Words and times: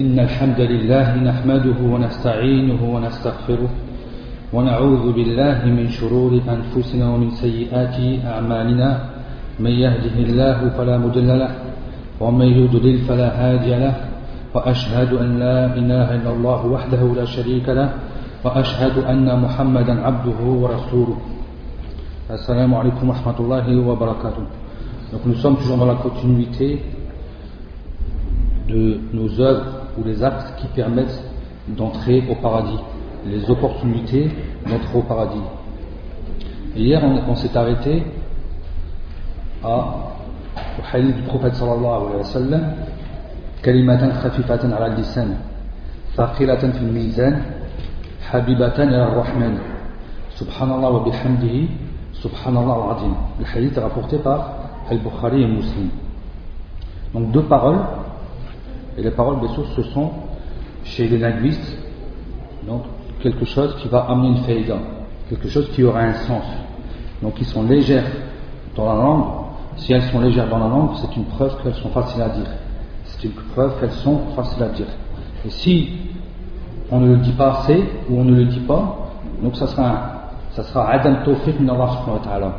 إن 0.00 0.16
الحمد 0.18 0.60
لله 0.60 1.20
نحمده 1.20 1.76
ونستعينه 1.84 2.80
ونستغفره 2.80 3.70
ونعوذ 4.52 5.04
بالله 5.12 5.58
من 5.68 5.86
شرور 5.92 6.32
أنفسنا 6.48 7.04
ومن 7.12 7.30
سيئات 7.36 8.24
أعمالنا. 8.24 8.88
من 9.60 9.70
يهده 9.70 10.16
الله 10.16 10.58
فلا 10.76 10.96
مضل 10.96 11.28
له 11.28 11.52
ومن 12.20 12.48
يضلل 12.64 13.04
فلا 13.04 13.28
هادي 13.36 13.72
له. 13.84 13.94
وأشهد 14.54 15.12
أن 15.12 15.38
لا 15.38 15.76
إله 15.76 16.08
إلا 16.24 16.30
الله 16.40 16.60
وحده 16.66 17.02
لا 17.12 17.24
شريك 17.24 17.68
له 17.68 17.92
وأشهد 18.44 19.04
أن 19.04 19.28
محمدا 19.28 19.94
عبده 20.08 20.40
ورسوله. 20.40 21.18
السلام 22.30 22.74
عليكم 22.74 23.04
ورحمة 23.08 23.38
الله 23.40 23.66
وبركاته. 23.76 24.44
Donc 25.12 25.20
nous 25.26 25.36
sommes 25.36 25.56
toujours 25.60 25.76
dans 25.76 25.84
la 25.84 26.00
continuité 26.00 26.80
de 28.68 28.96
nos 29.12 29.28
œuvres 29.40 29.81
ou 29.97 30.03
les 30.03 30.23
actes 30.23 30.55
qui 30.59 30.67
permettent 30.67 31.21
d'entrer 31.67 32.23
au 32.29 32.35
paradis, 32.35 32.79
les 33.25 33.49
opportunités 33.49 34.29
d'entrer 34.67 34.97
au 34.97 35.01
paradis. 35.01 35.41
Et 36.75 36.81
hier, 36.83 37.01
on, 37.03 37.31
on 37.31 37.35
s'est 37.35 37.55
arrêté 37.57 38.03
à, 39.63 39.67
au 39.67 40.95
hadith 40.95 41.15
du 41.15 41.21
prophète 41.23 41.55
sallallahu 41.55 42.05
alayhi 42.07 42.17
wa 42.17 42.23
sallam 42.23 42.63
كلمة 43.65 44.13
خفيفة 44.21 44.75
على 44.75 44.85
اللسان 44.93 45.37
ثقيلة 46.15 46.63
في 46.77 46.77
الميزان 46.77 47.41
حبيبة 48.29 48.77
إلى 48.83 49.03
الرحمن 49.03 49.57
سبحان 50.39 50.71
الله 50.71 50.89
وبحمده 50.89 51.57
سبحان 52.21 52.57
الله 52.57 52.75
العظيم 52.85 53.13
Le 53.39 53.45
hadith 53.45 53.77
est 53.77 53.81
rapporté 53.81 54.17
par 54.19 54.51
Al-Bukhari 54.89 55.43
et 55.43 55.47
Muslim. 55.47 55.89
Donc 57.13 57.31
deux 57.31 57.43
paroles, 57.43 57.79
et 58.96 59.02
les 59.02 59.10
paroles 59.10 59.40
bien 59.40 59.52
sûr 59.54 59.66
ce 59.76 59.82
sont 59.82 60.10
chez 60.84 61.08
les 61.08 61.18
linguistes 61.18 61.76
donc 62.66 62.82
quelque 63.22 63.44
chose 63.44 63.76
qui 63.80 63.88
va 63.88 64.00
amener 64.08 64.28
une 64.28 64.44
faïda, 64.44 64.76
quelque 65.28 65.48
chose 65.48 65.70
qui 65.72 65.82
aura 65.84 66.00
un 66.00 66.14
sens. 66.14 66.44
Donc 67.22 67.34
qui 67.34 67.44
sont 67.44 67.62
légères 67.62 68.06
dans 68.74 68.86
la 68.86 68.94
langue, 68.94 69.24
si 69.76 69.92
elles 69.92 70.02
sont 70.02 70.20
légères 70.20 70.48
dans 70.48 70.58
la 70.58 70.68
langue, 70.68 70.90
c'est 70.96 71.16
une 71.16 71.24
preuve 71.24 71.56
qu'elles 71.62 71.74
sont 71.74 71.90
faciles 71.90 72.22
à 72.22 72.28
dire. 72.28 72.50
C'est 73.04 73.24
une 73.24 73.32
preuve 73.32 73.78
qu'elles 73.78 73.92
sont 73.92 74.18
faciles 74.34 74.62
à 74.62 74.68
dire. 74.68 74.86
Et 75.44 75.50
si 75.50 75.98
on 76.90 77.00
ne 77.00 77.08
le 77.08 77.16
dit 77.18 77.32
pas 77.32 77.60
assez 77.60 77.82
ou 78.10 78.20
on 78.20 78.24
ne 78.24 78.34
le 78.34 78.44
dit 78.46 78.60
pas, 78.60 79.10
donc 79.42 79.56
ça 79.56 79.66
sera 79.66 80.08
ça 80.50 80.62
sera 80.64 80.90
Adam 80.90 81.24
Tawfiq 81.24 81.54
Allah 81.60 81.88
subhanahu 81.88 82.18
wa 82.18 82.24
ta'ala. 82.24 82.52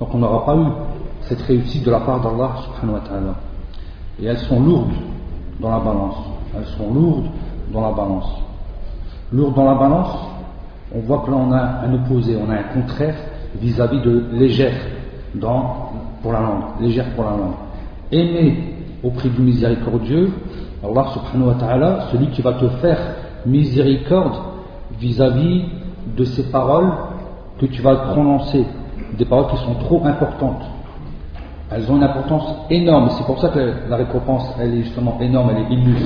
Donc 0.00 0.14
on 0.14 0.18
n'aura 0.18 0.44
pas 0.44 0.56
eu 0.56 0.66
cette 1.22 1.42
réussite 1.42 1.84
de 1.84 1.90
la 1.90 2.00
part 2.00 2.20
d'Allah 2.20 2.56
subhanahu 2.64 2.94
wa 2.94 3.08
ta'ala. 3.08 3.34
Et 4.20 4.26
elles 4.26 4.38
sont 4.38 4.60
lourdes 4.60 4.92
dans 5.60 5.70
la 5.70 5.78
balance. 5.78 6.16
Elles 6.56 6.66
sont 6.76 6.92
lourdes 6.92 7.26
dans 7.72 7.82
la 7.82 7.92
balance. 7.92 8.28
Lourdes 9.32 9.54
dans 9.54 9.64
la 9.64 9.74
balance, 9.74 10.16
on 10.94 11.00
voit 11.00 11.22
que 11.24 11.30
là 11.30 11.36
on 11.36 11.52
a 11.52 11.86
un 11.86 11.94
opposé, 11.94 12.36
on 12.36 12.50
a 12.50 12.54
un 12.54 12.80
contraire 12.80 13.16
vis-à-vis 13.60 14.00
de 14.00 14.26
légère 14.32 14.76
dans, 15.34 15.90
pour 16.22 16.32
la 16.32 16.40
langue, 16.40 16.62
pour 17.14 17.24
la 17.24 17.30
langue. 17.30 17.54
Aimer 18.12 18.74
au 19.02 19.10
prix 19.10 19.28
du 19.30 19.42
miséricordieux, 19.42 20.30
Allah 20.84 21.06
subhanahu 21.12 21.48
wa 21.48 21.54
ta'ala, 21.54 22.08
celui 22.12 22.28
qui 22.28 22.42
va 22.42 22.52
te 22.52 22.68
faire 22.80 22.98
miséricorde 23.44 24.36
vis-à-vis 24.98 25.64
de 26.16 26.24
ces 26.24 26.50
paroles 26.50 26.92
que 27.58 27.66
tu 27.66 27.82
vas 27.82 27.96
prononcer, 27.96 28.64
des 29.18 29.24
paroles 29.24 29.50
qui 29.50 29.56
sont 29.64 29.74
trop 29.74 30.04
importantes. 30.04 30.62
Elles 31.70 31.90
ont 31.90 31.96
une 31.96 32.04
importance 32.04 32.54
énorme, 32.70 33.10
c'est 33.10 33.24
pour 33.24 33.40
ça 33.40 33.48
que 33.48 33.72
la 33.88 33.96
récompense 33.96 34.44
elle 34.60 34.74
est 34.74 34.82
justement 34.82 35.18
énorme, 35.20 35.50
elle 35.50 35.72
est. 35.72 35.96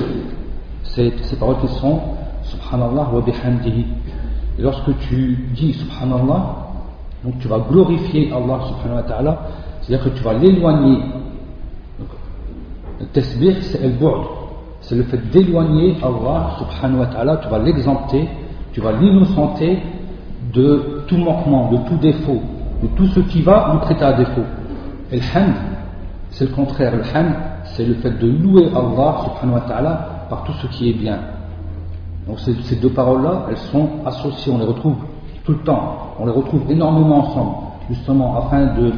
C'est 0.83 1.13
ces 1.23 1.35
paroles 1.37 1.57
qui 1.61 1.67
sont 1.75 1.99
Subhanallah 2.43 3.09
wa 3.13 3.21
bihamdihi. 3.21 3.85
Et 4.57 4.61
lorsque 4.61 4.97
tu 5.07 5.47
dis 5.53 5.73
Subhanallah, 5.73 6.55
donc 7.23 7.37
tu 7.39 7.47
vas 7.47 7.59
glorifier 7.59 8.31
Allah 8.33 8.59
subhanahu 8.67 8.95
wa 8.97 9.03
ta'ala, 9.03 9.39
c'est-à-dire 9.81 10.05
que 10.05 10.17
tu 10.17 10.23
vas 10.23 10.33
l'éloigner. 10.33 10.97
Le 12.99 13.05
tasbih, 13.07 13.61
c'est 13.61 13.83
el 13.83 13.93
c'est 14.81 14.95
le 14.95 15.03
fait 15.03 15.29
d'éloigner 15.29 15.95
Allah 16.01 16.57
subhanahu 16.57 17.01
wa 17.01 17.05
ta'ala, 17.05 17.37
tu 17.37 17.49
vas 17.49 17.59
l'exempter, 17.59 18.27
tu 18.73 18.81
vas 18.81 18.93
l'innocenter 18.93 19.77
de 20.53 21.03
tout 21.07 21.17
manquement, 21.17 21.71
de 21.71 21.77
tout 21.87 21.97
défaut, 21.97 22.41
de 22.81 22.87
tout 22.95 23.05
ce 23.07 23.19
qui 23.19 23.43
va 23.43 23.71
nous 23.73 23.79
traiter 23.81 24.03
à 24.03 24.13
défaut. 24.13 24.43
Et 25.11 25.17
le 25.17 25.21
hamd, 25.21 25.53
c'est 26.29 26.49
le 26.49 26.55
contraire. 26.55 26.93
Le 26.95 27.03
hamd, 27.03 27.33
c'est 27.75 27.85
le 27.85 27.95
fait 27.95 28.11
de 28.11 28.27
louer 28.27 28.69
Allah 28.73 29.17
subhanahu 29.23 29.55
wa 29.55 29.61
ta'ala 29.61 30.25
par 30.29 30.43
tout 30.43 30.53
ce 30.53 30.67
qui 30.67 30.89
est 30.89 30.93
bien. 30.93 31.19
Donc 32.27 32.39
ces, 32.39 32.75
deux 32.75 32.89
paroles-là, 32.89 33.47
elles 33.49 33.57
sont 33.57 33.89
associées, 34.05 34.51
on 34.53 34.59
les 34.59 34.65
retrouve 34.65 34.95
tout 35.43 35.53
le 35.53 35.59
temps, 35.59 36.15
on 36.19 36.25
les 36.25 36.31
retrouve 36.31 36.61
énormément 36.69 37.27
ensemble, 37.27 37.55
justement 37.89 38.37
afin 38.37 38.67
de... 38.75 38.93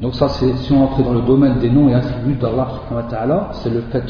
Donc 0.00 0.14
ça, 0.14 0.28
c'est 0.28 0.54
si 0.58 0.72
on 0.72 0.84
entrait 0.84 1.02
dans 1.02 1.14
le 1.14 1.22
domaine 1.22 1.58
des 1.58 1.70
noms 1.70 1.88
et 1.88 1.94
attributs 1.94 2.34
d'Allah 2.34 2.68
subhanahu 2.74 3.04
wa 3.06 3.10
ta'ala, 3.10 3.48
c'est 3.52 3.70
le 3.70 3.80
fait 3.90 4.04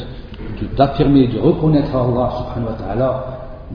d'affirmer, 0.75 1.27
de, 1.27 1.39
reconnaître 1.39 1.95
à 1.95 2.01
Allah 2.01 2.29
subhanahu 2.37 2.71
wa 2.71 2.77
ta'ala 2.77 3.25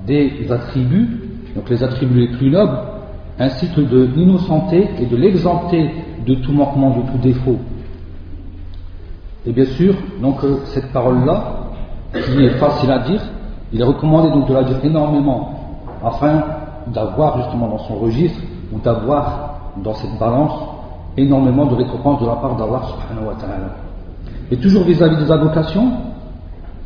des 0.07 0.47
attributs, 0.51 1.21
donc 1.57 1.69
les 1.71 1.83
attributs 1.83 2.21
les 2.21 2.37
plus 2.37 2.51
nobles, 2.51 2.79
ainsi 3.39 3.69
que 3.71 3.81
de 3.81 4.11
l'innocenter 4.15 4.91
et 5.01 5.07
de 5.07 5.17
l'exempter 5.17 5.91
de 6.27 6.35
tout 6.37 6.53
manquement, 6.53 6.91
de 6.91 7.03
tout 7.11 7.19
défaut. 7.19 7.59
Et 9.45 9.53
bien 9.53 9.65
sûr, 9.65 9.95
donc 10.21 10.43
euh, 10.45 10.59
cette 10.67 10.93
parole-là, 10.93 11.43
qui 12.13 12.45
est 12.45 12.59
facile 12.59 12.91
à 12.91 13.01
dire, 13.01 13.21
il 13.73 13.81
est 13.81 13.85
recommandé 13.85 14.31
donc 14.31 14.49
de 14.49 14.55
la 14.55 14.65
dire 14.65 14.77
énormément 14.85 15.51
afin 16.05 16.43
d'avoir 16.89 17.39
justement 17.39 17.69
dans 17.69 17.79
son 17.79 17.97
registre 17.97 18.39
ou 18.73 18.79
d'avoir 18.81 19.55
dans 19.83 19.95
cette 19.95 20.19
balance 20.19 20.53
énormément 21.17 21.67
de 21.67 21.75
récompenses 21.75 22.21
de 22.21 22.27
la 22.27 22.37
part 22.37 22.57
d'Allah 22.57 22.83
subhanahu 22.85 23.29
wa 23.29 23.35
ta'ala. 23.35 23.71
Et 24.51 24.57
toujours 24.59 24.85
vis-à-vis 24.85 25.17
des 25.17 25.31
invocations 25.31 25.91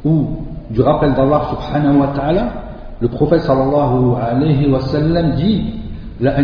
ou 0.04 0.28
du 0.70 0.80
rappel 0.80 1.14
d'Allah 1.14 1.42
subhanahu 1.50 1.98
wa 1.98 2.08
ta'ala, 2.08 2.46
le 3.00 3.08
prophète 3.08 3.42
sallallahu 3.42 4.14
alayhi 4.20 4.70
wa 4.70 4.80
sallam 4.80 5.32
dit 5.34 5.74
La 6.20 6.36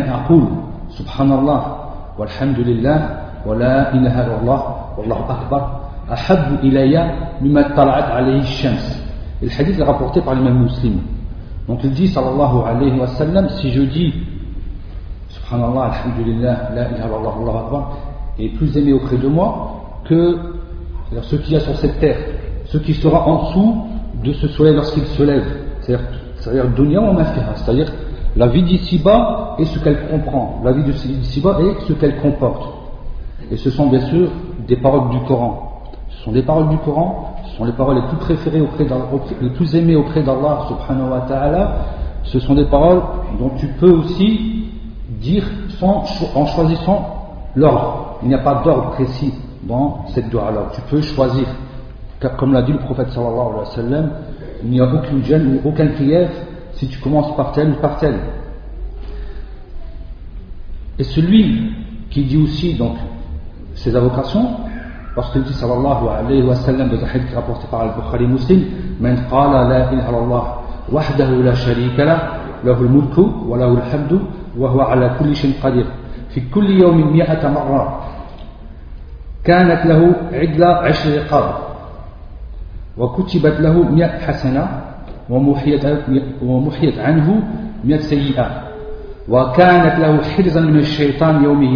subhanallah 0.91 1.82
walhamdulillah 2.23 2.99
wa 3.47 3.55
la 3.55 3.91
ilaha 3.95 4.21
illallah 4.23 4.61
wallahu 4.99 5.33
akbar 5.33 5.63
ahabbu 6.09 6.67
ilayya 6.67 7.39
mimma 7.41 7.65
tala'at 7.75 8.15
alayhi 8.15 8.47
shams. 8.47 9.03
Et 9.43 9.47
le 9.47 9.51
hadith 9.51 9.79
est 9.79 9.83
rapporté 9.83 10.21
par 10.21 10.35
l'imam 10.35 10.63
muslim. 10.63 11.01
Donc 11.69 11.81
il 11.85 11.91
dit 11.91 12.09
sallallahu 12.09 12.65
alayhi 12.67 12.99
wa 12.99 13.07
sallam 13.19 13.49
si 13.61 13.71
je 13.71 13.83
dis 13.83 14.15
subhanallah 15.29 15.91
alhamdulillah 15.93 16.71
la 16.75 16.89
ilaha 16.91 17.07
illallah 17.09 17.35
wallahu 17.39 17.59
akbar 17.67 17.83
est 18.39 18.49
plus 18.51 18.77
aimé 18.77 18.93
auprès 18.93 19.17
de 19.17 19.29
moi 19.29 19.83
que 20.05 20.39
ce 21.23 21.37
qu'il 21.37 21.55
y 21.55 21.57
a 21.57 21.61
sur 21.61 21.77
cette 21.77 21.99
terre 22.01 22.19
ce 22.67 22.79
qui 22.79 22.95
sera 22.95 23.29
en 23.29 23.45
dessous 23.45 23.85
de 24.25 24.33
ce 24.33 24.49
soleil 24.49 24.75
lorsqu'il 24.75 25.05
se 25.05 25.23
lève. 25.23 25.45
C'est-à-dire 25.81 26.69
dunya 26.71 27.01
ou 27.01 27.17
c'est-à-dire 27.57 27.93
la 28.37 28.47
vie 28.47 28.63
d'ici-bas 28.63 29.57
et 29.59 29.65
ce 29.65 29.79
qu'elle 29.79 30.09
comprend, 30.09 30.61
la 30.65 30.73
vie 30.73 30.85
d'ici-bas 30.85 31.59
et 31.61 31.77
ce 31.87 31.93
qu'elle 31.93 32.17
comporte. 32.21 32.69
Et 33.51 33.57
ce 33.57 33.71
sont 33.71 33.89
bien 33.89 34.01
sûr 34.07 34.29
des 34.67 34.77
paroles 34.77 35.11
du 35.11 35.21
Coran. 35.27 35.83
Ce 36.09 36.25
sont 36.25 36.33
des 36.33 36.43
paroles 36.43 36.69
du 36.69 36.79
Coran, 36.79 37.35
ce 37.45 37.57
sont 37.57 37.65
les 37.65 37.73
paroles 37.73 37.97
les 37.97 38.09
plus 38.09 38.17
préférées 38.17 38.61
auprès 38.61 38.87
les 39.41 39.51
plus 39.51 39.75
aimées 39.75 39.97
auprès 39.97 40.23
d'Allah 40.23 40.67
subhanahu 40.69 41.11
wa 41.11 41.21
ta'ala. 41.23 41.77
Ce 42.25 42.39
sont 42.39 42.55
des 42.55 42.67
paroles 42.67 43.03
dont 43.39 43.51
tu 43.57 43.67
peux 43.67 43.91
aussi 43.91 44.67
dire 45.21 45.45
sans, 45.81 46.05
en 46.35 46.47
choisissant 46.47 47.05
l'ordre. 47.57 48.19
Il 48.23 48.29
n'y 48.29 48.35
a 48.35 48.39
pas 48.39 48.63
d'ordre 48.65 48.91
précis 48.91 49.35
dans 49.65 50.07
cette 50.09 50.29
dua-là. 50.31 50.67
Tu 50.75 50.81
peux 50.83 51.03
choisir 51.03 51.47
car 52.21 52.37
comme 52.37 52.53
l'a 52.53 52.63
dit 52.63 52.73
le 52.73 52.79
prophète 52.79 53.11
sallallahu 53.11 54.09
il 54.63 54.71
n'y 54.71 54.81
a 54.81 54.85
aucune 54.85 55.25
gêne 55.25 55.59
ou 55.65 55.69
aucun 55.69 55.89
prière 55.89 56.31
si 56.75 56.87
tu 56.89 56.99
commences 56.99 57.37
par 57.37 57.53
tel 57.53 57.71
ou 57.71 57.75
par 57.75 57.99
tel. 57.99 58.15
Et 60.99 61.05
celui 61.05 61.73
qui 62.11 62.25
dit 62.25 62.37
aussi 62.37 62.75
donc 62.75 62.97
ses 63.75 63.95
invocations, 63.97 64.57
qu'il 65.33 65.43
dit 65.43 65.53
sallallahu 65.53 66.09
alayhi 66.09 66.43
wa 66.43 66.55
sallam 66.55 66.89
dans 66.89 67.05
un 67.05 67.09
hadith 67.09 67.35
rapporté 67.35 67.67
par 67.71 67.81
Al-Bukhari 67.81 68.27
Muslim, 68.27 68.65
من 69.03 69.17
قال 69.31 69.53
لا 69.69 69.91
إله 69.91 70.09
إلا 70.11 70.19
الله 70.19 70.45
وحده 70.93 71.31
لا 71.31 71.55
شريك 71.55 71.99
له 71.99 72.19
له 72.65 72.79
الملك 72.81 73.19
وله 73.19 73.71
الحمد 73.75 74.23
وهو 74.59 74.81
على 74.81 75.17
كل 75.19 75.37
شيء 75.37 75.55
قدير 75.63 75.87
في 76.31 76.41
كل 76.55 76.71
يوم 76.71 77.13
مئة 77.13 77.49
مرة 77.49 78.01
كانت 79.45 79.87
له 79.87 80.01
عشر 80.87 81.19
رقاب 81.19 81.55
وكتبت 82.99 83.57
له 83.61 83.75
مئة 83.91 84.19
حسنة 84.19 84.92
ومحيت, 85.32 85.86
ومحيت 86.42 87.00
عنه 87.00 87.44
مئة 87.84 87.98
سيئة 87.98 88.48
وكانت 89.30 90.00
له 90.00 90.24
حرزا 90.24 90.62
من 90.62 90.80
الشيطان 90.80 91.44
يومه 91.44 91.74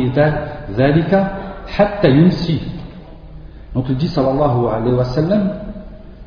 ذلك 0.77 1.31
حتى 1.67 2.09
ينسي 2.09 2.59
Donc 3.73 3.85
il 3.88 3.95
dit 3.95 4.09
sallallahu 4.09 4.67
alayhi 4.67 4.95
wa 4.95 5.03
sallam, 5.05 5.49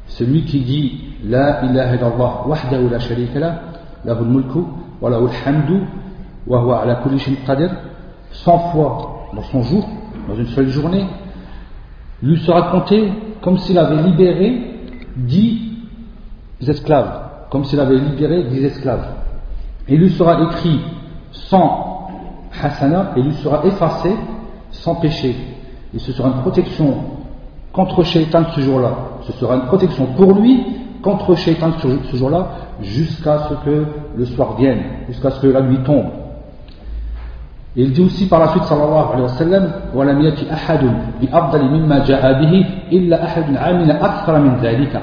celui 0.07 0.45
qui 0.45 0.61
dit 0.61 1.01
La 1.27 1.63
ilaha 1.63 1.95
illallah 1.95 2.49
wahdahu 2.49 2.89
la 2.89 2.99
sharika 2.99 3.39
la, 3.39 3.61
lahu 4.05 4.25
mulku 4.25 4.65
wa 5.01 5.11
lahu 5.11 5.29
hamdu 5.45 5.83
wa 6.47 6.61
huwa 6.61 6.83
ala 6.83 6.95
kulli 6.97 7.19
shay'in 7.19 7.37
qadir, 7.47 7.71
100 8.33 8.59
fois 8.73 9.29
dans 9.35 9.43
son 9.43 9.63
jour, 9.63 9.87
dans 10.27 10.37
une 10.37 10.47
seule 10.49 10.69
journée, 10.69 11.07
lui 12.23 12.39
sera 12.39 12.71
compté 12.71 13.13
comme 13.43 13.59
s'il 13.59 13.79
avait 13.79 14.03
libéré 14.03 14.81
10 15.17 15.68
esclaves, 16.67 17.11
comme 17.51 17.65
s'il 17.65 17.81
avait 17.81 17.97
libéré 17.97 18.45
10 18.45 18.65
esclaves. 18.65 19.07
Et 19.89 19.97
lui 19.97 20.11
sera 20.11 20.43
écrit 20.43 20.81
sans 21.31 22.09
hasana 22.63 23.13
et 23.17 23.23
lui 23.23 23.35
sera 23.35 23.65
effacé 23.65 24.15
sans 24.71 24.95
péché. 24.97 25.35
Et 25.95 25.99
ce 25.99 26.13
sera 26.13 26.29
une 26.29 26.41
protection 26.41 26.95
contre 27.73 28.03
Shaitan 28.03 28.45
ce 28.55 28.61
jour-là. 28.61 28.91
Ce 29.23 29.33
sera 29.33 29.57
une 29.57 29.67
protection 29.67 30.07
pour 30.17 30.33
lui 30.35 30.65
contre 31.03 31.35
Shaitan 31.35 31.73
ce 31.81 32.17
jour-là 32.17 32.49
jusqu'à 32.81 33.49
ce 33.49 33.55
que 33.65 33.85
le 34.17 34.25
soir 34.25 34.57
vienne, 34.57 34.83
jusqu'à 35.09 35.31
ce 35.31 35.41
que 35.41 35.49
la 35.49 35.61
nuit 35.61 35.83
tombe. 35.85 36.07
Et 37.77 37.83
il 37.83 37.93
dit 37.93 38.03
aussi 38.03 38.27
par 38.27 38.39
la 38.39 38.49
suite 38.49 38.65
sallallahu 38.65 39.07
alayhi 39.13 39.23
wa 39.23 39.29
sallam 39.29 39.73
وَلَمْ 39.95 40.21
يَتِ 40.23 40.47
أَحَدٌ 40.51 40.81
بِأَفْضَلِ 41.21 41.63
مِمَّا 41.65 42.05
جَاءَ 42.07 42.41
بِهِ 42.41 42.67
إِلَّا 42.93 43.25
أَحَدٌ 43.25 43.57
عَمِلَ 43.57 43.91
أَكْثَرَ 43.91 44.39
مِنْ 44.39 44.57
ذَلِكَ 44.63 44.95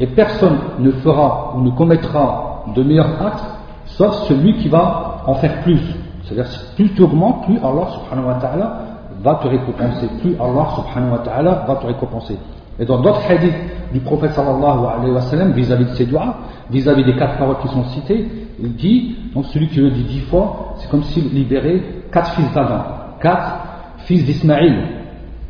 et 0.00 0.06
personne 0.06 0.58
ne 0.78 0.90
fera 0.92 1.54
ou 1.56 1.60
ne 1.62 1.70
commettra 1.70 2.64
de 2.74 2.82
meilleurs 2.82 3.20
actes 3.20 3.44
sauf 3.86 4.14
celui 4.28 4.54
qui 4.58 4.68
va 4.68 5.22
en 5.26 5.34
faire 5.34 5.62
plus. 5.62 5.80
C'est-à-dire 6.22 6.50
plus 6.76 6.92
tu 6.94 7.02
augmentes, 7.02 7.44
plus 7.44 7.56
Allah 7.56 7.86
subhanahu 7.92 8.28
wa 8.28 8.34
ta'ala 8.34 8.78
va 9.22 9.34
te 9.36 9.48
récompenser. 9.48 10.08
Plus 10.20 10.34
Allah 10.34 10.66
subhanahu 10.76 11.12
wa 11.12 11.18
ta'ala 11.18 11.64
va 11.66 11.76
te 11.76 11.86
récompenser. 11.86 12.36
Et 12.78 12.84
dans 12.84 13.00
d'autres 13.00 13.22
hadiths 13.28 13.54
du 13.92 14.00
prophète 14.00 14.32
sallallahu 14.32 14.86
alayhi 14.86 15.12
wa 15.12 15.20
sallam 15.22 15.52
vis-à-vis 15.52 15.86
de 15.86 15.94
ces 15.94 16.06
doigts, 16.06 16.36
vis-à-vis 16.70 17.04
des 17.04 17.16
quatre 17.16 17.38
paroles 17.38 17.58
qui 17.62 17.68
sont 17.68 17.84
citées, 17.84 18.28
il 18.60 18.74
dit, 18.76 19.16
donc 19.34 19.46
celui 19.46 19.68
qui 19.68 19.80
le 19.80 19.90
dit 19.90 20.04
dix 20.04 20.20
fois, 20.20 20.74
c'est 20.76 20.90
comme 20.90 21.02
s'il 21.02 21.28
libérait 21.30 21.82
quatre 22.12 22.32
fils 22.34 22.52
d'Adam, 22.52 22.82
quatre 23.20 23.52
fils 23.98 24.24
d'Ismaïl, 24.24 24.76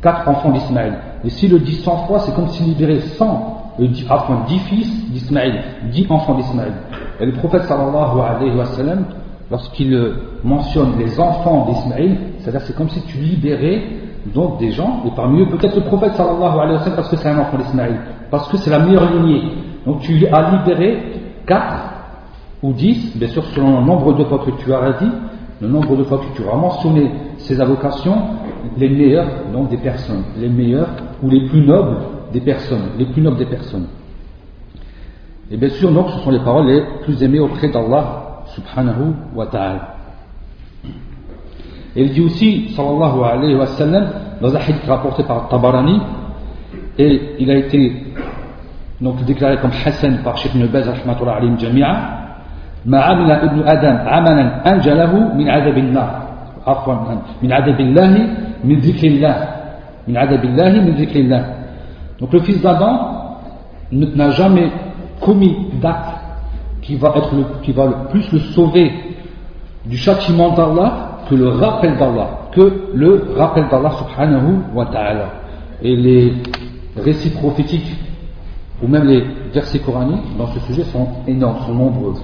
quatre 0.01 0.27
enfants 0.27 0.51
d'Ismaïl. 0.51 0.93
Et 1.23 1.29
s'il 1.29 1.51
le 1.51 1.59
dit 1.59 1.75
cent 1.75 2.07
fois, 2.07 2.19
c'est 2.19 2.33
comme 2.33 2.47
s'il 2.47 2.65
libérait 2.65 3.01
cent, 3.17 3.58
euh, 3.79 3.87
enfin 4.09 4.43
dix 4.47 4.59
fils 4.59 5.11
d'Ismaïl, 5.11 5.61
dix 5.91 6.05
enfants 6.09 6.35
d'Ismaïl. 6.35 6.73
Et 7.19 7.25
le 7.25 7.33
prophète 7.33 7.63
sallallahu 7.63 8.19
alayhi 8.19 8.57
wa 8.57 8.65
sallam, 8.65 9.05
lorsqu'il 9.51 10.13
mentionne 10.43 10.97
les 10.97 11.19
enfants 11.19 11.65
d'Ismaïl, 11.65 12.17
c'est-à-dire 12.39 12.61
c'est 12.61 12.75
comme 12.75 12.89
si 12.89 13.01
tu 13.03 13.17
libérais 13.17 13.81
donc 14.33 14.59
des 14.59 14.71
gens, 14.71 15.01
et 15.05 15.11
parmi 15.15 15.41
eux 15.41 15.47
peut-être 15.47 15.75
le 15.75 15.83
prophète 15.83 16.13
sallallahu 16.13 16.59
alayhi 16.59 16.73
wa 16.73 16.79
sallam 16.79 16.95
parce 16.95 17.09
que 17.09 17.15
c'est 17.17 17.29
un 17.29 17.39
enfant 17.39 17.57
d'Ismaïl, 17.57 17.97
parce 18.29 18.47
que 18.49 18.57
c'est 18.57 18.69
la 18.69 18.79
meilleure 18.79 19.11
lignée. 19.11 19.43
Donc 19.85 20.01
tu 20.01 20.27
as 20.27 20.51
libéré 20.51 21.01
quatre 21.45 21.83
ou 22.61 22.73
dix, 22.73 23.15
bien 23.17 23.29
sûr 23.29 23.43
selon 23.45 23.79
le 23.79 23.85
nombre 23.85 24.13
de 24.13 24.23
fois 24.25 24.39
que 24.39 24.51
tu 24.63 24.73
as 24.73 24.91
dit, 24.99 25.11
le 25.61 25.67
nombre 25.67 25.95
de 25.97 26.03
fois 26.03 26.19
que 26.19 26.37
tu 26.37 26.47
as 26.47 26.55
mentionné 26.55 27.11
ces 27.37 27.59
avocations, 27.59 28.17
les 28.77 28.89
meilleurs 28.89 29.27
donc 29.51 29.69
des 29.69 29.77
personnes, 29.77 30.23
les 30.37 30.49
meilleurs 30.49 30.89
ou 31.23 31.29
les 31.29 31.47
plus 31.47 31.65
nobles 31.65 31.97
des 32.32 32.40
personnes, 32.40 32.90
les 32.98 33.06
plus 33.06 33.22
nobles 33.22 33.38
des 33.38 33.46
personnes. 33.46 33.86
Et 35.50 35.56
bien 35.56 35.68
sûr 35.70 35.92
donc 35.92 36.10
ce 36.10 36.18
sont 36.18 36.30
les 36.30 36.40
paroles 36.40 36.66
les 36.66 36.82
plus 37.04 37.22
aimées 37.22 37.40
auprès 37.40 37.68
d'Allah 37.68 38.44
subhanahu 38.54 39.14
wa 39.34 39.46
ta'ala. 39.46 39.94
Et 41.96 42.02
il 42.02 42.12
dit 42.12 42.20
aussi, 42.20 42.70
sallallahu 42.70 43.22
alayhi 43.22 43.54
wa 43.54 43.66
sallam, 43.66 44.08
dans 44.40 44.54
un 44.54 44.58
hadith 44.58 44.84
rapporté 44.86 45.22
par 45.22 45.48
Tabarani, 45.48 46.00
et 46.98 47.36
il 47.38 47.50
a 47.50 47.56
été 47.56 48.04
donc 49.00 49.24
déclaré 49.24 49.58
comme 49.58 49.70
Hassan 49.70 50.18
par 50.24 50.36
Sheikh 50.36 50.54
Ibn 50.54 50.66
Baz, 50.66 50.88
rahmatullah 50.88 51.36
alayhim 51.36 51.58
jami'a, 51.58 52.24
ما 52.86 53.00
عمل 53.00 53.30
ابن 53.30 53.62
آدم 53.64 53.96
عملا 54.08 54.72
أنجى 54.72 54.90
له 54.90 55.34
من 55.34 55.48
عذاب 55.48 55.78
النار 55.78 56.22
عفوا 56.66 56.94
من 57.42 57.52
عذاب 57.52 57.80
الله 57.80 58.12
من 58.64 58.76
ذكر 58.78 59.06
الله 59.08 59.36
من 60.08 60.16
عذاب 60.16 60.44
الله 60.44 60.72
من 60.84 60.94
ذكر 61.00 61.20
الله 61.20 61.42
donc 62.19 62.33
le 62.33 62.39
fils 62.41 62.61
d'Adam 62.61 63.37
n'a 63.91 64.29
jamais 64.31 64.71
commis 65.21 65.55
d'acte 65.81 66.15
qui 66.81 66.95
va 66.95 67.11
plus 68.09 68.31
le 68.31 68.39
sauver 68.39 68.91
du 69.85 69.97
châtiment 69.97 70.53
d'Allah 70.53 71.19
que 71.29 71.35
le 71.35 71.49
rappel 71.49 71.97
d'Allah, 71.97 72.49
que 72.51 72.89
le 72.93 73.33
rappel 73.37 73.67
d'Allah 73.69 73.91
subhanahu 73.91 74.61
wa 74.73 74.85
ta'ala. 74.85 75.29
Et 75.81 75.95
les 75.95 76.33
récits 76.97 77.29
prophétiques, 77.29 77.95
ou 78.81 78.87
même 78.87 79.05
les 79.05 79.23
versets 79.53 79.79
coraniques 79.79 80.37
dans 80.37 80.47
ce 80.47 80.59
sujet 80.61 80.83
sont 80.85 81.07
énormes, 81.27 81.65
sont 81.65 81.73
nombreux. 81.73 82.15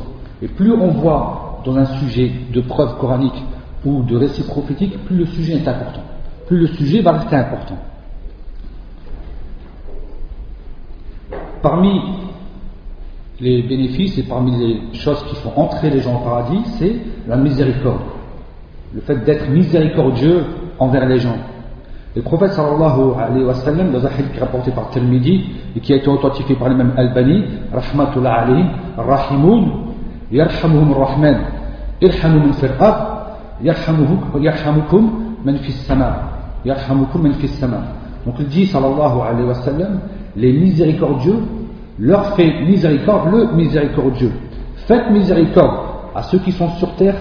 Et 0.42 0.48
plus 0.48 0.74
on 0.74 0.88
voit 0.90 1.62
dans 1.64 1.78
un 1.78 1.86
sujet 1.86 2.32
de 2.54 2.62
preuves 2.62 2.98
coraniques 2.98 3.44
ou 3.86 4.04
de 4.04 4.18
récits 4.18 4.44
prophétiques, 4.44 4.98
plus 5.06 5.18
le 5.18 5.26
sujet 5.28 5.54
est 5.54 5.68
important. 5.68 6.02
Plus 6.48 6.60
le 6.60 6.68
sujet 6.68 7.02
va 7.02 7.14
rester 7.14 7.36
important. 7.36 7.78
Parmi 11.62 12.02
les 13.40 13.64
bénéfices 13.64 14.18
et 14.18 14.24
parmi 14.24 14.58
les 14.58 14.98
choses 14.98 15.24
qui 15.26 15.36
font 15.36 15.52
entrer 15.56 15.90
les 15.90 16.00
gens 16.00 16.16
au 16.16 16.24
paradis, 16.24 16.62
c'est 16.78 16.96
la 17.28 17.36
miséricorde 17.36 18.00
le 18.96 19.02
fait 19.02 19.24
d'être 19.26 19.50
miséricordieux 19.50 20.46
envers 20.80 21.06
les 21.06 21.20
gens. 21.20 21.36
Le 22.16 22.22
prophète 22.22 22.54
sallallahu 22.54 23.12
alayhi 23.20 23.44
wa 23.44 23.54
sallam, 23.56 23.92
dans 23.92 24.06
un 24.06 24.10
hadith 24.10 24.40
rapporté 24.40 24.72
par 24.72 24.90
Tirmidhi 24.90 25.50
et 25.76 25.82
qui 25.82 25.92
a 25.92 25.98
été 25.98 26.08
authentifié 26.08 26.56
par 26.56 26.70
l'imam 26.70 26.94
Albani, 26.96 27.44
rahmatullah 27.74 28.34
alayhi, 28.34 28.66
rahimoun, 28.98 29.72
yarhamuhum 30.32 30.94
rahman, 30.94 31.38
irhamu 32.02 32.40
min 32.40 32.54
fir'ab, 32.54 32.96
yarhamukum 33.62 35.12
man 35.44 35.58
fis 35.58 35.74
sama, 35.74 36.16
yarhamukum 36.64 37.22
man 37.22 37.34
fis 37.34 37.50
sama. 37.50 37.82
Donc 38.26 38.36
il 38.40 38.48
dit 38.48 38.66
sallallahu 38.66 39.20
alayhi 39.20 39.48
wa 39.48 39.56
sallam, 39.56 40.00
les 40.36 40.54
miséricordieux 40.54 41.40
leur 42.00 42.36
fait 42.36 42.62
miséricorde, 42.62 43.32
le 43.32 43.54
miséricordieux. 43.54 44.32
Faites 44.88 45.10
miséricorde 45.10 45.78
à 46.14 46.24
ceux 46.24 46.40
qui 46.40 46.52
sont 46.52 46.70
sur 46.72 46.94
terre, 46.96 47.16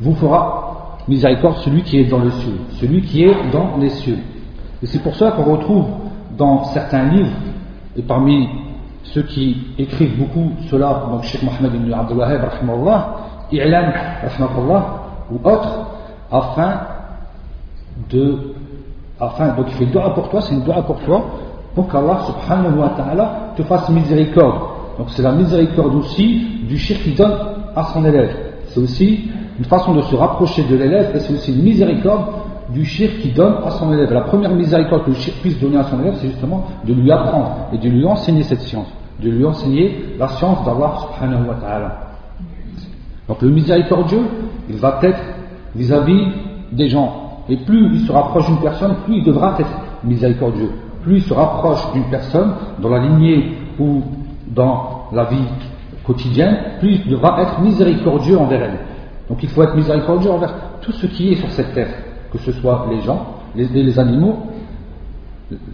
vous 0.00 0.14
fera 0.14 0.98
miséricorde 1.08 1.56
celui 1.58 1.82
qui 1.82 1.98
est 1.98 2.04
dans 2.04 2.20
le 2.20 2.30
ciel, 2.30 2.54
celui 2.80 3.02
qui 3.02 3.24
est 3.24 3.50
dans 3.52 3.76
les 3.78 3.90
cieux. 3.90 4.18
Et 4.82 4.86
c'est 4.86 5.02
pour 5.02 5.14
ça 5.16 5.32
qu'on 5.32 5.44
retrouve 5.44 5.86
dans 6.36 6.64
certains 6.64 7.04
livres, 7.04 7.36
et 7.96 8.02
parmi 8.02 8.48
ceux 9.04 9.22
qui 9.22 9.56
écrivent 9.78 10.18
beaucoup 10.18 10.52
cela, 10.70 11.06
donc 11.10 11.24
Cheikh 11.24 11.42
Mohamed 11.42 11.74
ibn 11.74 11.92
Abdul 11.92 12.18
Wahab, 12.18 12.48
I'lan, 13.52 13.92
ou 15.30 15.48
autres, 15.48 15.86
afin 16.30 16.80
de, 18.10 18.54
afin, 19.20 19.48
donc 19.48 19.66
il 19.68 19.74
fait 19.74 19.86
dua 19.86 20.10
pour 20.10 20.28
toi, 20.30 20.40
c'est 20.40 20.54
une 20.54 20.62
dua 20.62 20.82
pour 20.82 20.98
toi, 21.00 21.24
pour 21.74 21.88
qu'Allah 21.88 22.20
subhanahu 22.26 22.78
wa 22.78 22.90
ta'ala 22.90 23.52
te 23.56 23.62
fasse 23.62 23.88
miséricorde. 23.88 24.60
Donc 24.98 25.08
c'est 25.10 25.22
la 25.22 25.32
miséricorde 25.32 25.94
aussi 25.94 26.46
du 26.68 26.76
shirk 26.76 27.02
qui 27.02 27.12
donne 27.12 27.34
à 27.74 27.84
son 27.84 28.04
élève. 28.04 28.34
C'est 28.66 28.80
aussi 28.80 29.30
une 29.58 29.64
façon 29.64 29.94
de 29.94 30.02
se 30.02 30.14
rapprocher 30.14 30.64
de 30.64 30.76
l'élève 30.76 31.12
et 31.14 31.20
c'est 31.20 31.32
aussi 31.32 31.54
une 31.54 31.62
miséricorde 31.62 32.24
du 32.70 32.84
shirk 32.84 33.18
qui 33.20 33.30
donne 33.30 33.56
à 33.64 33.70
son 33.70 33.92
élève. 33.92 34.12
La 34.12 34.22
première 34.22 34.54
miséricorde 34.54 35.04
que 35.04 35.10
le 35.10 35.16
shirk 35.16 35.38
puisse 35.38 35.58
donner 35.60 35.78
à 35.78 35.84
son 35.84 36.00
élève, 36.00 36.14
c'est 36.20 36.28
justement 36.28 36.64
de 36.84 36.92
lui 36.92 37.10
apprendre 37.10 37.68
et 37.72 37.78
de 37.78 37.88
lui 37.88 38.04
enseigner 38.04 38.42
cette 38.42 38.60
science, 38.60 38.88
de 39.22 39.30
lui 39.30 39.44
enseigner 39.44 40.14
la 40.18 40.28
science 40.28 40.64
d'Allah 40.64 40.92
subhanahu 41.00 41.48
wa 41.48 41.54
ta'ala. 41.54 41.98
Donc 43.28 43.40
le 43.40 43.50
miséricordieux, 43.50 44.24
il 44.68 44.76
va 44.76 44.98
être 45.02 45.20
vis-à-vis 45.74 46.26
des 46.72 46.88
gens. 46.88 47.44
Et 47.48 47.56
plus 47.56 47.94
il 47.94 48.06
se 48.06 48.12
rapproche 48.12 48.46
d'une 48.46 48.60
personne, 48.60 48.94
plus 49.04 49.16
il 49.16 49.24
devra 49.24 49.56
être 49.58 49.70
miséricordieux. 50.04 50.70
Plus 51.02 51.20
se 51.20 51.34
rapproche 51.34 51.92
d'une 51.92 52.04
personne 52.04 52.52
dans 52.80 52.88
la 52.88 53.00
lignée 53.00 53.58
ou 53.78 54.02
dans 54.48 55.08
la 55.12 55.24
vie 55.24 55.48
quotidienne, 56.04 56.56
plus 56.80 57.00
il 57.04 57.10
devra 57.10 57.40
être 57.42 57.60
miséricordieux 57.60 58.38
envers 58.38 58.62
elle. 58.62 58.78
Donc 59.28 59.42
il 59.42 59.48
faut 59.48 59.62
être 59.62 59.74
miséricordieux 59.74 60.30
envers 60.30 60.54
tout 60.80 60.92
ce 60.92 61.06
qui 61.06 61.32
est 61.32 61.36
sur 61.36 61.50
cette 61.50 61.72
terre, 61.74 61.88
que 62.32 62.38
ce 62.38 62.52
soit 62.52 62.86
les 62.90 63.00
gens, 63.00 63.26
les, 63.54 63.98
animaux, 63.98 64.38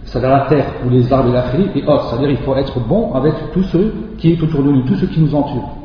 c'est-à-dire 0.03 0.29
la 0.29 0.41
terre 0.41 0.65
ou 0.85 0.89
les 0.89 1.11
arbres 1.11 1.29
et 1.29 1.33
la 1.33 1.43
fille 1.43 1.69
et 1.75 1.83
autres. 1.83 2.09
C'est-à-dire 2.09 2.29
il 2.31 2.37
faut 2.37 2.55
être 2.55 2.79
bon 2.79 3.13
avec 3.13 3.33
tout 3.53 3.63
ce 3.63 3.77
qui 4.17 4.33
est 4.33 4.41
autour 4.41 4.63
de 4.63 4.71
nous, 4.71 4.83
tout 4.83 4.95
ce 4.95 5.05
qui 5.05 5.19
nous 5.19 5.33
entoure. 5.33 5.75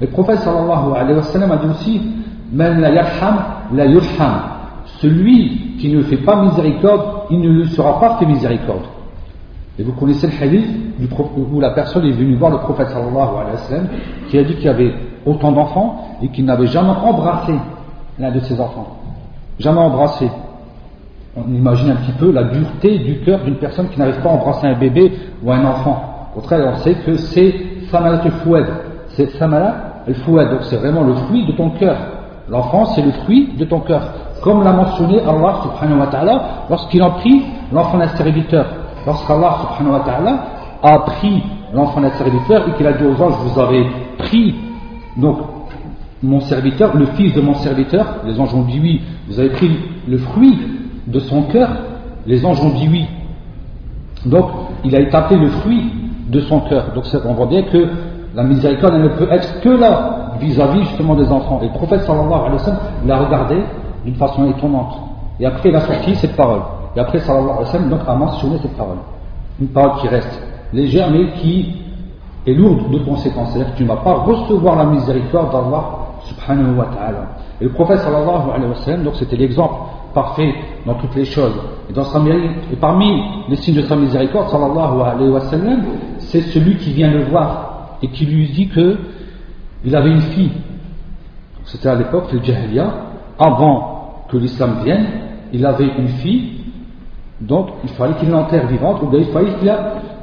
Le 0.00 0.08
prophète 0.08 0.40
sallallahu 0.40 0.92
alayhi 0.96 1.16
wa 1.16 1.22
sallam 1.22 1.52
a 1.52 1.56
dit 1.56 1.66
aussi 1.68 2.02
Man 2.52 2.80
la 2.80 2.90
yarham 2.90 3.36
la 3.72 3.86
yurham. 3.86 4.42
Celui 5.00 5.76
qui 5.78 5.92
ne 5.92 6.02
fait 6.02 6.18
pas 6.18 6.42
miséricorde, 6.42 7.13
il 7.30 7.40
ne 7.40 7.48
lui 7.48 7.68
sera 7.68 8.00
pas 8.00 8.16
fait 8.18 8.26
miséricorde. 8.26 8.84
Et 9.78 9.82
vous 9.82 9.92
connaissez 9.92 10.28
le 10.28 10.42
hadith 10.42 10.66
où 11.36 11.60
la 11.60 11.70
personne 11.70 12.04
est 12.04 12.12
venue 12.12 12.36
voir 12.36 12.52
le 12.52 12.58
prophète 12.58 12.88
sallallahu 12.90 13.16
alayhi 13.16 13.56
wa 13.56 13.88
qui 14.28 14.38
a 14.38 14.44
dit 14.44 14.54
qu'il 14.54 14.66
y 14.66 14.68
avait 14.68 14.94
autant 15.26 15.50
d'enfants 15.50 16.18
et 16.22 16.28
qu'il 16.28 16.44
n'avait 16.44 16.68
jamais 16.68 16.90
embrassé 16.90 17.54
l'un 18.18 18.30
de 18.30 18.40
ses 18.40 18.60
enfants. 18.60 18.98
Jamais 19.58 19.80
embrassé. 19.80 20.30
On 21.36 21.52
imagine 21.52 21.90
un 21.90 21.96
petit 21.96 22.12
peu 22.12 22.30
la 22.30 22.44
dureté 22.44 22.98
du 22.98 23.18
cœur 23.20 23.40
d'une 23.42 23.56
personne 23.56 23.88
qui 23.88 23.98
n'arrive 23.98 24.20
pas 24.20 24.30
à 24.30 24.32
embrasser 24.34 24.66
un 24.68 24.78
bébé 24.78 25.12
ou 25.42 25.50
un 25.50 25.64
enfant. 25.64 26.30
Au 26.36 26.40
contraire, 26.40 26.72
on 26.72 26.76
sait 26.78 26.94
que 26.94 27.16
c'est 27.16 27.54
Samalat 27.90 28.22
al-Fouad. 28.22 28.66
C'est 29.08 29.30
Samalat 29.30 30.02
al-Fouad. 30.06 30.50
Donc 30.50 30.60
c'est 30.62 30.76
vraiment 30.76 31.02
le 31.02 31.14
fruit 31.14 31.46
de 31.46 31.52
ton 31.52 31.70
cœur. 31.70 31.96
L'enfant, 32.48 32.86
c'est 32.86 33.02
le 33.02 33.10
fruit 33.10 33.54
de 33.58 33.64
ton 33.64 33.80
cœur. 33.80 34.02
Comme 34.44 34.62
l'a 34.62 34.72
mentionné 34.72 35.20
Allah 35.20 35.62
subhanahu 35.62 36.00
wa 36.00 36.06
ta'ala 36.08 36.42
lorsqu'il 36.68 37.02
en 37.02 37.12
prit 37.12 37.44
l'enfant 37.72 37.96
d'un 37.96 38.08
serviteur. 38.08 38.66
Lorsqu'Allah 39.06 39.56
subhanahu 39.62 39.98
wa 39.98 40.04
ta'ala 40.04 40.44
a 40.82 40.98
pris 40.98 41.42
l'enfant 41.72 42.02
d'un 42.02 42.10
serviteur 42.10 42.68
et 42.68 42.72
qu'il 42.72 42.86
a 42.86 42.92
dit 42.92 43.04
aux 43.04 43.22
anges, 43.22 43.32
vous 43.42 43.58
avez 43.58 43.86
pris 44.18 44.54
donc 45.16 45.38
mon 46.22 46.40
serviteur, 46.40 46.94
le 46.94 47.06
fils 47.06 47.32
de 47.32 47.40
mon 47.40 47.54
serviteur, 47.54 48.16
les 48.26 48.38
anges 48.38 48.54
ont 48.54 48.64
dit 48.64 48.78
oui, 48.82 49.00
vous 49.28 49.40
avez 49.40 49.48
pris 49.48 49.70
le 50.06 50.18
fruit 50.18 50.58
de 51.06 51.20
son 51.20 51.44
cœur, 51.44 51.70
les 52.26 52.44
anges 52.44 52.60
ont 52.60 52.74
dit 52.74 52.88
oui. 52.90 53.06
Donc, 54.26 54.44
il 54.84 54.94
a 54.94 55.00
étapé 55.00 55.36
le 55.36 55.48
fruit 55.48 55.90
de 56.28 56.40
son 56.40 56.60
cœur. 56.60 56.92
Donc, 56.94 57.04
on 57.24 57.32
voit 57.32 57.46
bien 57.46 57.62
que 57.62 57.88
la 58.34 58.42
miséricorde 58.42 58.94
ne 58.94 59.08
peut 59.08 59.28
être 59.30 59.62
que 59.62 59.70
là, 59.70 60.32
vis-à-vis 60.38 60.84
justement 60.84 61.14
des 61.14 61.30
enfants. 61.32 61.60
Et 61.62 61.66
le 61.66 61.72
prophète 61.72 62.02
sallallahu 62.02 62.40
alayhi 62.40 62.52
wa 62.52 62.58
sallam 62.58 62.80
l'a 63.06 63.18
regardé 63.18 63.56
d'une 64.04 64.14
façon 64.14 64.50
étonnante. 64.50 64.94
Et 65.40 65.46
après, 65.46 65.70
il 65.70 65.76
a 65.76 65.80
sorti 65.80 66.14
cette 66.16 66.36
parole. 66.36 66.62
Et 66.96 67.00
après, 67.00 67.18
sallallahu 67.18 67.50
alayhi 67.50 67.64
wa 67.64 67.72
sallam 67.72 67.90
donc, 67.90 68.00
a 68.06 68.14
mentionné 68.14 68.58
cette 68.62 68.76
parole. 68.76 68.98
Une 69.60 69.68
parole 69.68 70.00
qui 70.00 70.08
reste 70.08 70.42
légère, 70.72 71.10
mais 71.10 71.32
qui 71.40 71.76
est 72.46 72.54
lourde 72.54 72.90
de 72.90 72.98
conséquences. 72.98 73.52
C'est-à-dire 73.52 73.72
que 73.72 73.78
tu 73.78 73.82
ne 73.84 73.88
vas 73.88 73.96
pas 73.96 74.14
recevoir 74.14 74.76
la 74.76 74.84
miséricorde 74.84 75.50
d'Allah 75.50 75.84
subhanahu 76.24 76.76
wa 76.76 76.86
ta'ala. 76.86 77.26
Et 77.60 77.64
le 77.64 77.70
prophète 77.70 77.98
sallallahu 77.98 78.50
alayhi 78.54 78.70
wa 78.70 78.76
sallam, 78.76 79.04
donc 79.04 79.14
c'était 79.16 79.36
l'exemple 79.36 79.74
parfait 80.14 80.54
dans 80.86 80.94
toutes 80.94 81.14
les 81.16 81.24
choses. 81.24 81.54
Et, 81.90 82.76
parmi 82.76 83.22
les 83.48 83.56
signes 83.56 83.76
de 83.76 83.82
sa 83.82 83.96
miséricorde, 83.96 84.48
sallallahu 84.48 85.00
alayhi 85.00 85.30
wa 85.30 85.40
sallam, 85.40 85.82
c'est 86.18 86.42
celui 86.42 86.76
qui 86.76 86.92
vient 86.92 87.10
le 87.10 87.24
voir 87.24 87.96
et 88.02 88.08
qui 88.08 88.26
lui 88.26 88.48
dit 88.48 88.68
que 88.68 88.98
il 89.84 89.94
avait 89.94 90.10
une 90.10 90.20
fille. 90.20 90.52
C'était 91.64 91.88
à 91.88 91.94
l'époque, 91.94 92.32
le 92.32 92.42
Jahiliya, 92.42 92.86
avant 93.38 93.93
que 94.28 94.36
l'islam 94.36 94.82
vienne, 94.84 95.06
il 95.52 95.64
avait 95.64 95.88
une 95.98 96.08
fille, 96.08 96.60
donc 97.40 97.68
il 97.82 97.90
fallait 97.90 98.14
qu'il 98.14 98.30
l'enterre 98.30 98.66
vivante, 98.66 99.02
ou 99.02 99.06
bien 99.06 99.20
il 99.20 99.26
fallait 99.26 99.54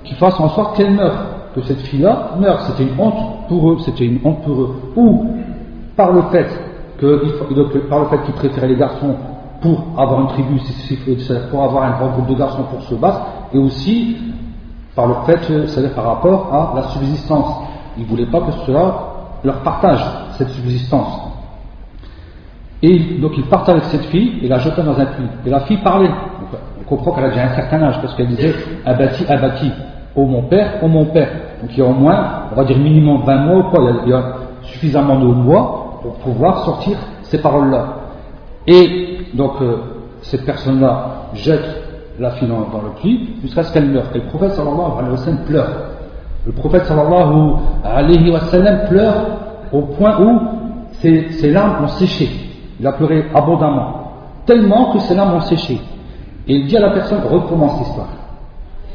qu'il 0.03 0.15
fasse 0.15 0.39
en 0.39 0.49
sorte 0.49 0.75
qu'elle 0.75 0.93
meure, 0.93 1.25
que 1.55 1.61
cette 1.61 1.81
fille-là 1.81 2.31
meure. 2.39 2.61
C'était 2.61 2.83
une 2.83 2.99
honte 2.99 3.47
pour 3.47 3.71
eux, 3.71 3.77
c'était 3.85 4.05
une 4.05 4.19
honte 4.23 4.41
pour 4.43 4.61
eux. 4.61 4.75
Ou 4.95 5.27
par 5.95 6.11
le 6.11 6.21
fait 6.31 6.47
que, 6.97 7.79
par 7.89 7.99
le 7.99 8.05
fait 8.05 8.23
qu'ils 8.23 8.33
préféraient 8.33 8.69
les 8.69 8.77
garçons 8.77 9.15
pour 9.61 9.83
avoir 9.97 10.21
une 10.21 10.27
tribu, 10.27 10.59
pour 11.51 11.63
avoir 11.63 11.83
un 11.83 11.91
grand 11.91 12.09
groupe 12.11 12.27
de 12.27 12.35
garçons 12.35 12.63
pour 12.63 12.81
se 12.81 12.95
battre, 12.95 13.21
et 13.53 13.57
aussi 13.57 14.17
par 14.95 15.07
le 15.07 15.13
fait, 15.25 15.67
c'est-à-dire 15.67 15.93
par 15.93 16.05
rapport 16.05 16.53
à 16.53 16.73
la 16.75 16.83
subsistance. 16.89 17.47
Ils 17.97 18.03
ne 18.03 18.07
voulaient 18.09 18.25
pas 18.25 18.41
que 18.41 18.51
cela 18.65 18.93
leur 19.43 19.59
partage 19.61 20.01
cette 20.37 20.49
subsistance. 20.49 21.30
Et 22.83 23.19
donc 23.19 23.33
ils 23.37 23.45
partent 23.45 23.69
avec 23.69 23.83
cette 23.85 24.05
fille 24.05 24.39
et 24.41 24.47
la 24.47 24.59
jettent 24.59 24.79
dans 24.79 24.99
un 24.99 25.05
puits. 25.05 25.27
Et 25.45 25.49
la 25.49 25.61
fille 25.61 25.77
parlait. 25.77 26.09
on 26.79 26.83
comprend 26.83 27.11
qu'elle 27.11 27.25
a 27.25 27.29
déjà 27.29 27.43
un 27.43 27.55
certain 27.55 27.81
âge 27.83 28.01
parce 28.01 28.15
qu'elle 28.15 28.27
disait 28.27 28.53
abattu, 28.85 29.23
abattu, 29.27 29.67
oh 30.15 30.25
mon 30.25 30.43
père, 30.43 30.79
oh 30.81 30.87
mon 30.87 31.05
père. 31.05 31.29
Donc 31.61 31.71
il 31.71 31.79
y 31.79 31.81
a 31.81 31.85
au 31.85 31.93
moins, 31.93 32.43
on 32.51 32.55
va 32.55 32.63
dire 32.63 32.77
minimum 32.77 33.21
20 33.25 33.37
mois 33.37 33.57
ou 33.59 33.63
quoi, 33.69 33.91
il 34.05 34.09
y 34.09 34.13
a, 34.13 34.23
suffisamment 34.63 35.19
de 35.19 35.25
mois 35.25 35.99
pour 36.01 36.13
pouvoir 36.15 36.65
sortir 36.65 36.97
ces 37.23 37.41
paroles-là. 37.41 37.97
Et 38.67 39.19
donc 39.33 39.53
euh, 39.61 39.77
cette 40.21 40.45
personne-là 40.45 41.27
jette 41.33 41.81
la 42.19 42.31
fille 42.31 42.47
dans, 42.47 42.59
le 42.59 42.99
puits 42.99 43.35
jusqu'à 43.41 43.63
ce 43.63 43.73
qu'elle 43.73 43.87
meure. 43.87 44.05
Et 44.13 44.19
le 44.19 44.25
prophète 44.25 44.51
sallallahu 44.51 44.91
alayhi 44.97 45.11
wa 45.11 45.17
sallam 45.17 45.39
pleure. 45.45 45.69
Le 46.45 46.51
prophète 46.51 46.85
sallallahu 46.85 47.53
alayhi 47.83 48.31
wa 48.31 48.39
sallam 48.41 48.87
pleure 48.89 49.25
au 49.71 49.81
point 49.81 50.19
où 50.21 50.39
ses, 50.93 51.51
larmes 51.51 51.85
ont 51.85 51.87
séché. 51.87 52.29
Il 52.81 52.87
a 52.87 52.93
pleuré 52.93 53.25
abondamment, 53.35 53.93
tellement 54.47 54.91
que 54.91 54.99
ses 55.01 55.13
larmes 55.13 55.35
ont 55.35 55.41
séché. 55.41 55.79
Et 56.47 56.55
il 56.55 56.65
dit 56.65 56.75
à 56.77 56.79
la 56.79 56.89
personne 56.89 57.21
recommence 57.31 57.77
l'histoire. 57.77 58.07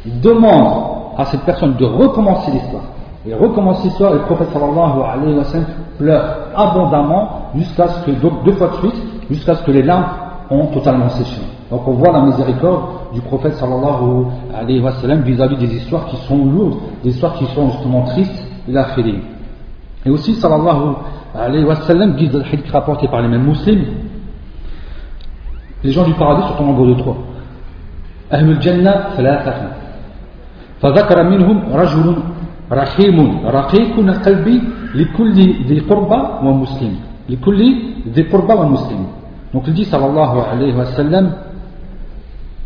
Il 0.05 0.21
demande 0.21 0.83
à 1.16 1.25
cette 1.26 1.43
personne 1.43 1.76
de 1.76 1.85
recommencer 1.85 2.50
l'histoire. 2.50 2.83
Il 3.25 3.37
recommence 3.37 3.85
l'histoire 3.85 4.11
et 4.11 4.14
le 4.16 4.23
prophète 4.23 4.49
sallallahu 4.52 5.02
alayhi 5.09 5.37
wa 5.38 5.45
sallam 5.45 5.66
pleure 5.99 6.25
abondamment 6.57 7.28
jusqu'à 7.55 7.87
ce 7.87 8.05
que, 8.07 8.11
donc 8.11 8.43
deux 8.45 8.55
fois 8.55 8.71
de 8.71 8.88
suite, 8.88 9.02
jusqu'à 9.31 9.55
ce 9.55 9.62
que 9.62 9.71
les 9.71 9.85
larmes 9.85 10.07
ont 10.50 10.66
totalement 10.66 11.09
séché. 11.11 11.40
Donc 11.71 11.87
on 11.87 11.93
voit 11.93 12.11
la 12.11 12.23
miséricorde 12.23 12.83
du 13.14 13.21
prophète 13.21 13.55
sallallahu 13.55 14.26
alayhi 14.52 14.81
wa 14.81 14.90
sallam 14.95 15.21
vis-à-vis 15.23 15.59
des 15.59 15.76
histoires 15.76 16.07
qui 16.07 16.16
sont 16.26 16.45
lourdes, 16.45 16.78
des 17.05 17.11
histoires 17.11 17.35
qui 17.35 17.47
sont 17.55 17.71
justement 17.71 18.02
tristes, 18.02 18.49
il 18.66 18.76
a 18.76 18.87
fait 18.87 19.05
Et 20.05 20.11
aussi 20.11 20.35
sallallahu 20.35 20.97
alayhi 21.36 21.65
wa 21.65 21.75
sallam, 21.75 22.15
guise 22.15 22.33
le 22.33 22.41
hadith 22.41 22.69
rapporté 22.71 23.07
par 23.07 23.21
les 23.21 23.27
mêmes 23.27 23.43
musulmans, 23.43 23.86
les 25.83 25.91
gens 25.91 26.05
du 26.05 26.13
paradis 26.13 26.43
sont 26.48 26.63
en 26.63 26.67
nombre 26.67 26.88
de 26.88 26.93
trois. 26.95 27.17
أهل 28.31 28.50
الجنة 28.50 28.93
ثلاثة 29.19 29.53
فذكر 30.81 31.24
منهم 31.24 31.57
رجل 31.74 32.15
رحيم 32.71 33.17
رقيق 33.45 33.95
قلبي 34.25 34.62
لكل 34.95 35.38
ذي 35.67 35.79
قربى 35.79 36.19
ومسلم 36.43 36.95
لكل 37.29 37.60
ذي 38.07 38.21
قربى 38.31 38.53
ومسلم 38.53 39.05
donc 39.53 39.63
il 39.67 39.74
dit 39.74 39.83
sallallahu 39.83 40.38
alayhi 40.50 40.71
wa 40.71 40.86
sallam 40.86 41.33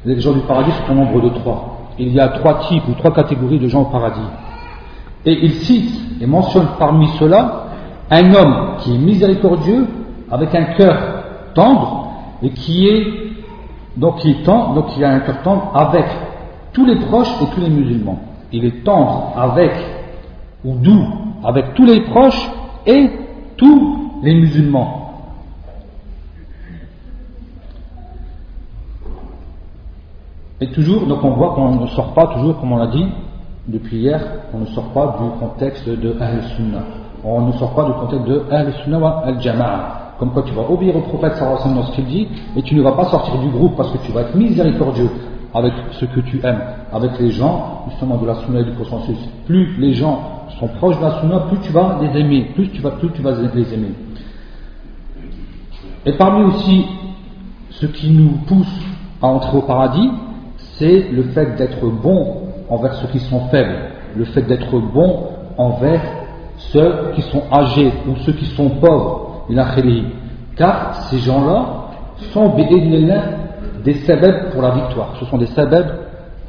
les 0.06 0.20
gens 0.20 0.34
du 0.34 0.42
paradis 0.42 0.72
sont 0.86 0.94
au 0.94 0.96
nombre 0.96 1.20
de 1.20 1.30
trois. 1.30 1.90
Il 1.98 2.14
y 2.14 2.20
a 2.20 2.28
trois 2.28 2.60
types 2.68 2.84
ou 2.88 2.94
trois 2.94 3.12
catégories 3.12 3.58
de 3.58 3.68
gens 3.68 3.82
au 3.82 3.86
paradis. 3.86 4.20
Et 5.26 5.34
il 5.46 5.54
cite 5.54 6.22
et 6.22 6.28
mentionne 6.28 6.68
parmi 6.78 7.08
ceux-là 7.18 7.66
un 8.11 8.35
homme 8.35 8.77
qui 8.81 8.95
est 8.95 8.99
miséricordieux, 8.99 9.87
avec 10.31 10.55
un 10.55 10.65
cœur 10.75 11.25
tendre, 11.55 12.13
et 12.43 12.51
qui 12.51 12.87
est 12.89 13.07
donc 13.97 14.19
qui 14.19 14.31
est 14.31 14.43
tendre, 14.45 14.75
donc 14.75 14.89
qui 14.89 15.05
a 15.05 15.11
un 15.11 15.21
cœur 15.21 15.43
tendre 15.43 15.71
avec 15.75 16.07
tous 16.73 16.85
les 16.87 16.97
proches 16.97 17.31
et 17.43 17.47
tous 17.55 17.61
les 17.61 17.71
musulmans. 17.71 18.19
Il 18.53 18.65
est 18.65 18.85
tendre 18.85 19.33
avec 19.37 19.73
ou 20.65 20.75
doux 20.77 21.07
avec 21.45 21.75
tous 21.75 21.85
les 21.85 22.01
proches 22.03 22.51
et 22.87 23.11
tous 23.57 24.13
les 24.23 24.35
musulmans. 24.35 24.97
Et 30.61 30.71
toujours, 30.73 31.07
donc 31.07 31.25
on 31.25 31.31
voit 31.31 31.55
qu'on 31.55 31.77
ne 31.77 31.87
sort 31.89 32.13
pas 32.13 32.27
toujours, 32.27 32.61
comme 32.61 32.73
on 32.73 32.77
l'a 32.77 32.89
dit 32.89 33.07
depuis 33.67 33.99
hier, 33.99 34.21
on 34.53 34.59
ne 34.59 34.67
sort 34.67 34.91
pas 34.93 35.19
du 35.21 35.39
contexte 35.39 35.89
de 35.89 36.17
Ahl-Sunnah. 36.21 37.00
On 37.25 37.43
ne 37.43 37.53
sort 37.53 37.75
pas 37.75 37.85
du 37.85 37.93
contexte 37.93 38.27
de 38.27 38.43
Ahl-Sunnah 38.51 38.99
wa 38.99 39.23
Al-Jama'a. 39.27 40.15
Comme 40.19 40.33
quoi 40.33 40.43
tu 40.43 40.53
vas 40.55 40.71
obéir 40.71 40.97
au 40.97 41.01
prophète 41.01 41.35
sallallahu 41.35 41.75
dans 41.75 41.87
ce 41.87 41.93
qu'il 41.93 42.05
dit, 42.07 42.29
et 42.57 42.63
tu 42.63 42.75
ne 42.75 42.83
vas 42.83 42.93
pas 42.93 43.07
sortir 43.07 43.39
du 43.41 43.49
groupe 43.49 43.77
parce 43.77 43.91
que 43.93 43.99
tu 44.05 44.13
vas 44.13 44.23
être 44.23 44.35
miséricordieux 44.35 45.11
avec 45.55 45.73
ce 45.93 46.05
que 46.05 46.21
tu 46.21 46.41
aimes, 46.45 46.61
avec 46.93 47.19
les 47.19 47.31
gens, 47.31 47.85
justement 47.89 48.17
de 48.17 48.27
la 48.27 48.35
Sunnah 48.37 48.61
et 48.61 48.65
du 48.65 48.73
consensus. 48.73 49.19
Plus 49.47 49.77
les 49.79 49.95
gens 49.95 50.47
sont 50.59 50.69
proches 50.69 50.99
de 50.99 51.05
la 51.05 51.21
Sunnah, 51.21 51.41
plus 51.49 51.59
tu 51.61 51.73
vas 51.73 51.99
les 52.01 52.21
aimer, 52.21 52.51
plus 52.55 52.69
tu 52.71 52.81
vas, 52.81 52.93
plus 52.93 53.11
tu 53.13 53.23
vas 53.23 53.33
les 53.33 53.75
aimer. 53.75 53.95
Et 56.07 56.13
parmi 56.13 56.45
aussi 56.45 56.87
ce 57.71 57.87
qui 57.87 58.11
nous 58.11 58.39
pousse 58.47 58.81
à 59.23 59.27
entrer 59.27 59.57
au 59.57 59.63
paradis, 59.63 60.11
c'est 60.79 61.11
le 61.11 61.25
fait 61.25 61.57
d'être 61.57 61.85
bon 61.87 62.43
envers 62.69 62.95
ceux 62.95 63.09
qui 63.09 63.19
sont 63.21 63.41
faibles, 63.49 63.77
le 64.17 64.25
fait 64.27 64.43
d'être 64.43 64.79
bon 64.79 65.29
envers 65.59 66.01
ceux 66.73 67.13
qui 67.15 67.23
sont 67.23 67.43
âgés 67.53 67.93
ou 68.07 68.17
ceux 68.25 68.33
qui 68.33 68.47
sont 68.47 68.69
pauvres, 68.69 69.47
car 70.57 70.95
ces 71.09 71.19
gens-là 71.19 71.65
sont 72.33 72.55
des 73.85 73.95
sabab 73.95 74.51
pour 74.51 74.63
la 74.63 74.71
victoire. 74.71 75.09
Ce 75.19 75.25
sont 75.25 75.39
des 75.39 75.47
sabab 75.47 75.87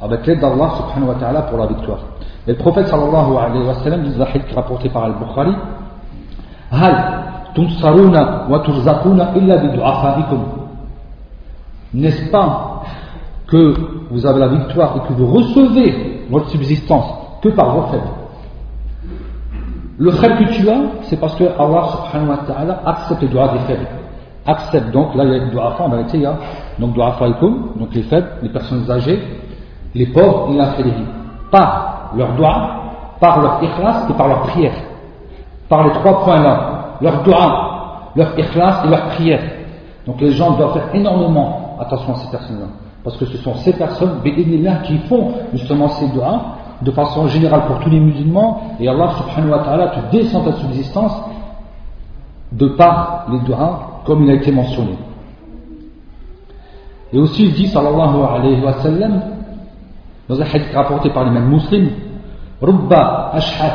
avec 0.00 0.26
l'aide 0.26 0.40
d'Allah 0.40 0.70
subhanahu 0.76 1.08
wa 1.08 1.14
ta'ala 1.14 1.42
pour 1.42 1.58
la 1.58 1.66
victoire. 1.66 1.98
Et 2.46 2.52
le 2.52 2.58
prophète 2.58 2.88
sallallahu 2.88 3.36
alayhi 3.36 3.66
wa 3.66 3.74
sallam 3.74 4.02
dit 4.02 4.20
hadith 4.20 4.52
rapporté 4.54 4.88
par 4.88 5.04
Al-Bukhari 5.04 5.54
Hal 6.72 7.22
tunsaruna 7.54 8.46
wa 8.50 8.58
turzaquna 8.60 9.32
illa 9.36 9.58
bidu'afaikum 9.58 10.40
N'est-ce 11.94 12.30
pas 12.30 12.82
que 13.46 13.74
vous 14.10 14.26
avez 14.26 14.40
la 14.40 14.48
victoire 14.48 14.96
et 14.96 15.08
que 15.08 15.12
vous 15.12 15.26
recevez 15.26 16.26
votre 16.30 16.48
subsistance 16.50 17.06
que 17.42 17.50
par 17.50 17.74
vos 17.76 17.82
faibles? 17.92 18.21
Le 19.98 20.10
fait 20.12 20.36
que 20.36 20.44
tu 20.52 20.68
as, 20.68 20.80
c'est 21.02 21.20
parce 21.20 21.34
que 21.36 21.44
Allah 21.44 21.88
subhanahu 21.88 22.30
wa 22.30 22.36
ta'ala 22.46 22.80
accepte 22.86 23.22
les 23.22 23.28
doigts 23.28 23.48
des 23.48 23.58
faibles. 23.60 23.86
Accepte 24.46 24.90
donc, 24.90 25.14
là 25.14 25.24
il 25.24 25.32
y 25.32 25.36
a 25.36 25.44
des 25.44 25.50
doigts 25.50 25.76
en 25.78 25.88
vérité, 25.90 26.18
il 26.18 26.22
y 26.22 26.26
a 26.26 26.34
donc 26.78 26.94
doigts 26.94 27.16
donc 27.20 27.94
les 27.94 28.02
faibles, 28.02 28.28
les 28.42 28.48
personnes 28.48 28.90
âgées, 28.90 29.22
les 29.94 30.06
pauvres, 30.06 30.48
il 30.50 30.60
a 30.60 30.72
fait. 30.72 30.84
Par 31.50 32.12
leurs 32.16 32.34
doigts, 32.34 32.70
par 33.20 33.40
leur 33.40 33.62
ikhlas 33.62 34.06
et 34.08 34.14
par 34.14 34.28
leur 34.28 34.42
prière. 34.42 34.74
Par 35.68 35.84
les 35.84 35.92
trois 35.92 36.24
points 36.24 36.40
là, 36.40 36.96
leur 37.00 37.22
doigts, 37.22 38.10
leur 38.16 38.38
ikhlas 38.38 38.84
et 38.84 38.88
leur 38.88 39.04
prière. 39.10 39.42
Donc 40.06 40.20
les 40.20 40.32
gens 40.32 40.52
doivent 40.52 40.72
faire 40.72 40.94
énormément 40.94 41.76
attention 41.78 42.14
à 42.14 42.16
ces 42.16 42.30
personnes-là. 42.30 42.66
Parce 43.04 43.16
que 43.16 43.26
ce 43.26 43.36
sont 43.38 43.54
ces 43.56 43.72
personnes, 43.72 44.20
qui 44.84 44.98
font 45.08 45.32
justement 45.52 45.88
ces 45.88 46.08
doigts 46.08 46.40
de 46.82 46.90
façon 46.90 47.28
générale 47.28 47.66
pour 47.66 47.78
tous 47.80 47.90
les 47.90 48.00
musulmans, 48.00 48.76
et 48.80 48.88
Allah 48.88 49.12
subhanahu 49.18 49.50
wa 49.50 49.58
ta'ala 49.60 49.88
te 49.88 50.16
descend 50.16 50.44
ta 50.44 50.52
subsistance 50.52 51.12
de 52.52 52.68
par 52.68 53.26
les 53.30 53.40
doigts, 53.40 54.02
comme 54.04 54.24
il 54.24 54.30
a 54.30 54.34
été 54.34 54.50
mentionné. 54.52 54.96
Et 57.12 57.18
aussi 57.18 57.44
il 57.44 57.52
dit, 57.54 57.68
sallallahu 57.68 58.16
alayhi 58.22 58.62
wa 58.62 58.72
sallam, 58.74 59.22
dans 60.28 60.40
un 60.40 60.44
hadith 60.44 60.74
rapporté 60.74 61.10
par 61.10 61.24
les 61.24 61.30
mêmes 61.30 61.48
musulmans, 61.48 61.90
Rubba 62.60 63.30
ashhat 63.34 63.74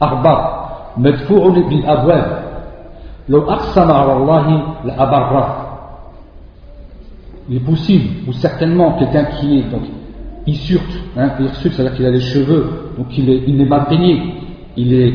arba 0.00 0.92
madfu'un 0.96 1.68
bil 1.68 1.84
abwab 1.86 2.24
aqsama 3.28 3.94
ala 3.94 4.12
Allah 4.14 4.62
la 4.84 4.94
abarra 4.94 5.66
il 7.48 7.56
est 7.56 7.60
possible, 7.60 8.28
ou 8.28 8.32
certainement, 8.32 8.92
quelqu'un 8.98 9.24
qui 9.24 9.60
est 9.60 9.62
donc 9.70 9.82
hirsute, 10.46 10.80
hein, 11.16 11.30
c'est-à-dire 11.62 11.94
qu'il 11.94 12.06
a 12.06 12.10
les 12.10 12.20
cheveux, 12.20 12.92
donc 12.96 13.06
il 13.16 13.28
est, 13.30 13.42
il 13.46 13.56
n'est 13.56 13.68
pas 13.68 13.80
peigné, 13.80 14.34
il 14.76 14.92
est 14.94 15.12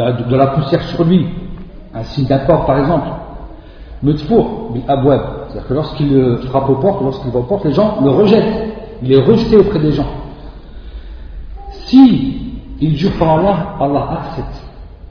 a 0.00 0.12
de, 0.12 0.36
la 0.36 0.48
poussière 0.48 0.82
sur 0.84 1.04
lui, 1.04 1.26
un 1.94 2.02
signe 2.02 2.26
d'accord 2.26 2.66
par 2.66 2.78
exemple. 2.78 3.08
Mutfour, 4.02 4.72
abwab, 4.88 5.20
c'est-à-dire 5.48 5.68
que 5.68 5.74
lorsqu'il 5.74 6.38
frappe 6.48 6.68
aux 6.68 6.74
portes, 6.76 7.02
lorsqu'il 7.02 7.30
va 7.30 7.38
aux 7.38 7.44
portes, 7.44 7.64
les 7.64 7.72
gens 7.72 8.00
le 8.02 8.10
rejettent, 8.10 8.74
il 9.02 9.12
est 9.12 9.22
rejeté 9.22 9.56
auprès 9.56 9.78
des 9.78 9.92
gens. 9.92 10.06
Si 11.86 12.44
il 12.80 12.96
jure 12.96 13.12
par 13.18 13.38
Allah, 13.38 13.76
Allah 13.80 14.20
accepte. 14.20 14.62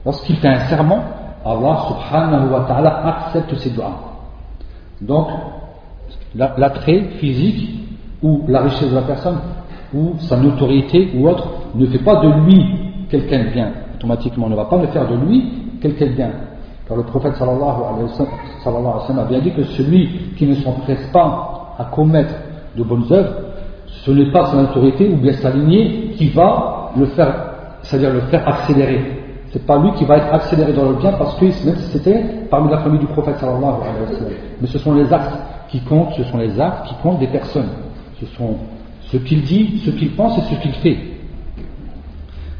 Lorsqu'il 0.04 0.36
fait 0.36 0.48
un 0.48 0.66
serment, 0.66 1.02
Allah 1.44 1.86
subhanahu 1.88 2.50
wa 2.52 2.60
ta'ala 2.68 3.06
accepte 3.06 3.54
ses 3.56 3.70
doigts. 3.70 3.94
Donc, 5.00 5.28
l'attrait 6.34 7.02
physique 7.18 7.83
ou 8.24 8.40
la 8.48 8.62
richesse 8.62 8.88
de 8.90 8.94
la 8.94 9.02
personne 9.02 9.36
ou 9.94 10.14
sa 10.18 10.36
notoriété 10.36 11.12
ou 11.14 11.28
autre 11.28 11.46
ne 11.74 11.86
fait 11.86 11.98
pas 11.98 12.16
de 12.16 12.28
lui 12.46 12.64
quelqu'un 13.08 13.44
de 13.44 13.50
bien. 13.50 13.70
Automatiquement, 13.96 14.46
on 14.46 14.50
ne 14.50 14.56
va 14.56 14.64
pas 14.64 14.78
le 14.78 14.88
faire 14.88 15.06
de 15.08 15.14
lui 15.14 15.44
quelqu'un 15.80 16.06
de 16.06 16.12
bien. 16.12 16.30
Car 16.88 16.96
le 16.96 17.04
prophète 17.04 17.34
sallallahu 17.36 17.62
alayhi 17.62 18.10
wa 18.66 19.00
sallam 19.06 19.18
a 19.18 19.24
bien 19.24 19.40
dit 19.40 19.52
que 19.52 19.62
celui 19.62 20.08
qui 20.36 20.46
ne 20.46 20.54
s'empresse 20.54 21.06
pas 21.12 21.74
à 21.78 21.84
commettre 21.84 22.34
de 22.76 22.82
bonnes 22.82 23.04
œuvres, 23.10 23.34
ce 23.86 24.10
n'est 24.10 24.32
pas 24.32 24.46
sa 24.46 24.56
notoriété 24.56 25.08
ou 25.08 25.16
bien 25.16 25.32
sa 25.34 25.50
lignée 25.50 26.12
qui 26.16 26.30
va 26.30 26.90
le 26.96 27.06
faire, 27.06 27.34
c'est-à-dire 27.82 28.12
le 28.12 28.20
faire 28.22 28.46
accélérer. 28.48 29.20
C'est 29.50 29.64
pas 29.64 29.78
lui 29.78 29.92
qui 29.92 30.04
va 30.04 30.16
être 30.16 30.34
accéléré 30.34 30.72
dans 30.72 30.88
le 30.88 30.96
bien 30.96 31.12
parce 31.12 31.36
que 31.36 31.50
c'était 31.50 32.24
parmi 32.50 32.70
la 32.70 32.78
famille 32.78 32.98
du 32.98 33.06
prophète 33.06 33.36
sallallahu 33.38 33.64
alayhi 33.64 34.10
wa 34.10 34.18
sallam. 34.18 34.32
Mais 34.60 34.66
ce 34.66 34.78
sont 34.78 34.94
les 34.94 35.12
actes 35.12 35.38
qui 35.68 35.80
comptent, 35.80 36.12
ce 36.16 36.24
sont 36.24 36.38
les 36.38 36.58
actes 36.60 36.86
qui 36.88 36.94
comptent 37.02 37.20
des 37.20 37.28
personnes. 37.28 37.68
Ce 38.20 38.26
sont 38.36 38.56
ce 39.02 39.16
qu'il 39.18 39.42
dit, 39.42 39.80
ce 39.84 39.90
qu'il 39.90 40.10
pense 40.12 40.38
et 40.38 40.42
ce 40.42 40.60
qu'il 40.60 40.72
fait. 40.72 40.98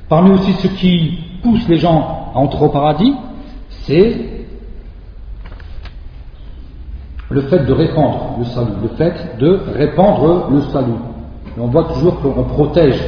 Parmi 0.08 0.30
aussi 0.30 0.52
ce 0.52 0.68
qui 0.68 1.18
pousse 1.42 1.66
les 1.68 1.78
gens 1.78 2.30
à 2.34 2.38
entrer 2.38 2.64
au 2.64 2.68
paradis, 2.68 3.12
c'est 3.87 4.34
le 7.30 7.40
fait 7.42 7.66
de 7.66 7.73
répandre 7.73 8.37
le 8.38 8.44
salut, 8.44 8.73
le 8.82 8.88
fait 8.88 9.38
de 9.38 9.61
répandre 9.75 10.50
le 10.50 10.61
salut. 10.62 10.92
on 11.58 11.66
voit 11.66 11.84
toujours 11.84 12.20
qu'on 12.20 12.44
protège 12.44 13.00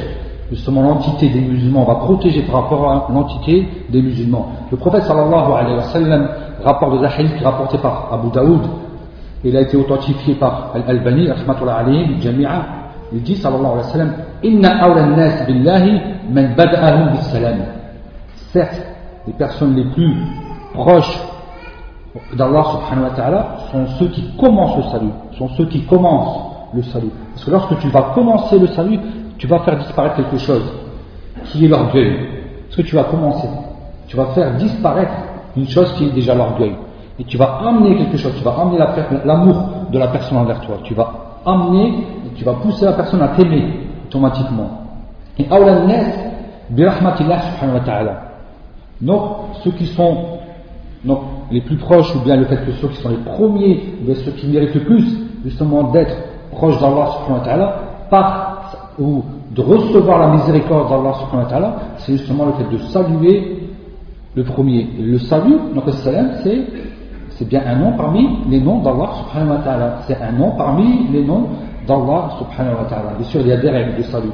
justement 0.51 0.83
l'entité 0.83 1.29
des 1.29 1.41
musulmans, 1.41 1.83
on 1.83 1.93
va 1.93 1.97
protéger 1.97 2.43
par 2.43 2.63
rapport 2.63 2.91
à 2.91 3.13
l'entité 3.13 3.67
des 3.91 4.01
musulmans. 4.01 4.53
Le 4.71 4.77
prophète 4.77 5.03
sallallahu 5.03 5.53
alayhi 5.53 5.77
wa 5.77 5.83
sallam 5.83 6.29
rapporte 6.65 7.01
des 7.01 7.07
hadiths 7.07 7.43
rapportés 7.43 7.79
par 7.79 8.09
Abu 8.13 8.31
Daoud 8.31 8.63
il 9.45 9.57
a 9.57 9.61
été 9.61 9.77
authentifié 9.77 10.35
par 10.35 10.73
Al-Albani, 10.75 11.29
alayhi, 11.31 12.21
Jami'a, 12.21 12.67
il 13.13 13.23
dit 13.23 13.37
sallallahu 13.37 13.65
alayhi 13.65 13.87
wa 13.87 13.93
sallam, 13.93 14.13
Inna 14.43 14.85
awla 14.85 15.07
nas 15.07 15.47
billahi 15.47 16.01
man 16.31 16.55
bada'ahum 16.57 17.13
bis 17.13 17.23
salam. 17.31 17.59
Certes, 18.53 18.83
les 19.27 19.33
personnes 19.33 19.75
les 19.75 19.85
plus 19.85 20.15
proches 20.75 21.19
d'Allah 22.35 22.65
subhanahu 22.65 23.05
wa 23.05 23.11
ta'ala 23.11 23.57
sont 23.71 23.87
ceux 23.99 24.09
qui 24.09 24.25
commencent 24.39 24.77
le 24.79 24.83
salut, 24.91 25.13
sont 25.39 25.49
ceux 25.51 25.67
qui 25.67 25.85
commencent 25.85 26.41
le 26.75 26.83
salut. 26.83 27.11
Parce 27.33 27.45
que 27.45 27.51
lorsque 27.51 27.79
tu 27.79 27.89
vas 27.89 28.13
commencer 28.15 28.59
le 28.59 28.67
salut, 28.69 28.99
tu 29.39 29.47
vas 29.47 29.61
faire 29.61 29.79
disparaître 29.79 30.17
quelque 30.17 30.39
chose, 30.39 30.65
qui 31.45 31.65
est 31.65 31.69
l'orgueil. 31.69 32.17
Ce 32.71 32.79
que 32.79 32.83
tu 32.83 32.97
vas 32.97 33.05
commencer, 33.05 33.49
tu 34.09 34.17
vas 34.17 34.27
faire 34.27 34.55
disparaître 34.57 35.13
une 35.57 35.69
chose 35.69 35.93
qui 35.95 36.07
est 36.07 36.13
déjà 36.13 36.35
l'orgueil 36.35 36.75
et 37.19 37.25
tu 37.25 37.37
vas 37.37 37.61
amener 37.67 37.97
quelque 37.97 38.17
chose, 38.19 38.33
tu 38.37 38.45
vas 38.45 38.55
amener 38.61 38.79
l'amour 39.25 39.57
de 39.91 39.99
la 39.99 40.09
personne 40.09 40.39
envers 40.39 40.61
toi, 40.61 40.79
tu 40.85 40.95
vas 40.95 41.13
amener, 41.47 42.07
tu 42.35 42.45
vas 42.45 42.55
pousser 42.55 42.85
la 42.85 42.93
personne 42.93 43.23
à 43.23 43.29
t'aimer 43.29 43.87
automatiquement. 44.07 44.83
Et. 45.39 45.47
Donc, 49.01 49.23
ceux 49.63 49.71
qui 49.73 49.87
sont 49.87 50.17
donc, 51.05 51.21
les 51.51 51.61
plus 51.61 51.77
proches, 51.77 52.15
ou 52.17 52.21
bien 52.21 52.37
le 52.37 52.45
fait 52.47 52.65
que 52.65 52.73
ceux 52.73 52.89
qui 52.89 52.97
sont 52.97 53.11
les 53.11 53.17
premiers, 53.19 53.95
ou 54.01 54.07
bien 54.07 54.15
ceux 54.17 54.33
qui 54.33 54.47
méritent 54.49 54.75
le 54.75 54.85
plus, 54.85 55.07
justement, 55.45 55.85
d'être 55.91 56.17
proches 56.53 56.79
d'Allah 56.81 57.09
subhanahu 57.19 57.41
wa 57.41 57.45
ta'ala, 57.45 57.77
par, 58.11 58.93
ou 58.99 59.23
de 59.55 59.63
recevoir 59.63 60.19
la 60.19 60.29
miséricorde 60.37 60.89
d'Allah 60.89 61.15
subhanahu 61.15 61.45
wa 61.45 61.51
ta'ala, 61.51 61.77
c'est 61.99 62.13
justement 62.13 62.47
le 62.47 62.53
fait 62.53 62.71
de 62.71 62.79
saluer 62.89 63.69
le 64.35 64.45
premier. 64.45 64.89
Le 64.99 65.19
salut, 65.19 65.59
donc 65.75 65.87
le 65.87 65.93
salam, 65.93 66.31
c'est 66.43 66.63
c'est 67.39 67.49
bien 67.49 67.63
un 67.67 67.77
nom 67.77 67.93
parmi 67.93 68.27
les 68.49 68.61
noms 68.61 68.81
d'Allah 68.81 69.11
subhanahu 69.19 69.59
wa 69.59 69.59
ta'ala. 69.59 69.99
C'est 70.07 70.17
un 70.23 70.33
nom 70.33 70.53
parmi 70.53 71.07
les 71.13 71.23
noms 71.23 71.49
d'Allah 71.87 72.31
subhanahu 72.39 72.77
wa 72.79 72.85
ta'ala. 72.89 73.13
Bien 73.19 73.27
sûr, 73.29 73.41
il 73.43 73.49
y 73.49 73.53
a 73.53 73.59
des 73.59 73.69
règles 73.69 73.97
de 73.97 74.03
salut. 74.05 74.33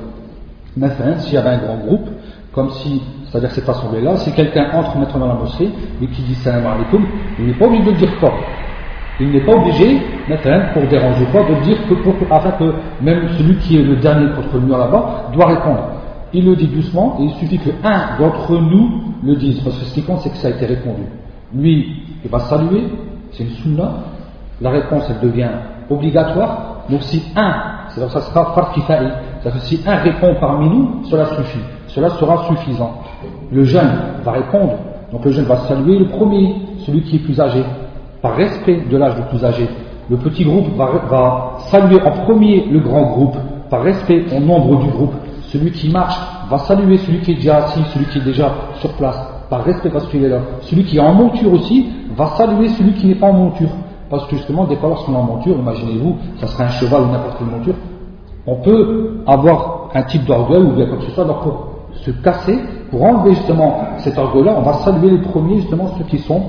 Maintenant, 0.76 1.18
s'il 1.18 1.34
y 1.34 1.36
avait 1.36 1.50
un 1.50 1.58
grand 1.58 1.78
groupe, 1.78 2.08
comme 2.52 2.70
si, 2.70 3.02
c'est-à-dire 3.26 3.50
cette 3.50 3.68
assemblée-là, 3.68 4.16
si 4.18 4.32
quelqu'un 4.32 4.68
entre 4.72 4.96
maintenant 4.96 5.18
dans 5.18 5.26
la 5.26 5.34
mosquée 5.34 5.68
et 6.00 6.06
qui 6.06 6.22
dit 6.22 6.34
salam 6.36 6.64
alaikum, 6.64 7.04
il 7.40 7.46
n'est 7.46 7.54
pas 7.54 7.66
obligé 7.66 7.84
de 7.84 7.96
dire 7.96 8.12
fort. 8.20 8.38
Il 9.20 9.30
n'est 9.30 9.40
pas 9.40 9.54
obligé, 9.54 10.00
maintenant, 10.28 10.60
pour 10.72 10.82
déranger 10.84 11.26
pas, 11.26 11.42
de 11.42 11.54
dire 11.64 11.78
que 11.88 11.94
pour, 11.94 12.14
afin 12.30 12.52
que 12.52 12.72
même 13.00 13.28
celui 13.36 13.56
qui 13.56 13.78
est 13.78 13.82
le 13.82 13.96
dernier 13.96 14.32
contre 14.34 14.54
le 14.54 14.60
mur 14.60 14.78
là-bas 14.78 15.30
doit 15.34 15.46
répondre. 15.46 15.88
Il 16.32 16.46
le 16.46 16.56
dit 16.56 16.68
doucement 16.68 17.16
et 17.20 17.24
il 17.24 17.30
suffit 17.32 17.58
que 17.58 17.70
un 17.84 18.18
d'entre 18.18 18.56
nous 18.56 19.02
le 19.24 19.34
dise. 19.36 19.60
Parce 19.60 19.76
que 19.78 19.84
ce 19.86 19.94
qui 19.94 20.02
compte, 20.02 20.20
c'est 20.20 20.30
que 20.30 20.36
ça 20.36 20.48
a 20.48 20.50
été 20.52 20.64
répondu. 20.66 21.02
Lui, 21.54 22.02
il 22.24 22.30
va 22.30 22.38
saluer, 22.40 22.84
c'est 23.32 23.44
une 23.44 23.50
sunna, 23.50 23.92
la 24.60 24.70
réponse 24.70 25.04
elle 25.10 25.28
devient 25.28 25.50
obligatoire, 25.90 26.84
donc 26.88 27.02
si 27.02 27.22
un, 27.36 27.54
c'est 27.90 28.00
ça 28.08 28.20
sera 28.20 28.52
farkifa'i, 28.54 29.08
c'est-à-dire 29.40 29.60
si 29.62 29.80
un 29.86 29.96
répond 29.96 30.34
parmi 30.40 30.68
nous, 30.68 31.04
cela 31.04 31.26
suffit, 31.26 31.60
cela 31.88 32.08
sera 32.10 32.46
suffisant. 32.46 33.02
Le 33.50 33.64
jeune 33.64 33.90
va 34.24 34.32
répondre, 34.32 34.74
donc 35.12 35.24
le 35.24 35.32
jeune 35.32 35.44
va 35.44 35.58
saluer 35.68 35.98
le 35.98 36.06
premier, 36.06 36.54
celui 36.78 37.02
qui 37.02 37.16
est 37.16 37.20
plus 37.20 37.38
âgé, 37.38 37.62
par 38.22 38.34
respect 38.34 38.84
de 38.90 38.96
l'âge 38.96 39.16
du 39.16 39.22
plus 39.22 39.44
âgé. 39.44 39.68
Le 40.08 40.16
petit 40.16 40.44
groupe 40.44 40.74
va, 40.76 40.86
va 41.10 41.52
saluer 41.70 42.00
en 42.02 42.10
premier 42.24 42.66
le 42.66 42.80
grand 42.80 43.12
groupe, 43.12 43.36
par 43.68 43.82
respect 43.82 44.24
au 44.34 44.40
nombre 44.40 44.78
du 44.80 44.88
groupe. 44.88 45.14
Celui 45.42 45.70
qui 45.70 45.90
marche 45.90 46.18
va 46.50 46.58
saluer 46.58 46.96
celui 46.98 47.20
qui 47.20 47.32
est 47.32 47.36
déjà 47.36 47.64
assis, 47.64 47.82
celui 47.92 48.06
qui 48.06 48.18
est 48.18 48.24
déjà 48.24 48.52
sur 48.80 48.92
place 48.94 49.31
par 49.52 49.64
respect 49.64 49.90
parce 49.90 50.06
qu'il 50.06 50.24
est 50.24 50.30
là. 50.30 50.38
Celui 50.62 50.82
qui 50.82 50.96
est 50.96 51.00
en 51.00 51.12
monture 51.12 51.52
aussi 51.52 51.86
va 52.16 52.28
saluer 52.38 52.68
celui 52.68 52.94
qui 52.94 53.06
n'est 53.08 53.16
pas 53.16 53.26
en 53.26 53.34
monture. 53.34 53.68
Parce 54.08 54.26
que 54.26 54.36
justement, 54.36 54.64
dès 54.64 54.78
lorsqu'on 54.82 55.12
est 55.12 55.16
en 55.16 55.24
monture, 55.24 55.58
imaginez-vous, 55.58 56.16
ça 56.40 56.46
serait 56.46 56.64
un 56.64 56.70
cheval 56.70 57.02
ou 57.02 57.12
n'importe 57.12 57.36
quelle 57.36 57.48
monture, 57.48 57.74
on 58.46 58.56
peut 58.62 59.22
avoir 59.26 59.90
un 59.92 60.02
type 60.04 60.24
d'orgueil 60.24 60.62
ou 60.62 60.72
bien 60.72 60.86
quoi 60.86 60.96
que 60.96 61.04
ce 61.04 61.10
soit, 61.10 61.24
alors 61.24 61.40
pour 61.40 61.68
se 61.96 62.10
casser, 62.12 62.58
pour 62.90 63.02
enlever 63.04 63.34
justement 63.34 63.78
cet 63.98 64.16
orgueil-là, 64.16 64.54
on 64.56 64.62
va 64.62 64.72
saluer 64.84 65.10
les 65.10 65.18
premiers, 65.18 65.56
justement 65.60 65.90
ceux 65.98 66.04
qui 66.04 66.16
sont, 66.20 66.44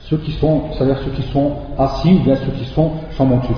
ceux 0.00 0.18
qui 0.18 0.32
sont, 0.32 0.64
c'est-à-dire 0.72 0.98
ceux 1.06 1.12
qui 1.12 1.22
sont 1.32 1.52
assis 1.78 2.18
ou 2.20 2.22
bien 2.22 2.36
ceux 2.36 2.52
qui 2.52 2.66
sont 2.66 2.90
sans 3.12 3.24
monture. 3.24 3.56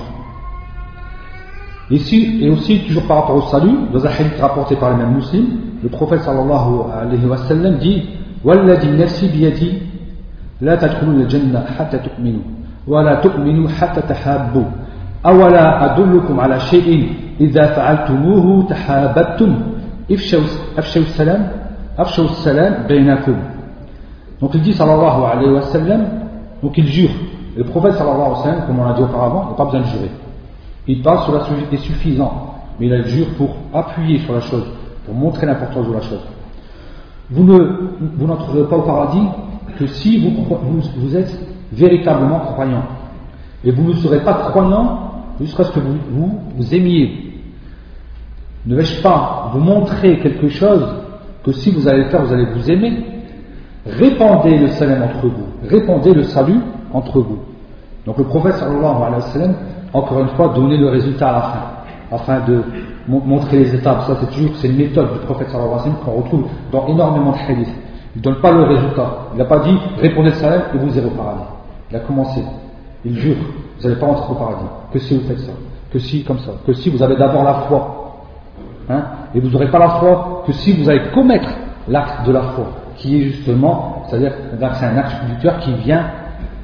Ici, 1.89 2.39
et 2.41 2.49
aussi, 2.49 2.79
toujours 2.87 3.03
par 3.03 3.17
rapport 3.17 3.35
au 3.35 3.41
salut, 3.41 3.75
dans 3.91 4.05
un 4.05 4.09
hadith 4.09 4.39
rapporté 4.39 4.77
par 4.77 4.91
les 4.91 5.03
mêmes 5.03 5.15
musulmans, 5.15 5.49
le 5.83 5.89
prophète 5.89 6.21
sallallahu 6.21 6.91
alayhi 6.93 7.25
wa 7.25 7.37
sallam 7.37 7.77
dit 7.77 8.03
والذي 8.44 8.90
نفسي 8.90 9.28
بيدي 9.32 9.72
لا 10.60 10.74
تدخلون 10.74 11.20
الجنة 11.20 11.64
حتى 11.78 11.98
تؤمنوا 11.98 12.42
ولا 12.86 13.14
تؤمنوا 13.14 13.68
حتى 13.68 14.00
تحابوا 14.00 14.64
أولا 15.26 15.84
أدلكم 15.84 16.40
على 16.40 16.60
شيء 16.60 17.12
إذا 17.40 17.66
فعلتموه 17.66 18.66
تحاببتم 18.70 19.60
افشوا, 20.10 20.40
افشوا 20.78 21.02
السلام 21.02 21.48
افشوا 21.98 22.24
السلام 22.24 22.86
بينكم 22.88 23.36
Donc 24.40 24.50
il 24.54 24.60
dit 24.60 24.74
sallallahu 24.74 25.24
alayhi 25.24 25.50
wa 25.50 25.62
sallam, 25.62 26.06
donc 26.62 26.76
il 26.76 26.86
jure. 26.86 27.10
Et 27.56 27.60
le 27.60 27.64
prophète 27.64 27.94
sallallahu 27.94 28.20
alayhi 28.20 28.32
wa 28.32 28.42
sallam, 28.42 28.66
comme 28.66 28.80
on 28.80 28.84
l'a 28.84 28.92
dit 28.92 29.02
auparavant, 29.02 29.44
il 29.46 29.50
n'a 29.50 29.56
pas 29.56 29.64
besoin 29.64 29.80
de 29.80 29.86
jurer. 29.86 30.10
Il 30.86 31.02
parle 31.02 31.24
sur 31.24 31.32
la 31.32 31.44
chose 31.44 31.56
est 31.72 31.76
suffisant, 31.78 32.54
mais 32.78 32.86
il 32.86 32.92
a 32.92 32.98
le 32.98 33.04
jure 33.04 33.28
pour 33.38 33.56
appuyer 33.72 34.18
sur 34.20 34.34
la 34.34 34.40
chose, 34.40 34.66
pour 35.06 35.14
montrer 35.14 35.46
l'importance 35.46 35.88
de 35.88 35.92
la 35.92 36.02
chose. 36.02 36.20
Vous 37.31 37.45
ne, 37.45 38.27
n'entrerez 38.27 38.67
pas 38.67 38.75
au 38.75 38.81
paradis 38.81 39.23
que 39.77 39.87
si 39.87 40.19
vous, 40.19 41.15
êtes 41.15 41.39
véritablement 41.71 42.39
croyant. 42.39 42.83
Et 43.63 43.71
vous 43.71 43.83
ne 43.83 43.93
serez 43.93 44.19
pas 44.19 44.33
croyant 44.33 45.11
jusqu'à 45.39 45.63
ce 45.63 45.71
que 45.71 45.79
vous, 45.79 46.39
vous, 46.57 46.75
aimiez 46.75 47.41
Ne 48.65 48.75
vais-je 48.75 49.01
pas 49.01 49.51
vous 49.53 49.59
montrer 49.59 50.19
quelque 50.19 50.49
chose 50.49 50.85
que 51.43 51.53
si 51.53 51.71
vous 51.71 51.87
allez 51.87 52.03
le 52.03 52.09
faire, 52.09 52.23
vous 52.23 52.33
allez 52.33 52.45
vous 52.53 52.69
aimer? 52.69 53.05
Répandez 53.85 54.57
le 54.57 54.67
salam 54.67 55.03
entre 55.03 55.27
vous, 55.27 55.45
répandez 55.67 56.13
le 56.13 56.23
salut 56.23 56.59
entre 56.93 57.19
vous. 57.19 57.39
Donc 58.05 58.17
le 58.17 58.25
prophète 58.25 58.55
sallallahu 58.55 59.03
alayhi 59.03 59.15
wa 59.15 59.21
sallam, 59.21 59.53
encore 59.93 60.19
une 60.19 60.29
fois, 60.29 60.49
donnait 60.53 60.77
le 60.77 60.89
résultat 60.89 61.29
à 61.29 61.33
la 61.33 61.41
fin, 61.41 62.15
afin 62.15 62.45
de 62.45 62.61
montrer 63.07 63.57
les 63.57 63.75
étapes. 63.75 64.03
Ça, 64.07 64.17
c'est 64.19 64.31
toujours 64.31 64.55
c'est 64.55 64.67
une 64.67 64.77
méthode 64.77 65.13
du 65.13 65.19
prophète 65.19 65.49
sallallahu 65.49 65.79
alayhi 65.79 65.89
wa 65.89 66.05
qu'on 66.05 66.21
retrouve 66.21 66.43
dans 66.71 66.87
énormément 66.87 67.31
de 67.31 67.51
hadiths. 67.51 67.73
Il 68.15 68.19
ne 68.19 68.23
donne 68.23 68.41
pas 68.41 68.51
le 68.51 68.63
résultat. 68.63 69.17
Il 69.33 69.37
n'a 69.37 69.45
pas 69.45 69.59
dit 69.59 69.77
répondez 69.99 70.29
le 70.29 70.35
salam 70.35 70.61
et 70.73 70.77
vous 70.77 70.97
irez 70.97 71.05
au 71.05 71.11
paradis. 71.11 71.43
Il 71.89 71.97
a 71.97 71.99
commencé. 71.99 72.41
Il 73.03 73.17
jure, 73.17 73.37
vous 73.77 73.83
n'allez 73.87 73.99
pas 73.99 74.07
entrer 74.07 74.31
au 74.31 74.35
paradis. 74.35 74.65
Que 74.93 74.99
si 74.99 75.17
vous 75.17 75.27
faites 75.27 75.39
ça. 75.39 75.51
Que 75.91 75.99
si 75.99 76.23
comme 76.23 76.39
ça. 76.39 76.51
Que 76.65 76.73
si 76.73 76.89
vous 76.89 77.01
avez 77.01 77.15
d'abord 77.15 77.43
la 77.43 77.53
foi. 77.67 77.97
Hein, 78.89 79.03
et 79.33 79.39
vous 79.39 79.49
n'aurez 79.49 79.69
pas 79.69 79.79
la 79.79 79.89
foi 79.89 80.43
que 80.45 80.51
si 80.53 80.73
vous 80.73 80.89
allez 80.89 81.01
commettre 81.13 81.49
l'acte 81.87 82.25
de 82.25 82.31
la 82.31 82.41
foi, 82.41 82.65
qui 82.97 83.17
est 83.17 83.23
justement, 83.25 84.03
c'est-à-dire 84.07 84.33
c'est 84.73 84.85
un 84.85 84.97
acte 84.97 85.25
du 85.29 85.37
cœur 85.41 85.59
qui 85.59 85.73
vient, 85.75 86.05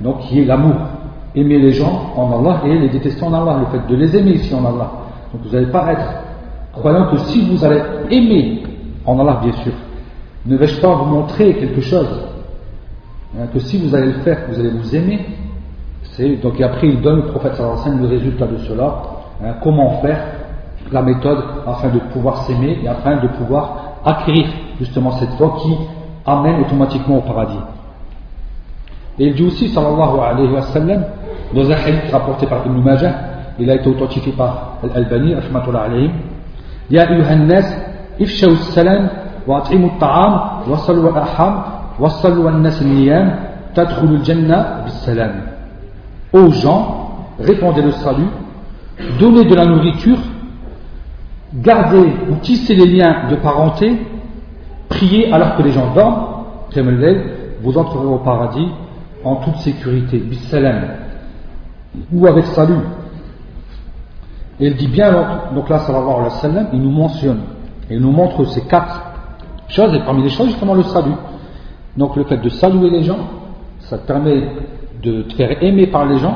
donc 0.01 0.19
qui 0.21 0.41
est 0.41 0.45
l'amour. 0.45 0.75
Aimer 1.35 1.59
les 1.59 1.71
gens 1.73 2.13
en 2.15 2.39
Allah 2.39 2.61
et 2.65 2.77
les 2.77 2.89
détester 2.89 3.23
en 3.23 3.33
Allah, 3.33 3.59
le 3.59 3.65
fait 3.67 3.87
de 3.87 3.95
les 3.95 4.17
aimer 4.17 4.31
ici 4.31 4.53
en 4.55 4.65
Allah. 4.65 4.91
Donc 5.31 5.43
vous 5.43 5.51
n'allez 5.51 5.71
pas 5.71 5.91
être 5.91 6.05
croyant 6.79 7.11
que 7.11 7.17
si 7.17 7.41
vous 7.49 7.63
allez 7.63 7.81
aimer 8.09 8.63
en 9.05 9.19
Allah, 9.19 9.39
bien 9.43 9.53
sûr, 9.63 9.73
ne 10.45 10.55
vais-je 10.57 10.79
pas 10.79 10.93
vous 10.95 11.05
montrer 11.05 11.53
quelque 11.55 11.81
chose 11.81 12.07
hein, 13.37 13.47
que 13.53 13.59
si 13.59 13.77
vous 13.77 13.93
allez 13.95 14.07
le 14.07 14.19
faire, 14.19 14.39
vous 14.49 14.59
allez 14.59 14.69
vous 14.71 14.95
aimer 14.95 15.19
donc 16.41 16.59
après 16.61 16.87
il 16.87 17.01
donne 17.01 17.17
le 17.17 17.25
prophète 17.27 17.55
sallallahu 17.55 18.01
le 18.01 18.07
résultat 18.07 18.47
de 18.47 18.57
cela, 18.57 19.03
hein, 19.43 19.53
comment 19.61 20.01
faire 20.01 20.19
la 20.91 21.01
méthode 21.01 21.43
afin 21.67 21.89
de 21.89 21.99
pouvoir 22.11 22.43
s'aimer 22.43 22.79
et 22.83 22.87
afin 22.87 23.17
de 23.17 23.27
pouvoir 23.27 23.97
acquérir 24.03 24.47
justement 24.79 25.11
cette 25.11 25.31
foi 25.31 25.57
qui 25.61 25.75
amène 26.25 26.61
automatiquement 26.61 27.17
au 27.17 27.21
paradis. 27.21 27.59
Et 29.19 29.27
il 29.27 29.35
dit 29.35 29.43
aussi 29.43 29.69
sallallahu 29.69 30.19
alayhi 30.19 30.51
wa 30.51 30.61
sallam 30.63 31.03
dans 31.53 31.69
un 31.69 31.75
hadith 31.75 32.11
rapporté 32.11 32.47
par 32.47 32.65
Ibn 32.65 32.81
Majah, 32.81 33.13
il 33.59 33.69
a 33.69 33.75
été 33.75 33.87
authentifié 33.87 34.33
par 34.33 34.77
Al-Albani, 34.83 35.35
rahmatullah 35.35 35.81
alayhim, 35.81 36.11
Ifshaw 38.19 38.55
salam 38.73 39.09
wa 39.45 39.59
at'imu 39.59 39.87
at-ta'am 39.95 40.69
wa 40.69 40.77
sallu 40.79 41.07
al-arham 41.07 41.63
wa 41.99 42.09
sallu 42.09 42.47
an-nas 42.47 42.81
al-niyam 42.81 43.31
tadkhulu 43.75 44.17
al-jannah 44.17 44.83
bis-salam 44.85 45.31
aux 46.33 46.51
gens, 46.51 47.27
répandez 47.39 47.81
le 47.81 47.91
salut, 47.91 48.27
donnez 49.19 49.45
de 49.45 49.55
la 49.55 49.65
nourriture, 49.65 50.17
gardez 51.53 52.13
ou 52.29 52.35
tissez 52.41 52.75
les 52.75 52.85
liens 52.85 53.29
de 53.29 53.35
parenté, 53.35 53.93
priez 54.89 55.31
alors 55.31 55.55
que 55.55 55.63
les 55.63 55.71
gens 55.71 55.93
dorment, 55.93 56.35
vous 57.63 57.77
entrerez 57.77 58.05
au 58.05 58.17
paradis 58.17 58.67
en 59.23 59.37
toute 59.37 59.57
sécurité, 59.57 60.17
bissalam, 60.19 60.81
ou 62.11 62.27
avec 62.27 62.45
salut. 62.47 62.75
Et 64.59 64.67
il 64.67 64.75
dit 64.75 64.87
bien, 64.87 65.11
donc 65.53 65.69
là, 65.69 65.79
sallallahu 65.79 66.09
alayhi 66.09 66.23
wa 66.23 66.29
sallam, 66.41 66.67
il 66.73 66.81
nous 66.81 66.91
mentionne, 66.91 67.41
il 67.89 67.99
nous 67.99 68.11
montre 68.11 68.43
ces 68.45 68.61
quatre 68.61 69.01
choses, 69.67 69.93
et 69.93 69.99
parmi 69.99 70.23
les 70.23 70.29
choses, 70.29 70.47
justement, 70.47 70.73
le 70.73 70.83
salut. 70.83 71.15
Donc 71.95 72.15
le 72.15 72.23
fait 72.23 72.37
de 72.37 72.49
saluer 72.49 72.89
les 72.89 73.03
gens, 73.03 73.17
ça 73.79 73.97
permet 73.97 74.49
de 75.01 75.23
te 75.23 75.33
faire 75.35 75.63
aimer 75.63 75.87
par 75.87 76.05
les 76.05 76.17
gens, 76.17 76.35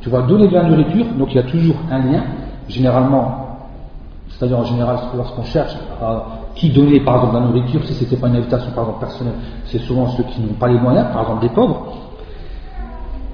tu 0.00 0.08
vas 0.08 0.22
donner 0.22 0.48
de 0.48 0.54
la 0.54 0.64
nourriture, 0.64 1.06
donc 1.18 1.28
il 1.32 1.36
y 1.36 1.38
a 1.40 1.44
toujours 1.44 1.76
un 1.90 1.98
lien, 1.98 2.22
généralement, 2.68 3.58
c'est-à-dire 4.28 4.58
en 4.58 4.64
général 4.64 4.96
lorsqu'on 5.16 5.44
cherche 5.44 5.76
à 6.00 6.24
qui 6.54 6.70
donner 6.70 7.00
par 7.00 7.16
exemple 7.16 7.34
de 7.34 7.40
la 7.40 7.46
nourriture, 7.46 7.84
si 7.84 7.94
ce 7.94 8.04
n'était 8.04 8.16
pas 8.16 8.28
une 8.28 8.36
invitation 8.36 8.70
par 8.72 8.84
exemple 8.84 9.00
personnelle, 9.00 9.34
c'est 9.66 9.78
souvent 9.80 10.06
ceux 10.08 10.22
qui 10.24 10.40
n'ont 10.40 10.54
pas 10.54 10.68
les 10.68 10.78
moyens, 10.78 11.06
par 11.12 11.22
exemple 11.22 11.42
des 11.42 11.48
pauvres, 11.50 11.92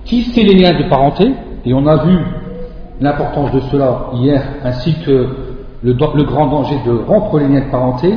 qui 0.05 0.23
c'est 0.23 0.43
les 0.43 0.55
liens 0.55 0.79
de 0.79 0.89
parenté, 0.89 1.33
et 1.65 1.75
on 1.75 1.87
a 1.87 2.05
vu 2.05 2.19
l'importance 3.01 3.53
de 3.53 3.61
cela 3.61 4.11
hier, 4.15 4.43
ainsi 4.65 4.95
que 5.05 5.29
le, 5.83 5.93
grand 6.25 6.47
danger 6.47 6.77
de 6.85 6.93
rompre 6.93 7.39
les 7.39 7.49
liens 7.49 7.67
de 7.67 7.71
parenté, 7.71 8.15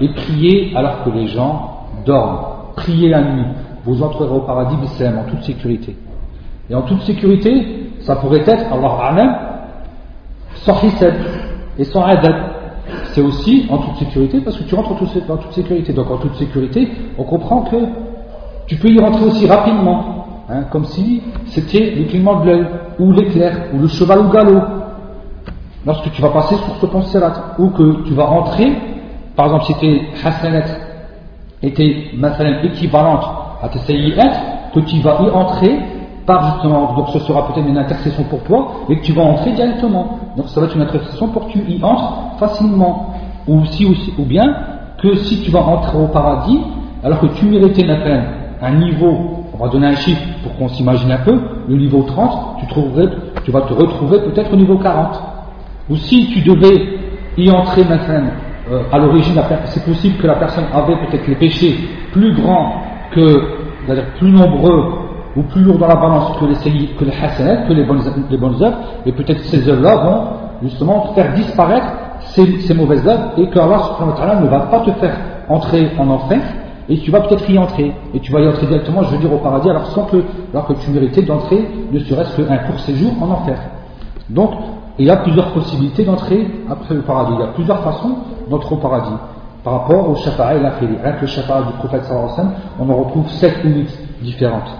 et 0.00 0.08
prier 0.08 0.72
alors 0.76 1.04
que 1.04 1.10
les 1.10 1.26
gens 1.28 1.86
dorment, 2.04 2.38
prier 2.76 3.08
la 3.08 3.22
nuit, 3.22 3.46
vous 3.84 4.02
entrerez 4.02 4.34
au 4.34 4.40
paradis 4.40 4.76
d'Islam 4.76 5.18
en 5.18 5.30
toute 5.30 5.42
sécurité. 5.42 5.96
Et 6.68 6.74
en 6.74 6.82
toute 6.82 7.02
sécurité, 7.02 7.90
ça 8.00 8.16
pourrait 8.16 8.42
être, 8.46 8.72
Allah 8.72 8.98
A'lam, 9.00 9.36
sans 10.56 10.82
hisab 10.82 11.14
et 11.78 11.84
sans 11.84 12.02
adab. 12.02 12.34
C'est 13.12 13.20
aussi 13.20 13.66
en 13.70 13.78
toute 13.78 13.96
sécurité 13.96 14.40
parce 14.40 14.56
que 14.56 14.64
tu 14.64 14.74
rentres 14.74 14.92
en 14.92 15.36
toute, 15.36 15.52
sécurité. 15.52 15.92
Donc 15.92 16.10
en 16.10 16.18
toute 16.18 16.34
sécurité, 16.36 16.88
on 17.18 17.24
comprend 17.24 17.62
que 17.62 17.76
tu 18.66 18.76
peux 18.76 18.88
y 18.88 18.98
rentrer 19.00 19.24
aussi 19.24 19.46
rapidement, 19.46 20.25
hein, 20.48 20.64
comme 20.70 20.84
si 20.84 21.22
c'était 21.46 21.94
le 21.96 22.04
clignement 22.04 22.40
de 22.40 22.46
l'œil, 22.46 22.66
ou 22.98 23.12
l'éclair, 23.12 23.68
ou 23.74 23.78
le 23.78 23.88
cheval 23.88 24.20
au 24.20 24.28
galop. 24.28 24.62
Lorsque 25.84 26.10
tu 26.12 26.20
vas 26.20 26.30
passer 26.30 26.56
sur 26.56 26.76
ce 26.80 26.86
pont 26.86 27.02
ou 27.58 27.70
que 27.70 28.06
tu 28.06 28.14
vas 28.14 28.24
rentrer, 28.24 28.72
par 29.36 29.46
exemple 29.46 29.64
si 29.66 29.74
tes 29.74 30.02
hasanat 30.24 30.64
étaient 31.62 32.10
équivalentes 32.64 33.24
à 33.62 33.68
tes 33.68 33.78
que 34.74 34.80
tu 34.80 35.00
vas 35.00 35.18
y 35.22 35.30
entrer 35.30 35.78
par 36.26 36.54
justement, 36.54 36.94
donc 36.94 37.08
ce 37.10 37.20
sera 37.20 37.46
peut-être 37.46 37.66
une 37.66 37.78
intercession 37.78 38.24
pour 38.24 38.42
toi, 38.42 38.68
et 38.88 38.98
que 38.98 39.04
tu 39.04 39.12
vas 39.12 39.22
entrer 39.22 39.52
directement. 39.52 40.18
Donc 40.36 40.48
ça 40.48 40.60
va 40.60 40.66
être 40.66 40.74
une 40.74 40.82
intercession 40.82 41.28
pour 41.28 41.46
que 41.46 41.52
tu 41.52 41.60
y 41.60 41.82
entres 41.82 42.36
facilement. 42.38 43.14
Ou, 43.46 43.64
si, 43.66 43.86
ou, 44.18 44.24
bien 44.24 44.44
que 44.98 45.14
si 45.18 45.40
tu 45.42 45.52
vas 45.52 45.60
entrer 45.60 45.96
au 45.96 46.08
paradis, 46.08 46.60
alors 47.04 47.20
que 47.20 47.26
tu 47.26 47.46
méritais 47.46 47.84
peine, 47.84 48.24
un 48.60 48.72
niveau, 48.72 49.35
on 49.58 49.64
va 49.64 49.70
donner 49.70 49.86
un 49.86 49.96
chiffre 49.96 50.22
pour 50.42 50.56
qu'on 50.56 50.68
s'imagine 50.68 51.10
un 51.10 51.18
peu, 51.18 51.38
le 51.68 51.76
niveau 51.76 52.02
30, 52.02 52.58
tu, 52.60 52.66
trouverais, 52.66 53.08
tu 53.44 53.50
vas 53.50 53.62
te 53.62 53.72
retrouver 53.72 54.20
peut-être 54.20 54.52
au 54.52 54.56
niveau 54.56 54.78
40. 54.78 55.20
Ou 55.90 55.96
si 55.96 56.28
tu 56.28 56.40
devais 56.40 56.98
y 57.36 57.50
entrer 57.50 57.84
maintenant, 57.84 58.30
euh, 58.70 58.82
à 58.92 58.98
l'origine, 58.98 59.40
c'est 59.66 59.84
possible 59.84 60.16
que 60.18 60.26
la 60.26 60.34
personne 60.34 60.64
avait 60.72 60.96
peut-être 61.06 61.26
les 61.28 61.36
péchés 61.36 61.76
plus 62.12 62.34
grands 62.34 62.82
c'est-à-dire 63.14 64.04
plus 64.18 64.30
nombreux 64.30 64.92
ou 65.36 65.42
plus 65.42 65.62
lourds 65.62 65.78
dans 65.78 65.86
la 65.86 65.96
balance 65.96 66.36
que 66.38 66.44
les, 66.46 66.86
que 66.88 67.04
les 67.04 67.10
que 67.10 67.72
les 67.72 67.84
bonnes, 67.84 68.02
les 68.30 68.36
bonnes 68.36 68.62
œuvres, 68.62 68.78
et 69.04 69.12
peut-être 69.12 69.40
ces 69.44 69.68
œuvres-là 69.68 69.96
vont 69.96 70.24
justement 70.62 71.12
faire 71.14 71.34
disparaître 71.34 71.86
ces, 72.34 72.74
mauvaises 72.74 73.06
œuvres 73.06 73.32
et 73.36 73.48
que 73.48 73.58
Allah 73.58 74.40
ne 74.40 74.48
va 74.48 74.60
pas 74.60 74.80
te 74.80 74.90
faire 74.92 75.16
entrer 75.48 75.90
en 75.98 76.08
enfer 76.08 76.40
et 76.88 76.98
tu 76.98 77.10
vas 77.10 77.20
peut-être 77.20 77.48
y 77.50 77.58
entrer 77.58 77.92
et 78.14 78.20
tu 78.20 78.32
vas 78.32 78.40
y 78.40 78.48
entrer 78.48 78.66
directement, 78.66 79.02
je 79.02 79.10
veux 79.14 79.18
dire, 79.18 79.32
au 79.32 79.38
paradis 79.38 79.68
alors, 79.68 79.86
sans 79.88 80.04
que, 80.04 80.22
alors 80.52 80.66
que 80.66 80.74
tu 80.74 80.90
méritais 80.90 81.22
d'entrer 81.22 81.68
ne 81.92 81.98
serait-ce 81.98 82.40
qu'un 82.40 82.58
court 82.58 82.78
séjour 82.80 83.12
en 83.20 83.30
enfer. 83.30 83.58
Donc, 84.28 84.50
il 84.98 85.06
y 85.06 85.10
a 85.10 85.16
plusieurs 85.16 85.52
possibilités 85.52 86.04
d'entrer 86.04 86.46
après 86.70 86.94
le 86.94 87.02
paradis, 87.02 87.32
il 87.34 87.40
y 87.40 87.44
a 87.44 87.52
plusieurs 87.52 87.80
façons 87.80 88.16
d'entrer 88.48 88.74
au 88.74 88.78
paradis 88.78 89.16
par 89.62 89.80
rapport 89.80 90.08
au 90.08 90.14
shafa'a 90.14 90.54
et. 90.54 90.58
Rien 90.58 91.12
que 91.12 91.22
le 91.22 91.26
shafa'a 91.26 91.62
du 91.62 91.72
prophète 91.78 92.04
sallallahu 92.04 92.54
on 92.78 92.88
en 92.88 92.96
retrouve 92.96 93.28
sept 93.28 93.56
huit 93.64 93.88
différentes. 94.22 94.70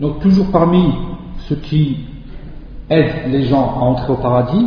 Donc 0.00 0.20
toujours 0.20 0.46
parmi 0.50 0.94
ceux 1.48 1.56
qui 1.56 1.98
aident 2.88 3.30
les 3.30 3.42
gens 3.44 3.74
à 3.78 3.84
entrer 3.84 4.12
au 4.12 4.16
paradis, 4.16 4.66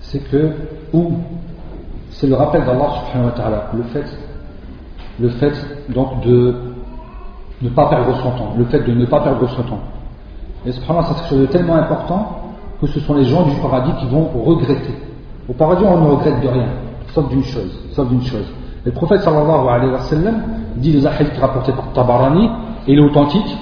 c'est 0.00 0.20
que, 0.30 0.52
ou 0.92 1.12
c'est 2.10 2.26
le 2.26 2.34
rappel 2.34 2.64
d'Allah 2.64 2.88
subhanahu 3.06 3.30
wa 3.30 3.32
ta'ala, 3.32 3.70
le 3.74 3.82
fait, 3.84 4.04
le 5.18 5.28
fait 5.30 5.52
donc 5.88 6.20
de 6.20 6.54
ne 7.62 7.68
pas 7.70 7.88
perdre 7.88 8.14
son 8.22 8.30
temps, 8.32 8.54
le 8.58 8.64
fait 8.66 8.80
de 8.80 8.92
ne 8.92 9.06
pas 9.06 9.20
perdre 9.20 9.48
son 9.48 9.62
temps. 9.62 9.80
Et 10.66 10.72
subhanallah, 10.72 11.06
c'est 11.06 11.14
quelque 11.14 11.28
chose 11.28 11.40
de 11.40 11.46
tellement 11.46 11.76
important 11.76 12.40
que 12.80 12.86
ce 12.88 13.00
sont 13.00 13.14
les 13.14 13.24
gens 13.24 13.44
du 13.44 13.54
paradis 13.56 13.92
qui 14.00 14.06
vont 14.08 14.28
regretter. 14.44 14.94
Au 15.48 15.54
paradis, 15.54 15.84
on 15.84 15.98
ne 15.98 16.10
regrette 16.10 16.40
de 16.42 16.48
rien, 16.48 16.68
sauf 17.14 17.26
d'une 17.30 17.44
chose, 17.44 17.78
sauf 17.92 18.06
d'une 18.08 18.22
chose. 18.22 18.46
Le 18.84 18.92
prophète 18.92 19.22
sallallahu 19.22 19.68
alayhi 19.68 19.92
wa 19.92 20.00
sallam 20.00 20.42
dit 20.76 20.92
les 20.92 21.06
hadiths 21.06 21.38
rapportés 21.38 21.72
par 21.72 21.92
Tabarani, 21.92 22.50
et 22.86 22.92
il 22.92 22.98
est 22.98 23.02
authentique, 23.02 23.56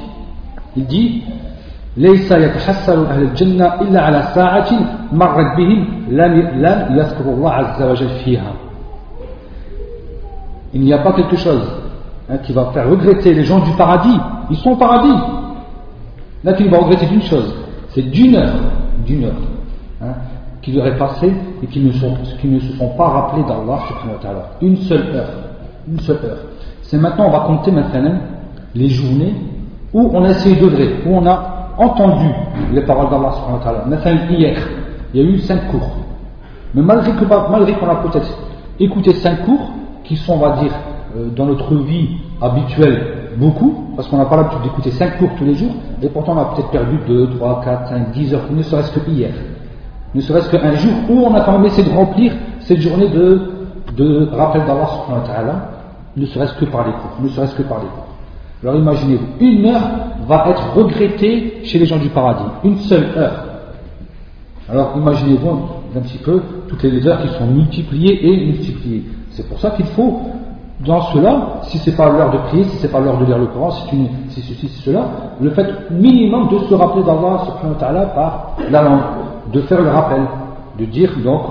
il 0.76 0.86
dit 0.86 1.24
ليس 1.98 2.32
يتحسر 2.32 3.08
أهل 3.10 3.24
الجنة 3.24 3.82
إلا 3.82 4.02
على 4.02 4.22
ساعة 4.36 4.70
مرت 5.12 5.58
بهم 5.58 5.88
لم 6.10 6.34
يذكر 6.98 7.26
الله 7.26 7.52
عز 7.52 7.82
وجل 7.82 8.10
فيها 8.26 8.54
Il 10.74 10.82
n'y 10.82 10.92
a 10.92 10.98
pas 10.98 11.14
quelque 11.14 11.36
chose 11.38 11.72
hein, 12.28 12.38
qui 12.38 12.52
va 12.52 12.72
faire 12.74 12.90
regretter 12.90 13.32
les 13.36 13.44
gens 13.44 13.60
du 13.60 13.70
paradis. 13.74 14.18
Ils 14.50 14.58
sont 14.58 14.72
au 14.72 14.76
paradis. 14.76 15.14
Là, 16.44 16.54
tu 16.54 16.68
vas 16.68 16.80
regretter 16.80 17.06
d'une 17.06 17.22
chose. 17.22 17.54
C'est 17.90 18.02
d'une 18.02 18.36
heure, 18.36 18.56
d'une 19.06 19.26
heure, 19.26 19.42
hein, 20.02 20.16
qui 20.64 20.72
leur 20.72 20.88
est 20.88 20.98
passée 20.98 21.32
et 21.62 21.68
qui 21.68 21.80
ne, 21.80 21.92
sont, 21.92 22.16
qui 22.42 22.48
ne 22.48 22.60
se 22.60 22.74
sont 22.74 22.90
pas 22.98 23.08
rappelés 23.08 23.44
d'Allah 23.44 23.82
subhanahu 23.88 24.16
wa 24.16 24.20
ta'ala. 24.20 24.50
Une 24.62 24.78
seule 24.78 25.16
heure. 25.16 25.30
Une 25.88 26.00
seule 26.00 26.26
heure. 26.26 26.40
C'est 26.82 26.98
maintenant, 26.98 27.28
on 27.28 27.32
va 27.32 27.42
compter 27.42 27.70
maintenant 27.70 28.18
les 28.74 28.90
journées 28.90 29.36
où 29.93 30.11
on 30.13 30.25
a 30.25 30.31
essayé 30.31 30.57
d'œuvrer, 30.57 30.97
où 31.07 31.17
on 31.17 31.27
a 31.27 31.73
entendu 31.79 32.27
les 32.73 32.83
paroles 32.83 33.11
d'Allah 33.11 33.33
subhanahu 33.33 33.59
wa 33.59 33.65
ta'ala. 33.65 33.85
Maintenant, 33.87 34.13
hier, 34.31 34.57
il 35.15 35.21
y 35.21 35.25
a 35.25 35.29
eu 35.29 35.39
cinq 35.39 35.69
cours. 35.71 35.97
Mais 36.75 36.83
malgré 36.83 37.13
qu'on 37.13 37.89
a 37.89 37.97
peut-être 37.97 38.39
écouté 38.79 39.15
cinq 39.15 39.45
cours, 39.45 39.71
qui 40.05 40.17
sont, 40.17 40.35
on 40.35 40.39
va 40.39 40.57
dire, 40.63 40.73
euh, 41.17 41.29
dans 41.35 41.47
notre 41.47 41.75
vie 41.75 42.17
habituelle, 42.41 43.19
beaucoup, 43.37 43.85
parce 43.95 44.09
qu'on 44.09 44.19
n'a 44.19 44.25
pas 44.25 44.37
l'habitude 44.37 44.63
d'écouter 44.63 44.91
5 44.91 45.19
cours 45.19 45.31
tous 45.39 45.45
les 45.45 45.55
jours, 45.55 45.73
et 46.03 46.09
pourtant 46.09 46.35
on 46.35 46.39
a 46.39 46.45
peut-être 46.55 46.71
perdu 46.71 46.99
2, 47.07 47.37
3, 47.37 47.61
4, 47.65 47.89
5, 47.89 48.11
10 48.13 48.35
heures, 48.35 48.43
ne 48.51 48.63
serait-ce 48.63 48.93
que 48.93 49.11
hier. 49.11 49.31
Ne 50.15 50.21
serait-ce 50.21 50.51
qu'un 50.51 50.75
jour 50.75 50.93
où 51.09 51.27
on 51.27 51.35
a 51.35 51.43
quand 51.43 51.53
même 51.53 51.67
essayé 51.67 51.89
de 51.89 51.95
remplir 51.95 52.33
cette 52.61 52.81
journée 52.81 53.09
de, 53.09 53.41
de 53.97 54.29
rappel 54.35 54.63
d'Allah 54.65 54.89
ne 56.17 56.27
serait-ce 56.27 56.55
que 56.55 56.65
par 56.65 56.87
les 56.87 56.93
cours, 56.93 57.23
ne 57.23 57.29
serait-ce 57.29 57.55
que 57.55 57.63
par 57.63 57.79
les 57.79 57.87
cours. 57.87 58.08
Alors 58.63 58.77
imaginez-vous, 58.77 59.27
une 59.41 59.67
heure 59.67 59.89
va 60.27 60.49
être 60.49 60.75
regrettée 60.75 61.61
chez 61.65 61.79
les 61.79 61.87
gens 61.87 61.99
du 61.99 62.09
paradis, 62.09 62.45
une 62.65 62.79
seule 62.79 63.07
heure. 63.17 63.45
Alors 64.69 64.95
imaginez-vous 64.97 65.51
un 65.97 66.01
petit 66.01 66.19
peu 66.19 66.43
toutes 66.69 66.83
les 66.83 67.07
heures 67.07 67.23
qui 67.23 67.29
sont 67.29 67.47
multipliées 67.47 68.27
et 68.27 68.47
multipliées. 68.47 69.05
C'est 69.31 69.49
pour 69.49 69.61
ça 69.61 69.71
qu'il 69.71 69.87
faut 69.87 70.21
dans 70.85 71.01
cela, 71.13 71.61
si 71.63 71.79
ce 71.79 71.91
n'est 71.91 71.97
pas 71.97 72.09
l'heure 72.09 72.31
de 72.31 72.39
prier, 72.39 72.65
si 72.65 72.77
ce 72.77 72.87
n'est 72.87 72.93
pas 72.93 73.01
l'heure 73.01 73.19
de 73.19 73.25
lire 73.25 73.39
le 73.39 73.47
Coran, 73.47 73.71
si, 73.71 74.09
c'est 74.31 74.41
ceci, 74.41 74.69
c'est 74.69 74.91
cela, 74.91 75.07
le 75.41 75.51
fait 75.51 75.67
minimum 75.91 76.49
de 76.49 76.59
se 76.59 76.75
rappeler 76.75 77.03
d'Allah 77.03 77.39
subhanahu 77.45 77.75
wa 77.75 77.81
ta'ala 77.81 78.07
par 78.07 78.57
la 78.71 78.83
langue, 78.83 79.01
de 79.53 79.61
faire 79.63 79.81
le 79.81 79.91
rappel, 79.91 80.21
de 80.79 80.85
dire 80.85 81.13
donc 81.25 81.43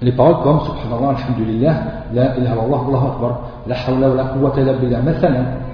les 0.00 0.12
paroles 0.12 0.42
comme 0.42 0.60
Subhanallah, 0.60 1.16
Alhamdulillah, 1.16 1.74
La 2.12 2.36
ilaha 2.36 2.54
illallah, 2.54 2.80
Allahu 2.88 3.06
Akbar, 3.06 3.40
La 3.66 3.76
hawla 3.76 4.08
wa 4.08 4.14
la 4.14 4.24
quwwata 4.24 4.60
illa 4.60 4.98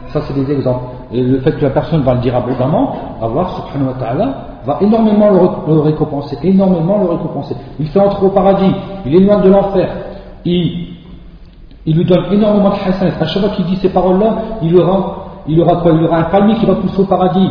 Ça, 0.09 0.21
c'est 0.23 0.35
des 0.35 0.51
exemples. 0.53 0.85
Et 1.13 1.23
le 1.23 1.41
fait 1.41 1.53
que 1.53 1.63
la 1.63 1.71
personne 1.71 2.03
va 2.03 2.15
le 2.15 2.21
dire 2.21 2.37
abondamment, 2.37 2.95
Allah 3.21 3.47
subhanahu 3.57 3.89
wa 3.89 3.95
ta'ala 3.99 4.35
va 4.67 4.79
énormément 4.81 5.31
le, 5.31 5.81
récompenser, 5.81 6.39
énormément 6.43 6.99
le 6.99 7.11
récompenser. 7.11 7.55
Il 7.79 7.87
fait 7.89 8.01
entrer 8.01 8.27
au 8.27 8.31
paradis, 8.31 8.73
il 9.07 9.15
est 9.15 9.21
loin 9.21 9.39
de 9.39 9.49
l'enfer, 9.49 9.89
il 10.45 10.89
lui 11.87 12.05
donne 12.05 12.25
énormément 12.33 12.71
de 12.71 12.75
hasanat. 12.75 13.13
À 13.21 13.27
chaque 13.27 13.43
fois 13.43 13.53
qu'il 13.55 13.65
dit 13.67 13.77
ces 13.77 13.89
paroles-là, 13.89 14.37
il 14.63 14.77
aura, 14.77 15.27
il 15.47 15.61
aura 15.61 15.77
quoi? 15.77 15.93
Il 15.93 16.05
aura 16.05 16.19
un 16.19 16.25
palmier 16.25 16.55
qui 16.57 16.67
va 16.67 16.75
pousser 16.75 17.01
au 17.01 17.07
paradis. 17.07 17.49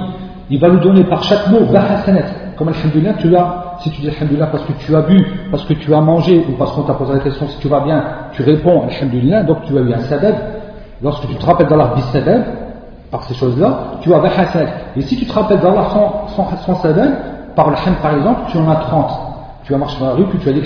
Il 0.50 0.60
va 0.60 0.70
lui 0.70 0.80
donner 0.80 1.04
par 1.04 1.24
chaque 1.24 1.48
mot 1.50 1.66
20 1.66 1.80
hasanat. 1.80 2.22
Comme 2.56 2.70
Alhamdulillah, 2.70 3.14
tu 3.20 3.36
as, 3.36 3.78
si 3.80 3.92
tu 3.92 4.02
dis 4.02 4.10
Alhamdulillah 4.10 4.48
parce 4.48 4.64
que 4.64 4.74
tu 4.74 4.96
as 4.96 5.02
bu, 5.02 5.24
parce 5.52 5.64
que 5.66 5.74
tu 5.74 5.94
as 5.94 6.02
mangé, 6.02 6.44
ou 6.50 6.54
parce 6.54 6.72
qu'on 6.72 6.84
t'a 6.84 6.94
posé 6.94 7.14
la 7.14 7.20
question 7.20 7.48
si 7.48 7.58
tu 7.60 7.68
vas 7.68 7.82
bien, 7.82 8.04
tu 8.34 8.44
réponds 8.44 8.84
Alhamdulillah, 8.90 9.44
donc 9.44 9.64
tu 9.66 9.78
as 9.78 9.82
eu 9.82 9.94
un 9.94 10.00
sabab. 10.02 10.36
Lorsque 11.02 11.28
tu 11.28 11.36
te 11.36 11.46
rappelles 11.46 11.68
d'Allah 11.68 11.94
bis 11.96 12.04
sabab, 12.12 12.44
par 13.12 13.24
ces 13.24 13.36
choses-là, 13.36 13.78
tu 14.02 14.14
as 14.14 14.20
20 14.20 14.28
hasanat. 14.28 14.70
Et 14.96 15.02
si 15.02 15.16
tu 15.18 15.26
te 15.26 15.34
rappelles 15.34 15.60
d'Allah 15.60 15.86
sans, 15.92 16.28
sans, 16.36 16.58
sans 16.58 16.82
par 17.56 17.70
le 17.70 17.76
ham 17.76 17.96
par 18.02 18.14
exemple, 18.16 18.42
tu 18.50 18.58
en 18.58 18.70
as 18.70 18.76
30. 18.76 19.12
Tu 19.64 19.74
as 19.74 19.78
marché 19.78 20.00
dans 20.00 20.08
la 20.08 20.14
rue, 20.14 20.26
puis 20.26 20.40
tu 20.40 20.50
as 20.50 20.54
dit 20.54 20.62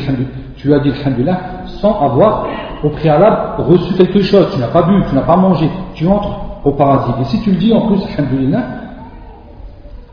tu 0.58 0.74
as 0.74 0.80
dit 0.80 0.92
Alhamdulillah 0.92 1.38
sans 1.80 2.00
avoir 2.02 2.46
au 2.84 2.90
préalable 2.90 3.64
reçu 3.64 3.94
quelque 3.96 4.22
chose, 4.22 4.48
tu 4.54 4.60
n'as 4.60 4.68
pas 4.68 4.84
bu, 4.84 5.04
tu 5.10 5.16
n'as 5.16 5.22
pas 5.22 5.36
mangé, 5.36 5.70
tu 5.94 6.08
entres 6.08 6.30
au 6.64 6.72
paradis. 6.72 7.12
Et 7.22 7.24
si 7.26 7.42
tu 7.42 7.52
le 7.52 7.58
dis 7.58 7.74
en 7.74 7.88
plus, 7.88 8.00
Alhamdulillah, 8.18 8.62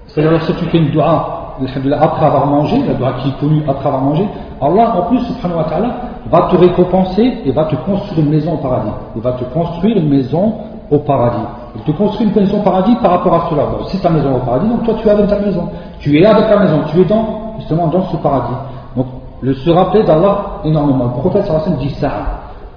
c'est-à-dire 0.06 0.42
si 0.42 0.54
tu 0.54 0.64
fais 0.66 0.78
une 0.78 0.90
dua, 0.90 1.37
après 2.00 2.26
avoir 2.26 2.46
mangé, 2.46 2.82
la 2.86 2.94
dua 2.94 3.12
qui 3.20 3.28
est 3.28 3.40
connue 3.40 3.62
après 3.68 3.88
avoir 3.88 4.02
mangé, 4.02 4.26
Allah 4.60 4.96
en 4.96 5.02
plus, 5.08 5.20
subhanahu 5.20 5.58
wa 5.58 5.64
ta'ala, 5.64 5.88
va 6.30 6.48
te 6.50 6.56
récompenser 6.56 7.38
et 7.44 7.52
va 7.52 7.64
te 7.64 7.76
construire 7.76 8.26
une 8.26 8.30
maison 8.30 8.54
au 8.54 8.56
paradis. 8.58 8.90
Il 9.16 9.22
va 9.22 9.32
te 9.32 9.44
construire 9.44 9.96
une 9.96 10.08
maison 10.08 10.54
au 10.90 10.98
paradis. 10.98 11.44
Il 11.76 11.82
te 11.82 11.96
construit 11.96 12.26
une 12.26 12.34
maison 12.34 12.58
au 12.58 12.62
paradis 12.62 12.94
par 12.96 13.12
rapport 13.12 13.34
à 13.34 13.50
cela. 13.50 13.62
Bon, 13.66 13.84
c'est 13.86 14.00
ta 14.00 14.10
maison 14.10 14.36
au 14.36 14.40
paradis, 14.40 14.68
donc 14.68 14.84
toi 14.84 14.94
tu 15.00 15.06
es 15.06 15.10
avec 15.10 15.26
ta 15.28 15.38
maison. 15.38 15.68
Tu 16.00 16.18
es 16.18 16.26
avec 16.26 16.48
ta 16.48 16.58
maison, 16.58 16.80
tu 16.90 17.00
es 17.00 17.04
dans, 17.04 17.54
justement 17.58 17.86
dans 17.88 18.02
ce 18.04 18.16
paradis. 18.16 18.54
Donc, 18.96 19.06
le 19.40 19.54
se 19.54 19.70
rappeler 19.70 20.02
d'Allah 20.02 20.60
énormément. 20.64 21.04
Le 21.04 21.20
prophète 21.20 21.44
sallallahu 21.46 21.78
dit 21.78 21.90
ça. 21.90 22.10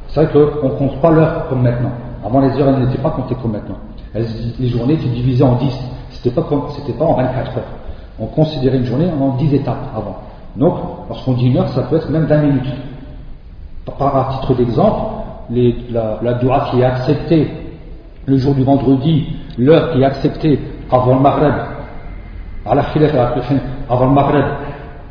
C'est 0.10 0.24
vrai 0.24 0.34
qu'on 0.34 0.68
ne 0.68 0.74
compte 0.74 1.02
pas 1.02 1.10
l'heure 1.10 1.48
comme 1.50 1.62
maintenant. 1.62 1.92
Avant, 2.24 2.42
les 2.42 2.50
heures 2.60 2.68
elles 2.70 2.86
n'étaient 2.86 3.02
pas 3.02 3.10
comptées 3.12 3.36
comme 3.42 3.54
maintenant. 3.54 3.78
les 4.14 4.68
journées 4.68 4.94
étaient 4.94 5.08
divisées 5.08 5.44
en 5.44 5.54
10. 5.54 5.74
C'était 6.12 6.36
pas, 6.36 6.44
pas 6.44 7.06
en 7.06 7.14
24 7.14 7.58
heures. 7.58 7.64
On 8.20 8.28
considérait 8.28 8.78
une 8.78 8.86
journée 8.86 9.10
en 9.20 9.36
10 9.36 9.54
étapes 9.54 9.90
avant. 9.96 10.18
Donc, 10.56 10.76
lorsqu'on 11.10 11.34
dit 11.34 11.48
une 11.48 11.58
heure, 11.58 11.70
ça 11.70 11.84
peut 11.84 11.96
être 11.96 12.10
même 12.10 12.26
20 12.26 12.38
minutes. 12.38 12.74
Par, 13.98 14.40
titre 14.40 14.56
d'exemple, 14.56 15.02
la, 15.50 16.20
la 16.22 16.34
dua 16.36 16.68
qui 16.70 16.82
est 16.82 16.86
acceptée 16.86 17.48
le 18.26 18.38
jour 18.38 18.54
du 18.54 18.64
vendredi, 18.64 19.28
l'heure 19.58 19.92
qui 19.92 20.02
est 20.02 20.06
acceptée 20.06 20.60
avant 20.92 21.16
le 21.16 21.22
maghreb, 21.22 21.54
à 22.66 22.76
la 22.76 22.84
avant 23.90 24.06
le 24.06 24.12
maghreb, 24.12 24.46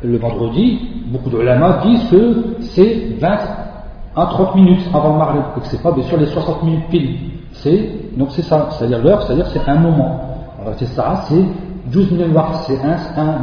le 0.03 0.17
vendredi, 0.17 0.79
beaucoup 1.07 1.29
de 1.29 1.37
ulama 1.37 1.81
disent 1.83 2.09
que 2.09 2.57
c'est 2.61 3.19
20 3.19 3.27
à 4.15 4.25
30 4.25 4.55
minutes 4.55 4.87
avant 4.93 5.13
le 5.13 5.19
maghrib, 5.19 5.43
et 5.57 5.59
que 5.61 5.67
c'est 5.67 5.81
pas 5.81 5.91
bien 5.91 6.03
sûr 6.03 6.17
les 6.17 6.27
60 6.27 6.63
minutes 6.63 6.87
pile. 6.89 7.17
Donc 8.17 8.29
c'est 8.31 8.41
ça, 8.41 8.69
c'est-à-dire 8.71 8.99
l'heure, 9.03 9.21
c'est-à-dire 9.23 9.47
c'est 9.47 9.67
un 9.67 9.75
moment. 9.75 10.21
Alors 10.61 10.73
c'est 10.77 10.87
ça, 10.87 11.23
c'est 11.27 11.43
12 11.87 12.11
minutes 12.11 12.37
c'est 12.67 12.79
un, 12.79 13.41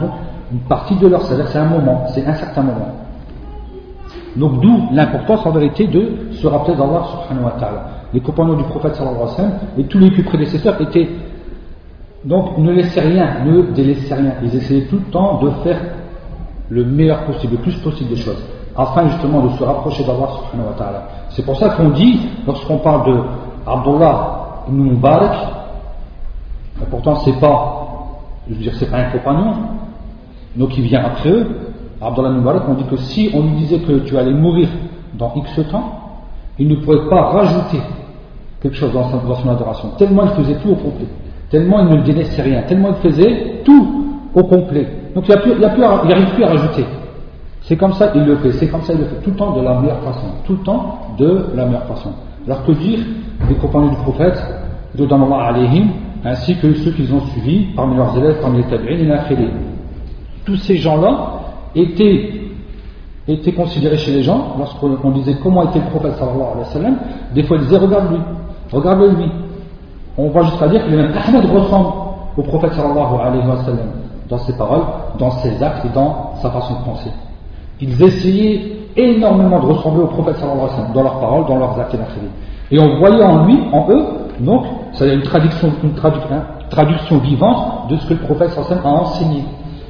une 0.53 0.59
partie 0.69 0.97
de 0.97 1.07
l'heure, 1.07 1.23
c'est-à-dire 1.23 1.49
c'est 1.49 1.59
un 1.59 1.69
moment, 1.69 2.07
c'est 2.15 2.27
un 2.27 2.35
certain 2.35 2.63
moment. 2.63 2.89
Donc 4.37 4.61
d'où 4.61 4.89
l'importance 4.93 5.45
en 5.47 5.51
vérité 5.51 5.87
de 5.87 6.31
se 6.33 6.47
rappeler 6.47 6.77
d'Allah 6.77 7.03
subhanahu 7.05 7.45
wa 7.45 7.57
ta'ala. 7.59 7.85
Les 8.15 8.21
compagnons 8.21 8.55
du 8.55 8.65
prophète 8.65 8.95
sallallahu 8.95 9.17
alayhi 9.23 9.51
wa 9.53 9.59
et 9.79 9.85
tous 9.85 9.99
les 9.99 10.11
plus 10.11 10.23
prédécesseurs 10.23 10.81
étaient 10.81 11.09
donc 12.25 12.59
ne 12.59 12.73
laissaient 12.73 13.01
rien, 13.01 13.45
ne 13.45 13.63
délaissaient 13.73 14.15
rien. 14.15 14.35
Ils 14.43 14.55
essayaient 14.55 14.87
tout 14.87 14.97
le 14.97 15.11
temps 15.11 15.41
de 15.41 15.51
faire 15.63 15.81
le 16.69 16.85
meilleur 16.85 17.25
possible, 17.25 17.55
le 17.55 17.63
plus 17.63 17.77
possible 17.77 18.11
des 18.11 18.17
choses, 18.17 18.43
afin 18.77 19.09
justement 19.09 19.43
de 19.43 19.51
se 19.51 19.65
rapprocher 19.65 20.05
d'Allah 20.05 20.29
subhanahu 20.37 20.69
wa 20.69 20.75
ta'ala. 20.77 21.03
C'est 21.31 21.45
pour 21.45 21.57
ça 21.57 21.71
qu'on 21.71 21.91
dit, 21.91 22.21
lorsqu'on 22.47 22.79
parle 22.79 23.07
de 23.13 23.21
Abdullah 23.67 24.65
ibn 24.69 24.83
Mubarak, 24.83 25.37
pourtant 26.91 27.17
c'est 27.17 27.39
pas, 27.41 27.88
je 28.49 28.55
veux 28.55 28.61
dire, 28.61 28.75
c'est 28.77 28.91
pas 28.91 28.99
un 28.99 29.11
compagnon, 29.11 29.55
donc 30.57 30.77
il 30.77 30.85
vient 30.85 31.05
après 31.05 31.31
eux, 31.31 31.47
Abdullah 32.01 32.31
Mubarak, 32.31 32.63
on 32.69 32.75
dit 32.75 32.85
que 32.85 32.97
si 32.97 33.31
on 33.35 33.43
lui 33.43 33.51
disait 33.53 33.81
que 33.81 33.99
tu 34.01 34.17
allais 34.17 34.33
mourir 34.33 34.69
dans 35.15 35.35
X 35.35 35.61
temps, 35.71 35.99
il 36.59 36.69
ne 36.69 36.77
pourrait 36.77 37.09
pas 37.09 37.23
rajouter 37.31 37.81
quelque 38.61 38.77
chose 38.77 38.93
dans 38.93 39.09
son, 39.09 39.49
adoration, 39.49 39.91
tellement 39.99 40.25
il 40.25 40.31
faisait 40.43 40.57
tout 40.57 40.71
au 40.71 40.75
complet, 40.77 41.07
tellement 41.51 41.81
il 41.81 41.97
ne 41.97 42.03
délaissait 42.03 42.43
rien, 42.43 42.63
tellement 42.63 42.91
il 42.91 43.11
faisait 43.11 43.63
tout 43.65 44.05
au 44.35 44.43
complet. 44.45 44.87
Donc 45.15 45.25
il 45.29 45.35
n'arrive 45.61 46.35
plus 46.35 46.45
à 46.45 46.49
rajouter. 46.49 46.85
C'est 47.63 47.77
comme 47.77 47.93
ça 47.93 48.13
il 48.15 48.25
le 48.25 48.37
fait, 48.37 48.53
c'est 48.53 48.69
comme 48.69 48.83
ça 48.83 48.93
il 48.95 49.01
le 49.01 49.07
fait, 49.07 49.17
tout 49.23 49.31
le 49.31 49.37
temps 49.37 49.53
de 49.53 49.63
la 49.63 49.81
meilleure 49.81 50.03
façon, 50.03 50.27
tout 50.45 50.53
le 50.53 50.63
temps 50.63 50.99
de 51.19 51.47
la 51.55 51.67
meilleure 51.67 51.87
façon. 51.87 52.11
Alors 52.47 52.65
que 52.65 52.73
dire 52.73 53.01
les 53.49 53.55
compagnons 53.57 53.89
du 53.89 53.97
prophète, 53.97 54.43
alayhim, 54.99 55.89
ainsi 56.25 56.57
que 56.57 56.73
ceux 56.75 56.93
qu'ils 56.93 57.13
ont 57.15 57.21
suivis 57.27 57.67
parmi 57.77 57.97
leurs 57.97 58.17
élèves, 58.17 58.39
parmi 58.41 58.59
les 58.59 58.65
tabi'in 58.65 59.15
et 59.31 59.49
Tous 60.45 60.57
ces 60.57 60.77
gens-là 60.77 61.41
étaient, 61.75 62.33
étaient 63.27 63.53
considérés 63.53 63.99
chez 63.99 64.13
les 64.13 64.23
gens, 64.23 64.57
lorsqu'on 64.59 65.11
disait 65.13 65.37
comment 65.43 65.71
était 65.71 65.79
le 65.79 65.87
prophète 65.87 66.15
sallallahu 66.15 66.49
alayhi 66.55 66.85
wa 66.85 66.99
des 67.35 67.43
fois 67.45 67.57
ils 67.59 67.65
disaient 67.65 67.79
regarde 67.79 68.11
lui, 68.13 68.21
regarde 68.73 69.17
lui. 69.17 69.31
On 70.17 70.29
voit 70.31 70.43
jusqu'à 70.45 70.69
dire 70.69 70.85
que 70.85 70.91
même 70.91 71.13
Ahmed 71.15 71.45
ressemble 71.45 71.89
au 72.37 72.43
prophète 72.43 72.73
sallallahu 72.73 73.21
alayhi 73.21 73.47
wa 73.47 73.57
dans 74.29 74.39
ses 74.39 74.57
paroles, 74.57 74.85
dans 75.19 75.31
ses 75.31 75.63
actes 75.63 75.85
et 75.85 75.89
dans 75.95 76.35
sa 76.43 76.51
façon 76.51 76.81
de 76.81 76.85
penser. 76.85 77.11
Ils 77.81 78.03
essayaient 78.03 78.77
énormément 78.97 79.61
de 79.61 79.67
ressembler 79.67 80.03
au 80.03 80.09
prophète 80.09 80.37
sallallahu 80.37 80.67
alayhi 80.67 80.89
wa 80.89 80.95
dans 80.95 81.03
leurs 81.03 81.21
paroles, 81.21 81.47
dans 81.47 81.57
leurs 81.57 81.79
actes 81.79 81.95
et 81.95 82.75
Et 82.75 82.81
on 82.81 82.99
voyait 82.99 83.23
en 83.23 83.47
lui, 83.47 83.59
en 83.73 83.89
eux, 83.91 84.05
donc, 84.41 84.65
c'est 84.95 85.15
une 85.15 85.21
hein, 85.21 86.43
traduction 86.71 87.19
vivante 87.19 87.91
de 87.91 87.97
ce 87.97 88.07
que 88.07 88.15
le 88.15 88.21
prophète 88.21 88.51
sallam 88.51 88.85
a 88.85 88.89
enseigné. 88.89 89.45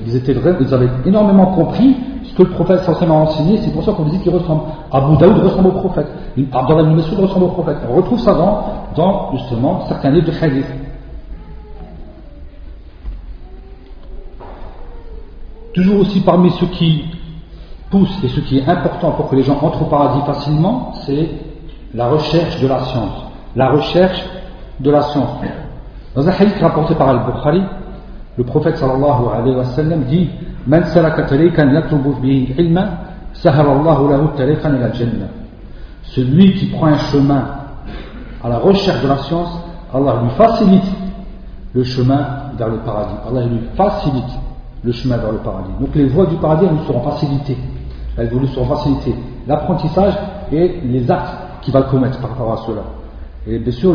Ils, 0.07 0.17
étaient 0.17 0.37
ils 0.61 0.75
avaient 0.75 0.91
énormément 1.05 1.47
compris 1.47 1.97
ce 2.25 2.35
que 2.35 2.43
le 2.43 2.51
prophète 2.51 2.81
sallam 2.81 3.11
a 3.11 3.15
enseigné, 3.15 3.59
c'est 3.59 3.73
pour 3.73 3.85
ça 3.85 3.93
qu'on 3.93 4.05
disait 4.05 4.23
qu'il 4.23 4.35
ressemble. 4.35 4.63
Abu 4.93 5.17
Daoud 5.17 5.39
ressemble 5.39 5.69
au 5.69 5.73
prophète. 5.73 6.09
Abdullah 6.53 6.83
ibn 6.83 6.95
Massoud 6.95 7.19
ressemble 7.19 7.45
au 7.47 7.49
prophète. 7.49 7.79
On 7.91 7.97
retrouve 7.97 8.21
ça 8.21 8.35
dans, 8.35 8.65
dans 8.97 9.33
justement 9.33 9.87
certains 9.89 10.11
livres 10.11 10.27
de 10.27 10.45
hadith. 10.45 10.67
Toujours 15.75 16.01
aussi 16.01 16.21
parmi 16.21 16.51
ceux 16.53 16.67
qui 16.67 17.05
poussent 17.91 18.19
et 18.25 18.29
ce 18.29 18.41
qui 18.41 18.59
est 18.59 18.69
important 18.69 19.13
pour 19.13 19.29
que 19.29 19.37
les 19.37 19.43
gens 19.43 19.59
entrent 19.63 19.83
au 19.83 19.87
paradis 19.87 20.25
facilement, 20.27 20.93
c'est 21.07 21.29
la 21.95 22.09
recherche 22.09 22.61
de 22.61 22.69
la 22.69 22.81
science. 22.85 23.25
La 23.57 23.71
recherche 23.71 24.25
de 24.81 24.91
la 24.91 25.03
science. 25.03 25.31
Dans 26.15 26.27
un 26.27 26.33
hadith 26.33 26.61
rapporté 26.61 26.95
par 26.95 27.09
Al-Bukhari, 27.09 27.63
le 28.37 28.45
prophète 28.45 28.77
sallallahu 28.77 29.25
alayhi 29.35 29.57
wa 29.57 29.97
dit 30.09 30.31
Man 30.67 30.85
tariqan 30.85 31.67
bihi 32.21 32.55
ilma, 32.59 32.89
lahu 33.45 34.29
tariqan 34.37 34.75
ila. 34.75 34.89
Celui 36.03 36.55
qui 36.55 36.67
prend 36.67 36.87
un 36.87 36.99
chemin 36.99 37.45
à 38.43 38.49
la 38.49 38.59
recherche 38.59 39.03
de 39.03 39.09
la 39.09 39.19
science, 39.19 39.51
Allah 39.93 40.21
lui 40.23 40.31
facilite 40.31 40.91
le 41.75 41.85
chemin 41.85 42.27
vers 42.57 42.69
le 42.69 42.79
paradis. 42.79 43.15
Allah 43.29 43.47
lui 43.47 43.61
facilite 43.77 44.39
le 44.83 44.93
chemin 44.93 45.17
vers 45.17 45.33
le 45.33 45.39
paradis. 45.39 45.71
Donc 45.81 45.95
les 45.95 46.07
voies 46.07 46.27
du 46.27 46.37
paradis, 46.37 46.67
elles 46.67 46.77
nous 46.77 46.85
seront 46.85 47.11
facilitées. 47.11 47.59
Elles 48.17 48.31
nous 48.33 48.47
seront 48.49 48.67
facilitées. 48.77 49.15
L'apprentissage 49.47 50.15
et 50.53 50.81
les 50.85 51.11
actes 51.11 51.35
qu'il 51.63 51.73
va 51.73 51.83
commettre 51.83 52.19
par 52.21 52.31
rapport 52.31 52.53
à 52.53 52.57
cela. 52.67 52.83
Et 53.47 53.59
bien 53.59 53.73
sûr, 53.73 53.95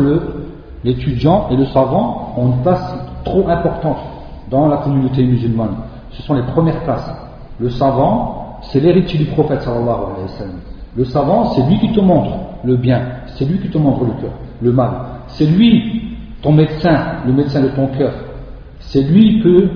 l'étudiant 0.84 1.48
et 1.50 1.56
le 1.56 1.64
savant 1.66 2.34
ont 2.36 2.46
une 2.48 2.62
place 2.62 2.94
trop 3.24 3.48
importante 3.48 3.98
dans 4.50 4.68
la 4.68 4.76
communauté 4.78 5.24
musulmane. 5.24 5.76
Ce 6.10 6.22
sont 6.22 6.34
les 6.34 6.42
premières 6.42 6.82
places. 6.84 7.10
Le 7.58 7.70
savant, 7.70 8.58
c'est 8.62 8.80
l'héritier 8.80 9.18
du 9.18 9.26
prophète 9.26 9.62
sallallahu. 9.62 9.96
Le 10.96 11.04
savant, 11.04 11.50
c'est 11.52 11.62
lui 11.62 11.78
qui 11.78 11.92
te 11.92 12.00
montre 12.00 12.30
le 12.64 12.76
bien, 12.76 13.00
c'est 13.36 13.44
lui 13.44 13.58
qui 13.58 13.68
te 13.68 13.78
montre 13.78 14.04
le 14.04 14.12
cœur, 14.20 14.30
le 14.60 14.72
mal. 14.72 14.90
C'est 15.28 15.46
lui, 15.46 16.16
ton 16.42 16.52
médecin, 16.52 16.98
le 17.26 17.32
médecin 17.32 17.60
de 17.60 17.68
ton 17.68 17.88
cœur. 17.88 18.12
C'est 18.78 19.02
lui 19.02 19.42
que, 19.42 19.68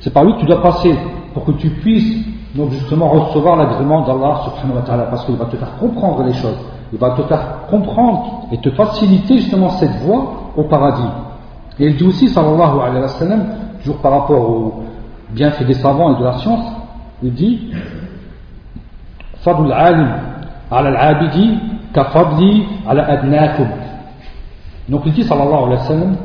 c'est 0.00 0.12
par 0.12 0.24
lui 0.24 0.34
que 0.34 0.40
tu 0.40 0.46
dois 0.46 0.62
passer 0.62 0.94
pour 1.34 1.44
que 1.44 1.52
tu 1.52 1.70
puisses 1.70 2.26
donc 2.54 2.72
justement 2.72 3.08
recevoir 3.08 3.56
l'agrément 3.56 4.04
d'Allah 4.06 4.40
subhanahu 4.44 4.76
wa 4.76 4.82
ta'ala 4.82 5.04
parce 5.04 5.24
qu'il 5.26 5.36
va 5.36 5.44
te 5.44 5.56
faire 5.56 5.76
comprendre 5.78 6.22
les 6.24 6.32
choses. 6.32 6.56
Il 6.92 6.98
va 6.98 7.10
te 7.10 7.22
faire 7.22 7.66
comprendre 7.70 8.48
et 8.52 8.58
te 8.58 8.70
faciliter 8.70 9.38
justement 9.38 9.70
cette 9.70 9.96
voie 10.02 10.52
au 10.56 10.64
paradis. 10.64 11.08
Et 11.78 11.86
il 11.86 11.96
dit 11.96 12.04
aussi, 12.04 12.28
sallallahu 12.28 12.80
alayhi 12.80 13.02
wa 13.02 13.08
sallam, 13.08 13.46
toujours 13.80 13.98
par 13.98 14.12
rapport 14.12 14.50
au 14.50 14.84
bienfait 15.30 15.64
des 15.64 15.74
savants 15.74 16.16
et 16.16 16.18
de 16.18 16.24
la 16.24 16.38
science, 16.38 16.64
il 17.22 17.32
dit, 17.34 17.70
Fadul 19.40 19.72
alim 19.72 20.08
ala 20.70 20.88
al-abidi 20.88 21.58
ka 21.92 22.06
fadli 22.06 22.64
ala 22.88 23.04
adnakum. 23.04 23.68
Donc 24.88 25.02
il 25.06 25.12
dit, 25.12 25.24
sallallahu 25.24 25.64
alayhi 25.64 25.80
wa 25.80 25.86
sallam, 25.86 26.16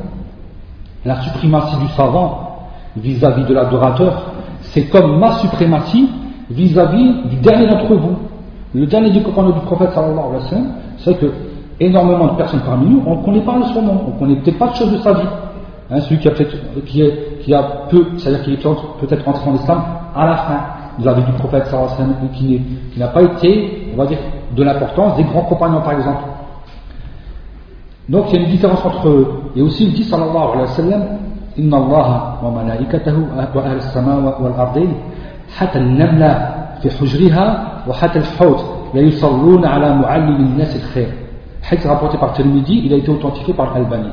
la 1.04 1.20
suprématie 1.20 1.76
du 1.76 1.88
savant 1.88 2.68
vis-à-vis 2.96 3.44
de 3.44 3.54
l'adorateur, 3.54 4.32
c'est 4.62 4.86
comme 4.86 5.18
ma 5.18 5.32
suprématie 5.34 6.08
vis-à-vis 6.50 7.28
du 7.28 7.36
dernier 7.36 7.68
d'entre 7.68 7.94
vous. 7.94 8.16
Le 8.73 8.85
dernier 8.85 9.09
du 9.09 9.21
compagnon 9.21 9.51
du 9.51 9.61
prophète 9.61 9.91
sallallahu 9.93 10.19
alayhi 10.19 10.43
wa 10.43 10.49
sallam, 10.49 10.67
c'est 10.99 11.17
que 11.19 11.31
énormément 11.79 12.27
de 12.27 12.37
personnes 12.37 12.61
parmi 12.65 12.89
nous, 12.89 13.01
on 13.05 13.17
ne 13.17 13.23
connaît 13.23 13.41
pas 13.41 13.55
son 13.73 13.81
nom, 13.81 14.01
on 14.07 14.13
ne 14.13 14.19
connaît 14.19 14.35
peut-être 14.41 14.59
pas 14.59 14.67
de 14.67 14.75
choses 14.75 14.91
de 14.91 14.97
sa 14.97 15.13
vie. 15.13 15.27
Hein, 15.91 16.01
celui 16.01 16.19
qui 16.19 16.27
a, 16.27 16.31
qui, 16.85 17.01
est, 17.01 17.39
qui 17.41 17.53
a 17.53 17.63
peu, 17.89 18.05
c'est-à-dire 18.17 18.43
qui 18.43 18.53
est 18.53 18.57
peut-être 18.57 19.27
entré 19.27 19.49
en 19.49 19.55
islam 19.55 19.81
à 20.15 20.25
la 20.25 20.35
fin 20.35 20.59
vous 20.99 21.07
avez 21.07 21.21
du 21.21 21.31
prophète 21.31 21.65
sallallahu 21.67 21.93
alayhi 21.93 22.09
wa 22.09 22.15
sallam 22.15 22.29
qui 22.33 22.61
n'a 22.99 23.07
pas 23.07 23.21
été, 23.21 23.89
on 23.93 23.97
va 23.97 24.05
dire, 24.05 24.17
de 24.55 24.63
l'importance 24.63 25.15
des 25.15 25.23
grands 25.23 25.43
compagnons 25.43 25.81
par 25.81 25.93
exemple. 25.93 26.23
Donc 28.09 28.25
il 28.29 28.35
y 28.35 28.39
a 28.39 28.45
une 28.45 28.51
différence 28.51 28.85
entre 28.85 29.07
eux. 29.07 29.43
Et 29.55 29.61
aussi 29.61 29.85
il 29.85 29.93
dit 29.93 30.03
sallallahu 30.03 30.47
alayhi 30.53 30.61
wa 30.61 30.67
sallam 30.67 31.03
إن 31.59 31.73
الله 31.73 32.09
وملائكته 32.43 33.15
وأهل 33.55 33.77
السماء 33.77 34.41
والأرضين 34.41 34.91
حتى 35.57 35.77
النملة 35.79 36.31
في 36.81 36.87
حجرها 36.89 37.45
وحتى 37.87 38.19
الحوت 38.19 38.63
لا 38.93 39.01
يصلون 39.01 39.65
على 39.65 39.95
معلم 39.95 40.35
الناس 40.35 40.75
الخير 40.75 41.07
Hadith 41.69 41.85
rapporté 41.85 42.17
par 42.17 42.33
Tirmidhi, 42.33 42.83
il 42.85 42.93
a 42.93 42.97
été 42.97 43.09
authentifié 43.09 43.53
par 43.53 43.75
Albani. 43.75 44.09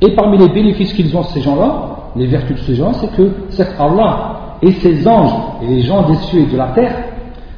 Et 0.00 0.14
parmi 0.14 0.38
les 0.38 0.48
bénéfices 0.48 0.92
qu'ils 0.92 1.14
ont, 1.16 1.22
ces 1.24 1.40
gens-là, 1.40 1.96
les 2.16 2.26
vertus 2.26 2.56
de 2.56 2.62
ces 2.62 2.74
gens-là, 2.76 2.94
c'est 3.00 3.14
que 3.16 3.30
c'est 3.50 3.68
Allah 3.78 4.56
et 4.62 4.72
ses 4.72 5.06
anges 5.06 5.32
et 5.62 5.66
les 5.66 5.80
gens 5.82 6.08
des 6.08 6.14
cieux 6.16 6.40
et 6.42 6.46
de 6.46 6.56
la 6.56 6.68
terre, 6.68 6.94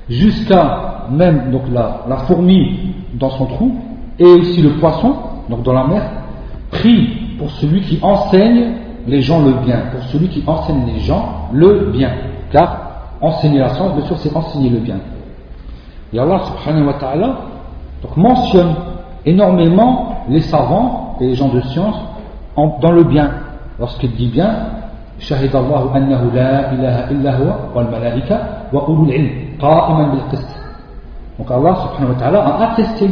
jusqu'à 0.09 1.07
même 1.11 1.51
donc 1.51 1.63
la, 1.73 2.05
la, 2.09 2.17
fourmi 2.19 2.95
dans 3.15 3.31
son 3.31 3.47
trou, 3.47 3.77
et 4.19 4.25
aussi 4.25 4.63
le 4.63 4.71
poisson, 4.71 5.15
donc 5.49 5.63
dans 5.63 5.73
la 5.73 5.85
mer, 5.85 6.03
prient 6.71 7.37
pour 7.39 7.51
celui 7.53 7.83
qui 7.83 7.99
enseigne 8.03 8.73
les 9.07 9.21
gens 9.21 9.45
le 9.45 9.53
bien, 9.65 9.83
pour 9.93 10.03
celui 10.05 10.29
qui 10.29 10.43
enseigne 10.47 10.87
les 10.87 11.01
gens 11.01 11.49
le 11.53 11.91
bien. 11.93 12.11
Car 12.51 12.84
enseigner 13.25 13.59
la 13.59 13.71
science, 13.71 13.95
bien 13.95 14.07
sûr, 14.07 14.19
c'est 14.19 14.35
enseigner 14.35 14.71
le 14.71 14.79
bien. 14.79 14.97
Et 16.13 16.19
Allah 16.19 16.41
subhanahu 16.45 16.87
wa 16.87 16.95
ta'ala 16.95 17.37
donc 18.03 18.17
mentionne 18.17 18.75
énormément 19.27 20.25
les 20.29 20.41
savants 20.41 21.17
et 21.21 21.27
les 21.27 21.35
gens 21.35 21.49
de 21.49 21.61
science 21.61 21.97
en, 22.57 22.79
dans 22.81 22.93
le 22.93 23.05
bien. 23.05 23.31
Lorsqu'il 23.79 24.13
dit 24.13 24.29
bien, 24.29 24.51
شهد 25.21 25.57
الله 25.57 25.97
أنه 25.97 26.23
لا 26.35 26.73
إله 26.73 27.11
إلا 27.13 27.31
هو 27.37 27.49
والملائكة 27.77 28.37
وأولو 28.73 29.05
العلم 29.05 29.31
قائما 29.61 30.05
بالقسط 30.17 30.61
Donc 31.39 31.51
Allah 31.51 31.77
subhanahu 31.77 32.13
wa 32.13 32.19
ta'ala 32.21 32.41
a 32.45 32.71
attesté 32.73 33.09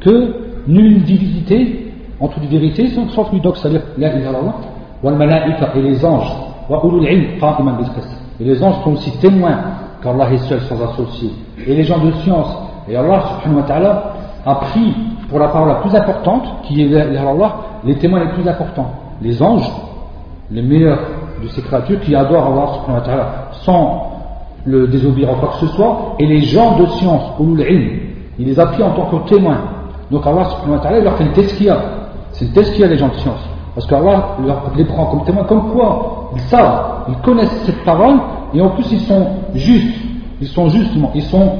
que 0.00 0.34
nulle 0.68 1.02
divinité, 1.02 1.92
en 2.20 2.28
toute 2.28 2.44
vérité, 2.44 2.88
sauf 3.14 3.32
lui, 3.32 3.40
donc 3.40 3.56
c'est-à-dire 3.56 3.82
la 3.96 4.14
ilaha 4.14 4.20
illallah, 4.20 4.54
wal 5.02 5.14
malaika 5.16 5.70
et 5.74 5.82
les 5.82 6.04
anges, 6.04 6.30
wa 6.68 6.80
ulul 6.84 7.04
ilm 7.04 7.38
qa'iman 7.40 7.76
bil 7.78 7.88
qist. 7.94 8.21
Et 8.43 8.45
les 8.45 8.61
anges 8.61 8.83
sont 8.83 8.91
aussi 8.91 9.09
témoins 9.19 9.57
qu'Allah 10.01 10.29
est 10.33 10.37
seul 10.49 10.59
sans 10.63 10.75
associé. 10.83 11.31
Et 11.65 11.73
les 11.75 11.83
gens 11.83 11.97
de 11.99 12.11
science, 12.23 12.53
et 12.89 12.97
Allah 12.97 13.23
subhanahu 13.39 13.61
wa 13.61 13.67
ta'ala 13.67 14.03
a 14.45 14.55
pris 14.55 14.93
pour 15.29 15.39
la 15.39 15.47
parole 15.47 15.69
la 15.69 15.75
plus 15.75 15.95
importante, 15.95 16.43
qui 16.63 16.83
est 16.83 16.89
la 16.89 17.21
Allah, 17.21 17.55
les 17.85 17.95
témoins 17.95 18.19
les 18.19 18.31
plus 18.31 18.45
importants. 18.45 18.91
Les 19.21 19.41
anges, 19.41 19.71
les 20.51 20.61
meilleurs 20.61 20.99
de 21.41 21.47
ces 21.47 21.61
créatures 21.61 22.01
qui 22.01 22.13
adorent 22.13 22.47
Allah 22.47 22.73
subhanahu 22.73 22.99
wa 22.99 23.05
ta'ala 23.05 23.27
sans 23.63 24.11
le 24.65 24.87
désobéir 24.87 25.29
en 25.31 25.35
quoi 25.35 25.49
que 25.53 25.65
ce 25.65 25.67
soit, 25.67 26.15
et 26.19 26.25
les 26.25 26.41
gens 26.41 26.77
de 26.77 26.85
science, 26.87 27.23
il 27.39 28.45
les 28.45 28.59
a 28.59 28.65
pris 28.65 28.83
en 28.83 28.91
tant 28.91 29.05
que 29.05 29.29
témoins. 29.29 29.61
Donc 30.11 30.27
Allah 30.27 30.49
subhanahu 30.49 30.79
wa 30.79 30.79
ta'ala 30.79 30.99
leur 30.99 31.15
fait 31.15 31.23
une 31.23 31.31
teskia. 31.31 31.77
C'est 32.33 32.43
une 32.43 32.51
teskia 32.51 32.87
les 32.87 32.97
gens 32.97 33.07
de 33.07 33.15
science. 33.15 33.52
Parce 33.75 33.87
qu'Allah 33.87 34.37
les 34.75 34.85
prend 34.85 35.05
comme 35.07 35.23
témoins, 35.23 35.43
comme 35.45 35.71
quoi 35.71 36.29
ils 36.35 36.41
savent, 36.41 37.05
ils 37.09 37.17
connaissent 37.17 37.63
cette 37.65 37.83
parole, 37.83 38.15
et 38.53 38.61
en 38.61 38.69
plus 38.69 38.91
ils 38.91 38.99
sont 39.01 39.27
justes. 39.53 39.99
Ils 40.41 40.47
sont 40.47 40.67
justement, 40.69 41.11
ils 41.15 41.23
sont, 41.23 41.51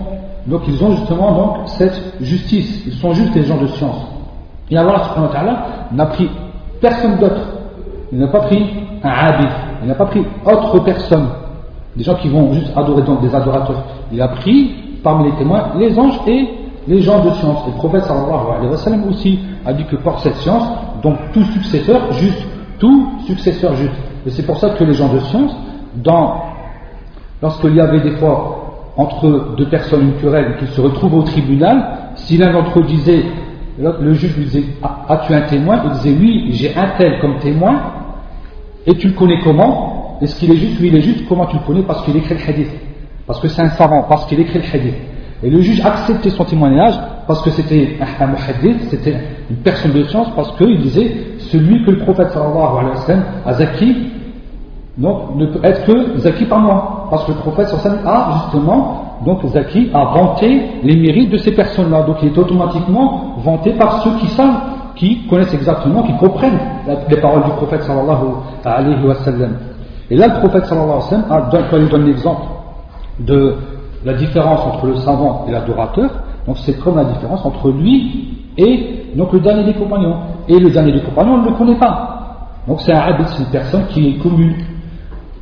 donc 0.45 0.61
ils 0.67 0.83
ont 0.83 0.91
justement 0.91 1.31
donc 1.31 1.57
cette 1.67 2.15
justice. 2.21 2.83
Ils 2.85 2.93
sont 2.93 3.13
justes 3.13 3.33
les 3.35 3.43
gens 3.43 3.57
de 3.57 3.67
science. 3.67 4.07
Et 4.69 4.77
Allah 4.77 5.03
subhanahu 5.03 5.29
wa 5.29 5.33
ta'ala 5.33 5.65
n'a 5.91 6.05
pris 6.07 6.29
personne 6.81 7.17
d'autre. 7.17 7.41
Il 8.11 8.19
n'a 8.19 8.27
pas 8.27 8.41
pris 8.41 8.63
un 9.03 9.09
abid, 9.09 9.49
il 9.81 9.87
n'a 9.87 9.95
pas 9.95 10.05
pris 10.05 10.23
autre 10.45 10.79
personne, 10.79 11.27
des 11.95 12.03
gens 12.03 12.15
qui 12.15 12.29
vont 12.29 12.53
juste 12.53 12.71
adorer, 12.75 13.01
donc 13.01 13.21
des 13.21 13.33
adorateurs. 13.33 13.83
Il 14.11 14.21
a 14.21 14.27
pris 14.27 14.71
parmi 15.03 15.31
les 15.31 15.37
témoins 15.37 15.69
les 15.77 15.97
anges 15.97 16.19
et 16.27 16.47
les 16.87 17.01
gens 17.01 17.23
de 17.23 17.29
science. 17.31 17.63
Et 17.67 17.71
le 17.71 17.77
prophète 17.77 18.03
sallallahu 18.03 18.55
alayhi 18.57 18.69
wa 18.69 18.77
sallam 18.77 19.07
aussi 19.09 19.39
a 19.65 19.73
dit 19.73 19.85
que 19.85 19.95
par 19.97 20.19
cette 20.19 20.35
science, 20.35 20.63
donc 21.03 21.17
tout 21.33 21.43
successeur 21.43 22.13
juste, 22.13 22.45
tout 22.79 23.11
successeur 23.27 23.75
juste. 23.75 23.93
Et 24.25 24.29
c'est 24.29 24.45
pour 24.45 24.57
ça 24.57 24.69
que 24.69 24.83
les 24.83 24.93
gens 24.93 25.13
de 25.13 25.19
science, 25.19 25.53
dans, 25.95 26.43
lorsqu'il 27.41 27.75
y 27.75 27.81
avait 27.81 28.01
des 28.01 28.15
fois 28.17 28.93
entre 28.95 29.55
deux 29.57 29.67
personnes 29.67 30.13
une 30.23 30.55
qui 30.57 30.73
se 30.73 30.79
retrouvent 30.79 31.15
au 31.15 31.23
tribunal, 31.23 32.11
si 32.15 32.37
l'un 32.37 32.53
d'entre 32.53 32.79
eux 32.79 32.83
disait, 32.83 33.25
le 33.77 34.13
juge 34.13 34.37
lui 34.37 34.45
disait 34.45 34.63
As-tu 35.09 35.33
un 35.33 35.41
témoin? 35.41 35.81
Il 35.85 35.91
disait 35.91 36.17
Oui, 36.19 36.49
j'ai 36.51 36.75
un 36.75 36.89
tel 36.97 37.19
comme 37.19 37.39
témoin, 37.39 37.81
et 38.85 38.95
tu 38.95 39.07
le 39.07 39.13
connais 39.13 39.39
comment? 39.43 40.17
Est-ce 40.21 40.35
qu'il 40.35 40.51
est 40.51 40.57
juste? 40.57 40.79
Oui, 40.79 40.87
il 40.87 40.95
est 40.95 41.01
juste. 41.01 41.27
Comment 41.27 41.47
tu 41.47 41.57
le 41.57 41.63
connais? 41.63 41.81
Parce 41.81 42.03
qu'il 42.03 42.15
écrit 42.15 42.35
le 42.35 42.49
hadith. 42.49 42.69
Parce 43.25 43.39
que 43.39 43.47
c'est 43.47 43.61
un 43.61 43.69
savant, 43.71 44.03
parce 44.03 44.25
qu'il 44.27 44.39
écrit 44.39 44.59
le 44.59 44.65
hadith. 44.73 44.95
Et 45.41 45.49
le 45.49 45.59
juge 45.61 45.81
acceptait 45.83 46.29
son 46.29 46.45
témoignage 46.45 46.97
parce 47.27 47.41
que 47.41 47.49
c'était 47.51 47.97
un, 48.19 48.27
muhaddith, 48.27 48.89
c'était 48.89 49.17
une 49.49 49.57
personne 49.57 49.91
de 49.91 50.03
science, 50.03 50.27
parce 50.35 50.51
qu'il 50.57 50.81
disait 50.81 51.15
celui 51.39 51.83
que 51.85 51.91
le 51.91 51.99
prophète 51.99 52.31
sallallahu 52.31 52.77
alayhi 52.79 52.89
wa 52.89 52.95
sallam 52.97 53.23
a 53.45 53.53
zaki, 53.53 53.95
donc 54.97 55.35
ne 55.35 55.45
peut 55.47 55.59
être 55.63 55.85
que 55.85 56.17
zaki 56.17 56.45
par 56.45 56.59
moi. 56.59 57.07
Parce 57.09 57.25
que 57.25 57.31
le 57.31 57.37
prophète 57.37 57.67
sallallahu 57.67 57.87
alayhi 57.87 58.05
wa 58.05 58.11
sallam 58.11 58.29
a 58.29 58.43
justement, 58.43 59.03
donc 59.25 59.45
zaki 59.45 59.89
a 59.93 60.05
vanté 60.05 60.61
les 60.83 60.95
mérites 60.95 61.29
de 61.31 61.37
ces 61.37 61.51
personnes-là. 61.51 62.03
Donc 62.03 62.17
il 62.21 62.29
est 62.29 62.37
automatiquement 62.37 63.35
vanté 63.43 63.71
par 63.73 64.01
ceux 64.03 64.11
qui 64.19 64.27
savent 64.27 64.73
qui 64.95 65.25
connaissent 65.27 65.53
exactement, 65.53 66.03
qui 66.03 66.15
comprennent 66.17 66.59
les 67.09 67.17
paroles 67.17 67.43
du 67.43 67.51
prophète 67.51 67.83
sallallahu 67.83 68.25
alayhi 68.63 69.05
wa 69.05 69.15
sallam. 69.15 69.57
Et 70.09 70.15
là, 70.15 70.27
le 70.27 70.39
prophèt 70.39 70.65
sallallahu 70.65 70.89
alayhi 70.89 71.03
wa 71.03 71.09
sallam, 71.09 71.25
a, 71.31 71.67
quand 71.69 71.77
il 71.77 71.89
donne 71.89 72.05
l'exemple 72.05 72.43
de 73.19 73.55
la 74.05 74.13
différence 74.13 74.59
entre 74.65 74.87
le 74.87 74.95
savant 74.97 75.45
et 75.47 75.51
l'adorateur, 75.51 76.09
donc 76.45 76.57
c'est 76.59 76.77
comme 76.79 76.97
la 76.97 77.05
différence 77.05 77.45
entre 77.45 77.71
lui 77.71 78.37
et 78.57 79.05
donc 79.15 79.31
le 79.33 79.39
dernier 79.39 79.63
des 79.63 79.73
compagnons. 79.73 80.15
Et 80.47 80.59
le 80.59 80.69
dernier 80.69 80.91
des 80.91 81.01
compagnons, 81.01 81.35
on 81.35 81.41
ne 81.43 81.49
le 81.49 81.55
connaît 81.55 81.77
pas. 81.77 82.49
Donc 82.67 82.81
c'est 82.81 82.93
un 82.93 82.99
habit, 82.99 83.23
c'est 83.27 83.43
une 83.43 83.49
personne 83.49 83.85
qui 83.87 84.09
est 84.09 84.17
commune, 84.19 84.55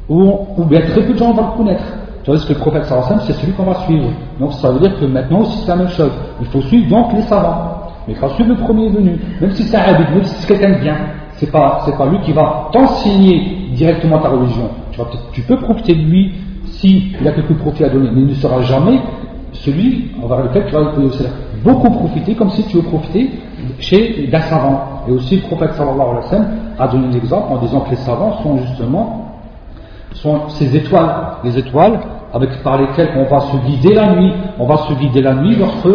ou, 0.09 0.65
bien 0.65 0.81
très 0.81 1.01
peu 1.01 1.13
de 1.13 1.17
gens 1.17 1.33
vont 1.33 1.51
le 1.51 1.57
connaître. 1.57 1.83
Tandis 2.23 2.45
que 2.45 2.53
le 2.53 2.59
prophète 2.59 2.85
sallallahu 2.85 3.21
c'est 3.25 3.33
celui 3.33 3.53
qu'on 3.53 3.63
va 3.63 3.75
suivre. 3.85 4.09
Donc 4.39 4.53
ça 4.53 4.71
veut 4.71 4.79
dire 4.79 4.99
que 4.99 5.05
maintenant 5.05 5.39
aussi 5.39 5.57
c'est 5.59 5.69
la 5.69 5.77
même 5.77 5.89
chose. 5.89 6.11
Il 6.39 6.47
faut 6.47 6.61
suivre 6.61 6.89
donc 6.89 7.13
les 7.13 7.21
savants. 7.23 7.81
Mais 8.07 8.13
il 8.13 8.19
faut 8.19 8.29
suivre 8.29 8.49
le 8.49 8.57
premier 8.57 8.89
venu, 8.89 9.19
même 9.39 9.51
si 9.51 9.63
c'est 9.63 9.77
un 9.77 9.81
habit, 9.81 10.11
même 10.13 10.23
si 10.23 10.35
c'est 10.35 10.47
quelqu'un 10.47 10.77
de 10.77 10.81
bien, 10.81 10.95
c'est 11.33 11.51
pas, 11.51 11.83
pas 11.97 12.05
lui 12.07 12.19
qui 12.21 12.33
va 12.33 12.69
t'enseigner 12.71 13.69
directement 13.73 14.19
ta 14.19 14.29
religion. 14.29 14.69
Tu, 15.33 15.41
peux 15.41 15.57
profiter 15.57 15.93
de 15.95 16.01
lui 16.01 16.33
s'il 16.65 17.13
il 17.19 17.27
a 17.27 17.31
quelques 17.31 17.57
profits 17.57 17.83
à 17.83 17.89
donner, 17.89 18.09
mais 18.13 18.21
il 18.21 18.27
ne 18.27 18.33
sera 18.33 18.61
jamais 18.61 18.99
celui 19.53 20.11
envers 20.21 20.43
lequel 20.43 20.65
tu 20.67 20.73
vas 20.73 20.93
beaucoup 21.63 21.89
profiter, 21.89 22.35
comme 22.35 22.49
si 22.51 22.63
tu 22.63 22.77
veux 22.77 22.83
profiter 22.83 23.29
chez 23.79 24.27
d'un 24.31 24.41
savant. 24.41 25.03
Et 25.07 25.11
aussi 25.11 25.37
le 25.37 25.41
prophète 25.43 25.73
sallallahu 25.73 25.99
alayhi 25.99 26.45
a 26.79 26.87
donné 26.87 27.07
un 27.07 27.17
exemple 27.17 27.53
en 27.53 27.57
disant 27.57 27.81
que 27.81 27.91
les 27.91 27.97
savants 27.97 28.41
sont 28.43 28.57
justement 28.57 29.27
sont 30.13 30.49
ces 30.49 30.75
étoiles, 30.75 31.09
les 31.43 31.57
étoiles 31.57 31.99
avec, 32.33 32.61
par 32.63 32.79
lesquelles 32.79 33.09
on 33.15 33.23
va 33.23 33.41
se 33.41 33.57
guider 33.65 33.93
la 33.93 34.15
nuit. 34.15 34.31
On 34.59 34.65
va 34.65 34.77
se 34.77 34.93
guider 34.93 35.21
la 35.21 35.33
nuit 35.35 35.55
lorsque, 35.55 35.87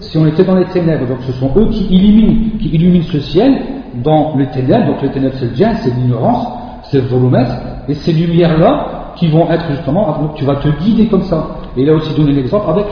si 0.00 0.18
on 0.18 0.26
était 0.26 0.44
dans 0.44 0.54
les 0.54 0.66
ténèbres, 0.66 1.06
donc 1.06 1.18
ce 1.22 1.32
sont 1.32 1.50
eux 1.56 1.68
qui 1.70 1.84
illuminent, 1.84 2.58
qui 2.58 2.68
illuminent 2.68 3.04
ce 3.04 3.20
ciel 3.20 3.54
dans 4.02 4.36
les 4.36 4.46
ténèbres. 4.46 4.86
Donc 4.86 5.02
les 5.02 5.10
ténèbres 5.10 5.34
c'est 5.38 5.46
le 5.46 5.74
c'est 5.76 5.94
l'ignorance, 5.94 6.46
c'est 6.84 6.98
le 6.98 7.06
volumètre, 7.06 7.52
et 7.88 7.94
ces 7.94 8.12
lumières-là 8.12 9.01
qui 9.16 9.28
vont 9.28 9.50
être 9.50 9.64
justement, 9.70 10.14
tu 10.34 10.44
vas 10.44 10.56
te 10.56 10.68
guider 10.80 11.08
comme 11.08 11.22
ça. 11.22 11.46
Et 11.76 11.82
il 11.82 11.90
a 11.90 11.94
aussi 11.94 12.14
donné 12.14 12.32
l'exemple 12.32 12.68
avec 12.68 12.86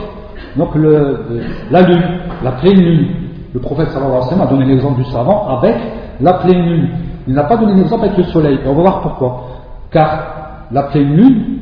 le, 0.75 1.27
la 1.71 1.83
lune, 1.83 2.03
la 2.43 2.53
pleine 2.53 2.81
lune. 2.81 3.09
Le 3.53 3.61
prophète 3.61 3.89
sallallahu 3.91 4.13
alayhi 4.13 4.25
wa 4.25 4.31
sallam 4.31 4.47
a 4.47 4.51
donné 4.51 4.65
l'exemple 4.67 5.03
du 5.03 5.11
savant 5.11 5.49
avec 5.59 5.77
la 6.21 6.35
pleine 6.35 6.63
lune. 6.63 6.89
Il 7.27 7.35
n'a 7.35 7.45
pas 7.45 7.57
donné 7.57 7.75
l'exemple 7.75 8.05
avec 8.05 8.17
le 8.17 8.25
soleil. 8.25 8.59
Et 8.65 8.69
on 8.69 8.75
va 8.75 8.83
voir 8.83 9.03
pourquoi. 9.03 9.45
Car 9.91 10.67
la 10.71 10.85
pleine 10.85 11.15
lune, 11.15 11.59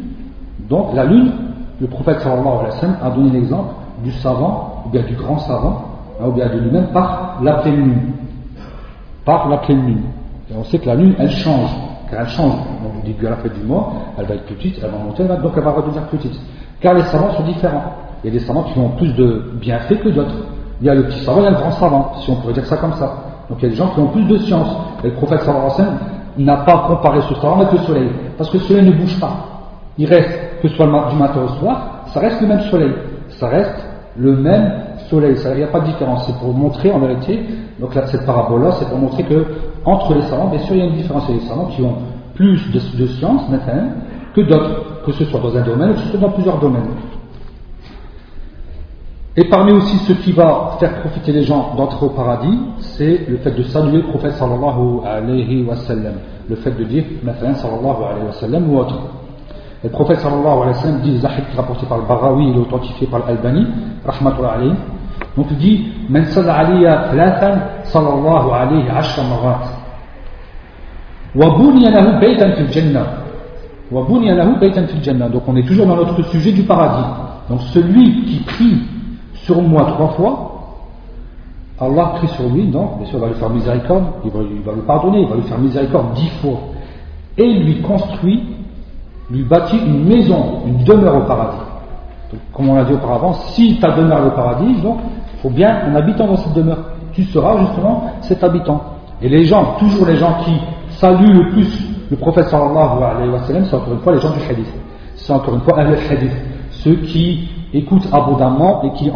donc 0.68 0.94
la 0.94 1.04
lune, 1.04 1.32
le 1.80 1.86
prophète 1.86 2.20
sallallahu 2.20 2.46
alayhi 2.46 2.66
wa 2.66 2.80
sallam 2.80 2.96
a 3.02 3.10
donné 3.10 3.30
l'exemple 3.30 3.70
du 4.04 4.10
savant, 4.12 4.84
ou 4.86 4.90
bien 4.90 5.02
du 5.02 5.14
grand 5.14 5.38
savant, 5.38 5.84
hein, 6.20 6.24
ou 6.28 6.32
bien 6.32 6.48
de 6.48 6.58
lui-même, 6.58 6.88
par 6.92 7.38
la 7.42 7.54
pleine 7.54 7.76
lune. 7.76 8.12
Par 9.24 9.48
la 9.48 9.58
pleine 9.58 9.86
lune. 9.86 10.02
Et 10.50 10.54
on 10.56 10.64
sait 10.64 10.78
que 10.78 10.86
la 10.86 10.94
lune, 10.94 11.14
elle 11.18 11.30
change, 11.30 11.70
car 12.10 12.20
elle 12.20 12.28
change. 12.28 12.54
Donc, 12.82 13.02
du 13.04 13.12
début 13.12 13.26
à 13.26 13.30
la 13.30 13.36
fin 13.36 13.48
du 13.48 13.62
mois, 13.66 13.92
elle 14.18 14.26
va 14.26 14.34
être 14.34 14.46
petite, 14.46 14.80
elle 14.82 14.90
va 14.90 14.98
monter, 14.98 15.24
donc 15.24 15.52
elle 15.56 15.62
va 15.62 15.70
redevenir 15.70 16.02
petite. 16.04 16.38
Car 16.80 16.94
les 16.94 17.02
savants 17.02 17.32
sont 17.32 17.44
différents. 17.44 17.94
Il 18.22 18.32
y 18.32 18.36
a 18.36 18.38
des 18.38 18.44
savants 18.44 18.64
qui 18.64 18.78
ont 18.78 18.90
plus 18.90 19.14
de 19.14 19.52
bienfaits 19.60 20.02
que 20.02 20.08
d'autres. 20.08 20.34
Il 20.80 20.86
y 20.86 20.90
a 20.90 20.94
le 20.94 21.04
petit 21.04 21.20
savant, 21.24 21.40
il 21.40 21.44
y 21.44 21.46
a 21.46 21.50
le 21.50 21.56
grand 21.56 21.72
savant, 21.72 22.12
si 22.20 22.30
on 22.30 22.36
pourrait 22.36 22.52
dire 22.52 22.66
ça 22.66 22.76
comme 22.76 22.94
ça. 22.94 23.12
Donc 23.48 23.58
il 23.60 23.64
y 23.64 23.66
a 23.66 23.70
des 23.70 23.76
gens 23.76 23.88
qui 23.88 24.00
ont 24.00 24.08
plus 24.08 24.24
de 24.24 24.38
science. 24.38 24.68
Et 25.02 25.08
le 25.08 25.14
prophète 25.14 25.40
sallallahu 25.42 25.92
n'a 26.38 26.56
pas 26.58 26.84
comparé 26.86 27.20
ce 27.22 27.34
savant 27.34 27.60
avec 27.60 27.72
le 27.72 27.78
soleil. 27.78 28.10
Parce 28.36 28.50
que 28.50 28.58
le 28.58 28.62
soleil 28.64 28.86
ne 28.86 28.92
bouge 28.92 29.18
pas. 29.18 29.30
Il 29.96 30.06
reste, 30.06 30.60
que 30.62 30.68
ce 30.68 30.76
soit 30.76 30.86
du 30.86 31.16
matin 31.16 31.40
au 31.44 31.48
soir, 31.58 32.04
ça 32.12 32.20
reste 32.20 32.40
le 32.40 32.46
même 32.46 32.60
soleil. 32.62 32.92
Ça 33.30 33.48
reste 33.48 33.86
le 34.16 34.36
même 34.36 34.72
soleil. 35.08 35.36
Il 35.52 35.56
n'y 35.56 35.62
a 35.62 35.68
pas 35.68 35.80
de 35.80 35.86
différence. 35.86 36.26
C'est 36.26 36.38
pour 36.38 36.52
montrer 36.54 36.92
en 36.92 36.98
vérité, 37.00 37.44
donc 37.80 37.94
là, 37.94 38.06
cette 38.06 38.26
parabole-là, 38.26 38.72
c'est 38.78 38.88
pour 38.88 38.98
montrer 38.98 39.24
que 39.24 39.44
entre 39.84 40.14
les 40.14 40.22
savants, 40.22 40.48
bien 40.48 40.60
sûr, 40.60 40.74
il 40.74 40.78
y 40.78 40.82
a 40.82 40.86
une 40.86 40.96
différence. 40.96 41.24
Il 41.28 41.36
y 41.36 41.38
a 41.38 41.40
des 41.40 41.46
savants 41.46 41.66
qui 41.66 41.82
ont 41.82 41.96
plus 42.34 42.70
de, 42.72 42.80
de 42.98 43.06
science 43.06 43.48
maintenant 43.48 43.90
que 44.34 44.40
d'autres, 44.42 45.02
que 45.04 45.12
ce 45.12 45.24
soit 45.24 45.40
dans 45.40 45.56
un 45.56 45.62
domaine 45.62 45.90
ou 45.90 45.94
que 45.94 46.00
ce 46.00 46.08
soit 46.08 46.20
dans 46.20 46.30
plusieurs 46.30 46.58
domaines. 46.58 46.88
Et 49.36 49.44
parmi 49.44 49.70
aussi 49.70 49.96
ce 49.98 50.12
qui 50.14 50.32
va 50.32 50.76
faire 50.80 51.00
profiter 51.00 51.30
les 51.30 51.42
gens 51.44 51.72
d'entrer 51.76 52.04
au 52.04 52.08
paradis, 52.08 52.58
c'est 52.80 53.24
le 53.28 53.36
fait 53.36 53.52
de 53.52 53.62
saluer 53.62 53.98
le 53.98 54.08
prophète 54.08 54.32
sallallahu 54.32 55.06
alayhi 55.06 55.62
wa 55.64 55.76
sallam. 55.76 56.14
Le 56.48 56.56
fait 56.56 56.72
de 56.72 56.82
dire, 56.82 57.04
maintenant 57.22 57.54
sallallahu 57.54 58.02
alayhi 58.10 58.26
wa 58.26 58.32
sallam 58.32 58.68
ou 58.68 58.78
autre. 58.78 58.96
Et 59.84 59.86
le 59.86 59.90
prophète 59.90 60.18
sallallahu 60.18 60.62
alayhi 60.62 60.68
wa 60.68 60.74
sallam 60.74 61.00
dit, 61.02 61.20
rapporté 61.56 61.86
par 61.86 61.98
le 61.98 62.04
Barawi, 62.04 62.50
est 62.50 62.58
authentifié 62.58 63.06
par 63.06 63.24
l'Albani, 63.28 63.64
rahmatullah 64.04 64.50
alayhi. 64.54 64.72
Donc 65.36 65.46
il 65.50 65.56
dit, 65.58 65.92
Man 66.08 66.24
thalathan 66.26 67.58
sallallahu 67.84 68.50
alayhi 68.50 68.88
ashra 68.88 69.22
marat. 69.22 69.60
Lahu 71.34 71.72
baytan 72.20 72.50
jannah. 72.70 73.06
Lahu 73.92 74.58
baytan 74.60 74.86
fil 74.86 75.02
jannah. 75.02 75.28
Donc 75.28 75.42
on 75.46 75.56
est 75.56 75.66
toujours 75.66 75.86
dans 75.86 75.96
notre 75.96 76.22
sujet 76.24 76.52
du 76.52 76.62
paradis. 76.62 77.08
Donc 77.48 77.60
celui 77.72 78.24
qui 78.24 78.40
prie 78.40 78.82
sur 79.34 79.62
moi 79.62 79.84
trois 79.94 80.08
fois, 80.08 80.48
Allah 81.80 82.12
prie 82.16 82.28
sur 82.28 82.48
lui, 82.48 82.66
donc, 82.66 82.98
bien 82.98 83.06
sûr, 83.06 83.18
il 83.18 83.20
va 83.20 83.28
lui 83.28 83.34
faire 83.34 83.50
miséricorde, 83.50 84.04
il 84.24 84.30
va, 84.30 84.40
il 84.42 84.62
va 84.62 84.72
lui 84.72 84.82
pardonner, 84.82 85.20
il 85.20 85.28
va 85.28 85.36
lui 85.36 85.44
faire 85.44 85.58
miséricorde 85.58 86.12
dix 86.14 86.28
fois, 86.40 86.58
et 87.36 87.46
lui 87.46 87.80
construit, 87.82 88.42
lui 89.30 89.44
bâtit 89.44 89.78
une 89.78 90.04
maison, 90.04 90.62
une 90.66 90.82
demeure 90.82 91.18
au 91.18 91.20
paradis. 91.20 91.67
Comme 92.52 92.68
on 92.68 92.74
l'a 92.74 92.84
dit 92.84 92.92
auparavant, 92.92 93.32
si 93.32 93.78
ta 93.80 93.92
demeure 93.92 94.26
au 94.26 94.30
paradis, 94.30 94.80
donc, 94.82 94.98
il 95.34 95.40
faut 95.40 95.50
bien 95.50 95.74
un 95.86 95.94
habitant 95.94 96.26
dans 96.26 96.36
cette 96.36 96.54
demeure. 96.54 96.78
Tu 97.12 97.24
seras 97.24 97.56
justement 97.58 98.04
cet 98.20 98.44
habitant. 98.44 98.80
Et 99.22 99.28
les 99.28 99.44
gens, 99.44 99.76
toujours 99.78 100.06
les 100.06 100.16
gens 100.16 100.34
qui 100.44 100.52
saluent 100.90 101.32
le 101.32 101.50
plus 101.50 101.88
le 102.10 102.16
prophète 102.16 102.48
sallallahu 102.48 103.02
alayhi 103.02 103.30
wa 103.30 103.40
sallam, 103.40 103.64
c'est 103.64 103.76
encore 103.76 103.92
une 103.92 104.00
fois 104.00 104.14
les 104.14 104.20
gens 104.20 104.30
du 104.30 104.40
hadith. 104.40 104.72
C'est 105.14 105.32
encore 105.32 105.54
une 105.54 105.60
fois 105.60 105.82
le 105.82 105.96
hadith. 106.10 106.32
Ceux 106.70 106.94
qui 106.96 107.50
écoutent 107.74 108.08
abondamment 108.12 108.82
et 108.82 108.92
qui, 108.92 109.12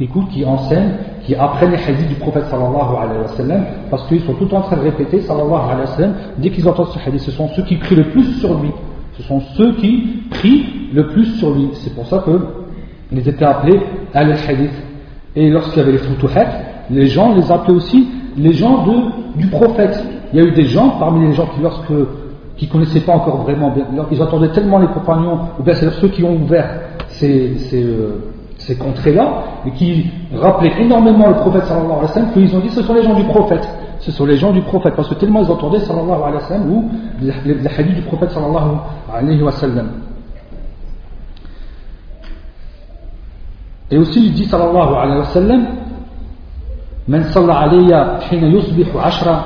écoutent, 0.00 0.28
qui 0.30 0.44
enseignent, 0.44 0.94
qui 1.22 1.34
apprennent 1.36 1.70
les 1.70 1.76
hadiths 1.76 2.08
du 2.08 2.14
prophète 2.16 2.46
sallallahu 2.46 2.96
alayhi 3.00 3.20
wa 3.22 3.28
sallam, 3.28 3.64
parce 3.90 4.06
qu'ils 4.08 4.22
sont 4.22 4.34
tout 4.34 4.52
en 4.52 4.62
train 4.62 4.76
de 4.76 4.82
répéter 4.82 5.20
sallallahu 5.20 5.70
alayhi 5.70 5.80
wa 5.80 5.96
sallam, 5.96 6.14
dès 6.38 6.50
qu'ils 6.50 6.68
entendent 6.68 6.88
ce 6.88 6.98
hadith, 6.98 7.20
ce 7.20 7.30
sont 7.30 7.48
ceux 7.48 7.62
qui 7.62 7.76
prient 7.76 7.96
le 7.96 8.10
plus 8.10 8.24
sur 8.40 8.58
lui. 8.58 8.70
Ce 9.16 9.22
sont 9.22 9.40
ceux 9.56 9.72
qui 9.74 10.22
prient 10.30 10.66
le 10.92 11.06
plus 11.08 11.26
sur 11.36 11.54
lui. 11.54 11.68
C'est 11.74 11.94
pour 11.94 12.06
ça 12.06 12.24
qu'ils 12.24 13.28
étaient 13.28 13.44
appelés 13.44 13.80
al-hadith. 14.12 14.72
Et 15.36 15.50
lorsqu'il 15.50 15.78
y 15.78 15.80
avait 15.82 15.92
les 15.92 15.98
futuhat, 15.98 16.46
les 16.90 17.06
gens 17.06 17.34
les 17.34 17.50
appelaient 17.50 17.74
aussi 17.74 18.08
les 18.36 18.52
gens 18.52 18.84
du 19.36 19.46
prophète. 19.46 20.02
Il 20.32 20.40
y 20.40 20.42
a 20.42 20.46
eu 20.46 20.52
des 20.52 20.64
gens, 20.64 20.90
parmi 20.98 21.26
les 21.26 21.32
gens 21.34 21.46
qui, 21.46 21.60
lorsque 21.60 21.92
qui 22.56 22.68
connaissaient 22.68 23.00
pas 23.00 23.14
encore 23.14 23.42
vraiment 23.42 23.70
bien, 23.70 23.84
ils 24.10 24.22
entendaient 24.22 24.50
tellement 24.50 24.78
les 24.78 24.86
compagnons, 24.88 25.38
ou 25.58 25.62
bien 25.62 25.74
c'est 25.74 25.90
ceux 25.90 26.08
qui 26.08 26.24
ont 26.24 26.34
ouvert 26.34 26.68
ces, 27.08 27.52
euh, 27.74 28.20
ces, 28.58 28.76
contrées-là, 28.76 29.44
et 29.66 29.70
qui 29.72 30.06
rappelaient 30.34 30.72
énormément 30.80 31.28
le 31.28 31.34
prophète 31.34 31.64
sallallahu 31.64 31.90
alayhi 31.90 32.02
wa 32.02 32.08
sallam, 32.08 32.32
qu'ils 32.32 32.56
ont 32.56 32.60
dit 32.60 32.70
ce 32.70 32.82
sont 32.82 32.94
les 32.94 33.02
gens 33.02 33.14
du 33.14 33.24
prophète 33.24 33.68
Ce 34.03 34.11
sont 34.11 34.25
les 34.25 34.37
gens 34.37 34.51
du 34.51 34.61
prophète, 34.61 34.95
parce 34.95 35.07
que 35.07 35.15
tellement 35.15 35.41
ils 35.41 35.51
entendaient 35.51 35.79
sallallahu 35.79 36.21
alayhi 36.21 36.35
wa 36.35 36.47
sallam, 36.47 36.71
ou 36.71 36.89
les, 37.21 37.31
hadiths 37.31 37.95
du 37.95 38.01
prophète 38.03 38.31
sallallahu 38.31 38.77
alayhi 39.13 39.41
wa 39.41 39.51
sallam. 39.51 39.89
Et 43.91 43.97
aussi 43.97 44.25
il 44.27 44.33
dit 44.33 44.45
sallallahu 44.45 44.93
alayhi 44.95 45.19
wa 45.19 45.25
sallam, 45.25 45.65
من 47.09 47.23
صلى 47.23 47.53
علي 47.53 48.19
حين 48.29 48.43
يصبح 48.53 48.95
عشرة 48.95 49.45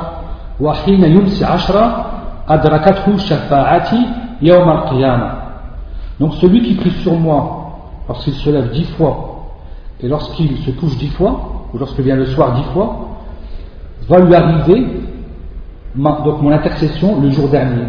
وحين 0.60 1.04
يمسي 1.04 1.46
عشرة 1.46 2.06
أدركته 2.50 3.18
شفاعتي 3.18 4.02
يوم 4.42 4.70
القيامة 4.70 5.32
donc 6.20 6.34
celui 6.36 6.62
qui 6.62 6.76
prie 6.76 6.92
sur 6.92 7.14
moi 7.14 7.80
lorsqu'il 8.08 8.34
se 8.34 8.50
lève 8.50 8.70
dix 8.72 8.84
fois 8.98 9.34
et 10.04 10.08
lorsqu'il 10.08 10.58
se 10.58 10.72
couche 10.72 10.98
dix 10.98 11.10
fois, 11.10 11.68
ou 11.74 11.78
lorsque 11.78 12.00
vient 12.02 12.16
le 12.16 12.26
soir 12.26 12.54
dix 12.54 12.64
fois, 12.74 13.08
va 14.09 14.19
lui 14.21 14.35
arriver 14.35 14.87
donc 15.95 16.43
mon 16.43 16.51
intercession 16.51 17.21
le 17.21 17.31
jour 17.31 17.49
dernier. 17.49 17.87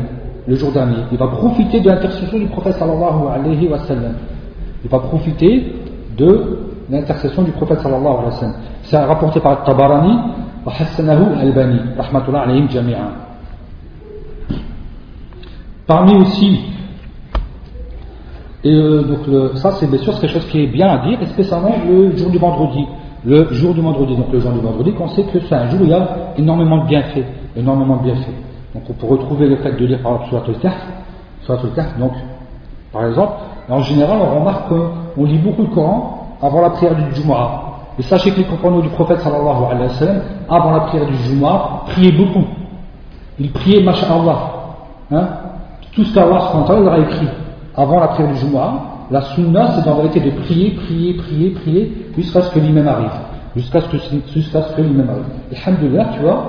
Le 0.48 0.56
jour 0.56 0.72
dernier. 0.72 0.98
Il 1.12 1.18
va 1.18 1.28
profiter 1.28 1.80
de 1.80 1.90
l'intercession 1.90 2.38
du 2.40 2.48
prophète 2.48 2.74
sallallahu 2.74 3.28
alayhi 3.32 3.68
wa 3.68 3.80
sallam. 3.80 4.14
Il 4.84 4.90
va 4.90 5.00
profiter 5.00 5.74
de 6.18 6.60
l'intercession 6.90 7.44
du 7.44 7.52
prophète 7.52 7.80
sallallahu 7.82 8.08
alayhi 8.08 8.26
wa 8.26 8.32
sallam. 8.32 8.56
C'est 8.84 8.98
rapporté 8.98 9.40
par 9.40 9.64
Tabarani 9.64 10.18
wa 10.66 10.74
Hassanahu 10.74 11.40
al-Bani, 11.40 11.80
rahmatullah 11.98 12.42
alayhim 12.42 12.70
jami'a. 12.70 13.12
Parmi 15.86 16.16
aussi 16.18 16.60
et 18.64 18.74
euh, 18.74 19.04
donc 19.04 19.58
ça, 19.58 19.72
c'est 19.74 19.90
bien 19.90 20.00
sûr 20.00 20.20
quelque 20.20 20.34
chose 20.34 20.46
qui 20.48 20.64
est 20.64 20.68
bien 20.68 20.88
à 20.88 21.08
dire, 21.08 21.22
et 21.22 21.26
spécialement 21.28 21.76
le 21.88 22.16
jour 22.18 22.30
du 22.30 22.38
vendredi. 22.38 22.86
Le 23.26 23.52
jour 23.54 23.74
du 23.74 23.82
vendredi, 23.82 24.16
donc 24.16 24.32
le 24.32 24.40
jour 24.40 24.52
du 24.52 24.60
vendredi, 24.60 24.94
qu'on 24.94 25.10
sait 25.10 25.24
que 25.24 25.40
c'est 25.40 25.56
un 25.56 25.70
jour 25.70 25.82
où 25.82 25.84
il 25.84 25.90
y 25.90 25.94
a 25.94 26.08
énormément 26.38 26.84
de 26.84 26.88
bienfaits, 26.88 27.26
énormément 27.56 27.98
de 27.98 28.04
bienfaits. 28.04 28.34
Donc 28.74 28.84
on 28.90 28.94
peut 28.94 29.08
retrouver 29.08 29.48
le 29.48 29.58
fait 29.58 29.74
de 29.74 29.86
lire 29.86 30.00
par 30.02 30.14
exemple 30.14 30.30
sur 30.30 30.48
le 30.48 30.54
Kahf, 31.76 31.98
donc 32.00 32.12
par 32.94 33.06
exemple, 33.08 33.34
en 33.68 33.82
général 33.82 34.20
on 34.22 34.40
remarque 34.40 34.70
qu'on 34.70 35.26
lit 35.26 35.38
beaucoup 35.38 35.64
le 35.64 35.70
Coran 35.70 36.38
avant 36.42 36.62
la 36.62 36.70
prière 36.70 36.96
du 36.96 37.16
Jumu'ah. 37.16 37.64
Et 37.98 38.04
sachez 38.04 38.32
que 38.32 38.38
les 38.38 38.46
compagnons 38.46 38.80
du 38.80 38.90
prophète 38.90 39.20
sallallahu 39.20 39.64
alayhi 39.70 39.90
wa 39.90 39.96
sallam, 39.96 40.22
avant 40.50 40.72
la 40.72 40.80
prière 40.82 41.06
du 41.06 41.16
Jumu'ah, 41.16 41.82
priaient 41.88 42.12
beaucoup. 42.12 42.46
Ils 43.40 43.52
priaient, 43.52 43.84
masha'Allah. 43.84 44.38
Hein, 45.12 45.28
tout 45.92 46.04
ce 46.04 46.14
qu'Allah 46.14 46.52
leur 46.68 46.94
a 46.94 47.00
écrit 47.00 47.28
avant 47.76 48.00
la 48.00 48.08
prière 48.10 48.30
du 48.30 48.38
Jumu'ah, 48.38 48.72
la 49.12 49.22
sunna, 49.22 49.72
c'est 49.72 49.90
en 49.90 49.96
vérité 49.96 50.20
de 50.20 50.32
prier, 50.42 50.72
prier, 50.72 51.14
prier, 51.16 51.50
prier, 51.52 51.92
jusqu'à 52.16 52.42
ce 52.42 52.54
que 52.54 52.60
l'imam 52.60 52.88
arrive. 52.88 53.12
Jusqu'à 53.56 53.82
ce 53.82 53.90
que, 53.90 53.98
jusqu'à 54.34 54.62
ce 54.62 54.76
que 54.76 54.82
l'imam 54.82 55.10
arrive. 55.10 55.26
Alhamdulillah, 55.66 56.10
tu 56.14 56.20
vois, 56.22 56.44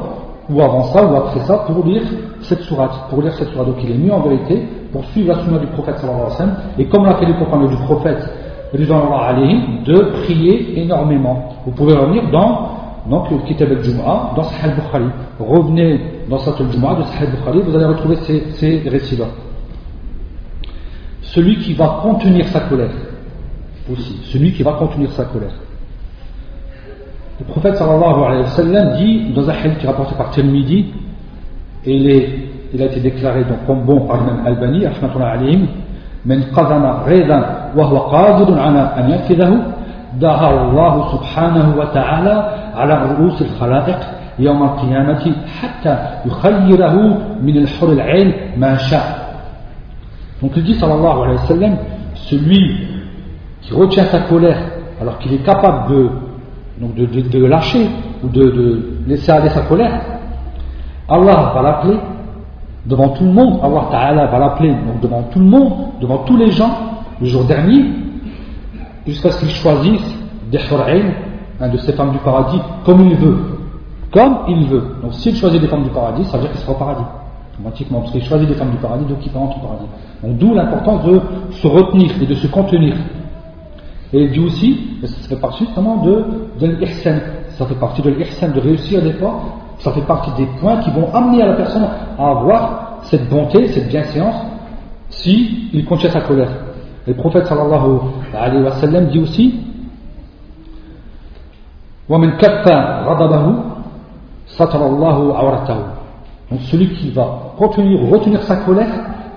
ou 0.50 0.60
avant 0.60 0.84
ça, 0.84 1.04
ou 1.04 1.16
après 1.16 1.40
ça, 1.40 1.64
pour 1.66 1.84
lire 1.86 2.02
cette 2.42 2.60
sourate. 2.60 3.08
Pour 3.08 3.22
lire 3.22 3.32
cette 3.34 3.48
sourate. 3.48 3.68
Donc 3.68 3.76
il 3.82 3.90
est 3.90 3.98
mieux 3.98 4.12
en 4.12 4.20
vérité, 4.20 4.68
pour 4.92 5.04
suivre 5.06 5.28
la 5.34 5.42
sunna 5.42 5.58
du 5.58 5.66
prophète 5.68 5.98
sallallahu 5.98 6.20
alayhi 6.22 6.32
wa 6.32 6.38
sallam, 6.38 6.56
et 6.78 6.84
comme 6.86 7.04
l'a 7.04 7.14
fait 7.14 7.26
le 7.26 7.34
compagnons 7.34 7.68
du 7.68 7.76
prophète, 7.76 8.28
de 8.72 10.22
prier 10.22 10.80
énormément. 10.80 11.48
Vous 11.64 11.72
pouvez 11.72 11.94
revenir 11.94 12.30
dans 12.30 12.68
donc 13.08 13.44
Kitab 13.46 13.70
al-Jum'a 13.70 14.32
dans 14.36 14.44
Sahih 14.44 14.70
al-Bukhari. 14.72 15.10
Revenez 15.38 16.00
dans 16.28 16.38
Sahih 16.38 16.62
al-Jum'a 16.62 16.94
de 16.94 17.02
Sahih 17.04 17.26
al-Bukhari, 17.26 17.62
vous 17.66 17.74
allez 17.74 17.86
retrouver 17.86 18.16
ces, 18.16 18.44
ces 18.52 18.88
récits-là 18.88 19.24
Celui 21.29 21.57
qui 21.57 21.73
va 21.73 21.99
contenir 22.01 22.47
sa 22.49 22.61
colère, 22.61 22.91
aussi, 23.91 24.19
celui 24.25 24.53
qui 24.53 24.63
va 24.63 24.73
contenir 24.73 25.11
sa 25.11 25.25
colère. 25.25 25.53
Le 27.39 27.45
prophète 27.45 27.75
sallallahu 27.75 28.23
alayhi 28.23 28.41
wa 28.43 28.47
sallam 28.47 28.97
dit, 28.97 29.33
dans 29.33 29.49
un 29.49 29.53
hadith 29.53 29.77
qui 29.79 29.85
est 29.85 29.89
rapporté 29.89 30.15
par 30.15 30.29
Tirmidhi, 30.31 30.85
et 31.85 31.95
il, 31.95 32.09
est, 32.09 32.29
il 32.73 32.81
a 32.81 32.85
été 32.85 32.99
déclaré 32.99 33.43
donc 33.43 33.65
comme 33.67 33.83
bon 33.83 34.01
par 34.07 34.17
l'imam 34.17 34.45
Albani, 34.45 34.85
alayhim, 34.85 35.67
من 36.25 36.43
قدم 36.43 36.85
غيظا 36.85 37.71
وهو 37.75 37.97
قادر 37.97 38.59
على 38.59 38.79
أن 38.79 39.09
ينفذه 39.09 39.61
دعا 40.19 40.69
الله 40.69 41.11
سبحانه 41.11 41.75
وتعالى 41.77 42.51
على 42.75 43.05
رؤوس 43.11 43.41
الخلائق 43.41 43.99
يوم 44.39 44.63
القيامة 44.63 45.35
حتى 45.61 45.97
يخيره 46.25 47.17
من 47.41 47.57
الحر 47.57 47.91
العين 47.91 48.33
ما 48.57 48.77
شاء 48.77 49.28
Donc 50.42 50.52
il 50.56 50.64
dit 50.64 50.74
sallallahu 50.74 51.22
alayhi 51.22 51.36
wa 51.36 51.46
sallam, 51.46 51.76
celui 52.14 52.86
qui 53.62 53.74
retient 53.74 54.04
sa 54.06 54.20
colère 54.20 54.58
alors 55.00 55.18
qu'il 55.18 55.32
est 55.32 55.44
capable 55.44 55.94
de, 56.80 57.46
lâcher 57.46 57.88
ou 58.22 58.28
de, 58.28 59.02
laisser 59.06 59.32
aller 59.32 59.50
sa 59.50 59.62
colère, 59.62 60.00
Allah 61.08 61.52
va 61.54 61.62
l'appeler 61.62 61.96
devant 62.86 63.10
tout 63.10 63.24
le 63.24 63.32
monde, 63.32 63.60
Allah 63.62 64.26
va 64.26 64.38
l'appeler 64.38 64.74
devant 65.02 65.22
tout 65.24 65.38
le 65.38 65.44
monde, 65.44 65.72
devant 66.00 66.18
tous 66.18 66.36
les 66.36 66.50
gens, 66.50 66.70
le 67.20 67.26
jour 67.26 67.44
dernier, 67.44 67.84
jusqu'à 69.06 69.30
ce 69.30 69.40
qu'il 69.40 69.50
choisisse 69.50 70.16
des 70.50 70.58
de 70.58 71.76
ces 71.78 71.92
femmes 71.92 72.12
du 72.12 72.18
paradis, 72.18 72.60
comme 72.84 73.06
il 73.06 73.16
veut. 73.16 73.38
Comme 74.12 74.38
il 74.48 74.66
veut. 74.66 74.96
Donc 75.02 75.14
s'il 75.14 75.36
choisit 75.36 75.60
des 75.60 75.68
femmes 75.68 75.84
du 75.84 75.90
paradis, 75.90 76.24
ça 76.24 76.36
veut 76.36 76.44
dire 76.44 76.52
qu'il 76.52 76.60
sera 76.60 76.72
au 76.72 76.76
paradis 76.76 77.04
Automatiquement, 77.59 78.01
parce 78.01 78.11
qu'il 78.11 78.23
choisit 78.23 78.47
des 78.49 78.55
femmes 78.55 78.71
du 78.71 78.77
paradis, 78.77 79.05
donc 79.05 79.25
il 79.25 79.31
rentre 79.31 79.57
au 79.57 79.61
paradis. 79.61 79.85
Donc 80.21 80.37
d'où 80.37 80.53
l'importance 80.53 81.05
de 81.05 81.21
se 81.51 81.67
retenir 81.67 82.11
et 82.21 82.25
de 82.25 82.35
se 82.35 82.47
contenir. 82.47 82.95
Et 84.11 84.23
il 84.23 84.31
dit 84.31 84.39
aussi, 84.39 84.79
ça 85.03 85.29
fait 85.29 85.39
partie 85.39 85.65
justement 85.65 85.97
de, 85.97 86.25
de 86.59 86.67
l'ihsan. 86.67 87.15
Ça 87.49 87.65
fait 87.65 87.75
partie 87.75 88.01
de 88.01 88.09
l'ihsan, 88.09 88.51
de 88.51 88.59
réussir 88.59 89.01
des 89.01 89.13
fois. 89.13 89.39
Ça 89.79 89.91
fait 89.91 90.01
partie 90.01 90.31
des 90.37 90.47
points 90.59 90.77
qui 90.77 90.91
vont 90.91 91.13
amener 91.13 91.41
à 91.43 91.47
la 91.47 91.53
personne 91.53 91.87
à 92.17 92.27
avoir 92.27 92.99
cette 93.03 93.29
bonté, 93.29 93.67
cette 93.69 93.87
bienséance, 93.87 94.35
si 95.09 95.69
il 95.73 95.85
contient 95.85 96.09
sa 96.09 96.21
colère. 96.21 96.49
Et 97.07 97.11
le 97.11 97.17
prophète 97.17 97.45
sallallahu 97.45 97.99
alayhi 98.33 98.63
wa 98.63 98.71
sallam 98.73 99.07
dit 99.07 99.19
aussi 99.19 99.59
وَمَنْ 102.09 102.37
كَفَّ 102.37 102.65
غَضَبَهُ 103.07 103.45
سَتَرَ 104.45 104.81
اللَّهُ 104.81 105.17
عَوْرَتَهُ 105.37 105.77
Donc 106.51 106.59
celui 106.61 106.89
qui 106.89 107.11
va 107.11 107.53
contenir 107.57 108.03
ou 108.03 108.09
retenir 108.11 108.41
sa 108.43 108.57
colère, 108.57 108.93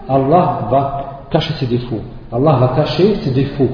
Allah 0.09 0.68
va 0.70 1.05
cacher 1.30 1.55
ses 1.55 1.66
défauts. 1.66 2.01
Allah 2.32 2.57
va 2.61 2.68
cacher 2.76 3.14
ses 3.16 3.30
défauts. 3.30 3.70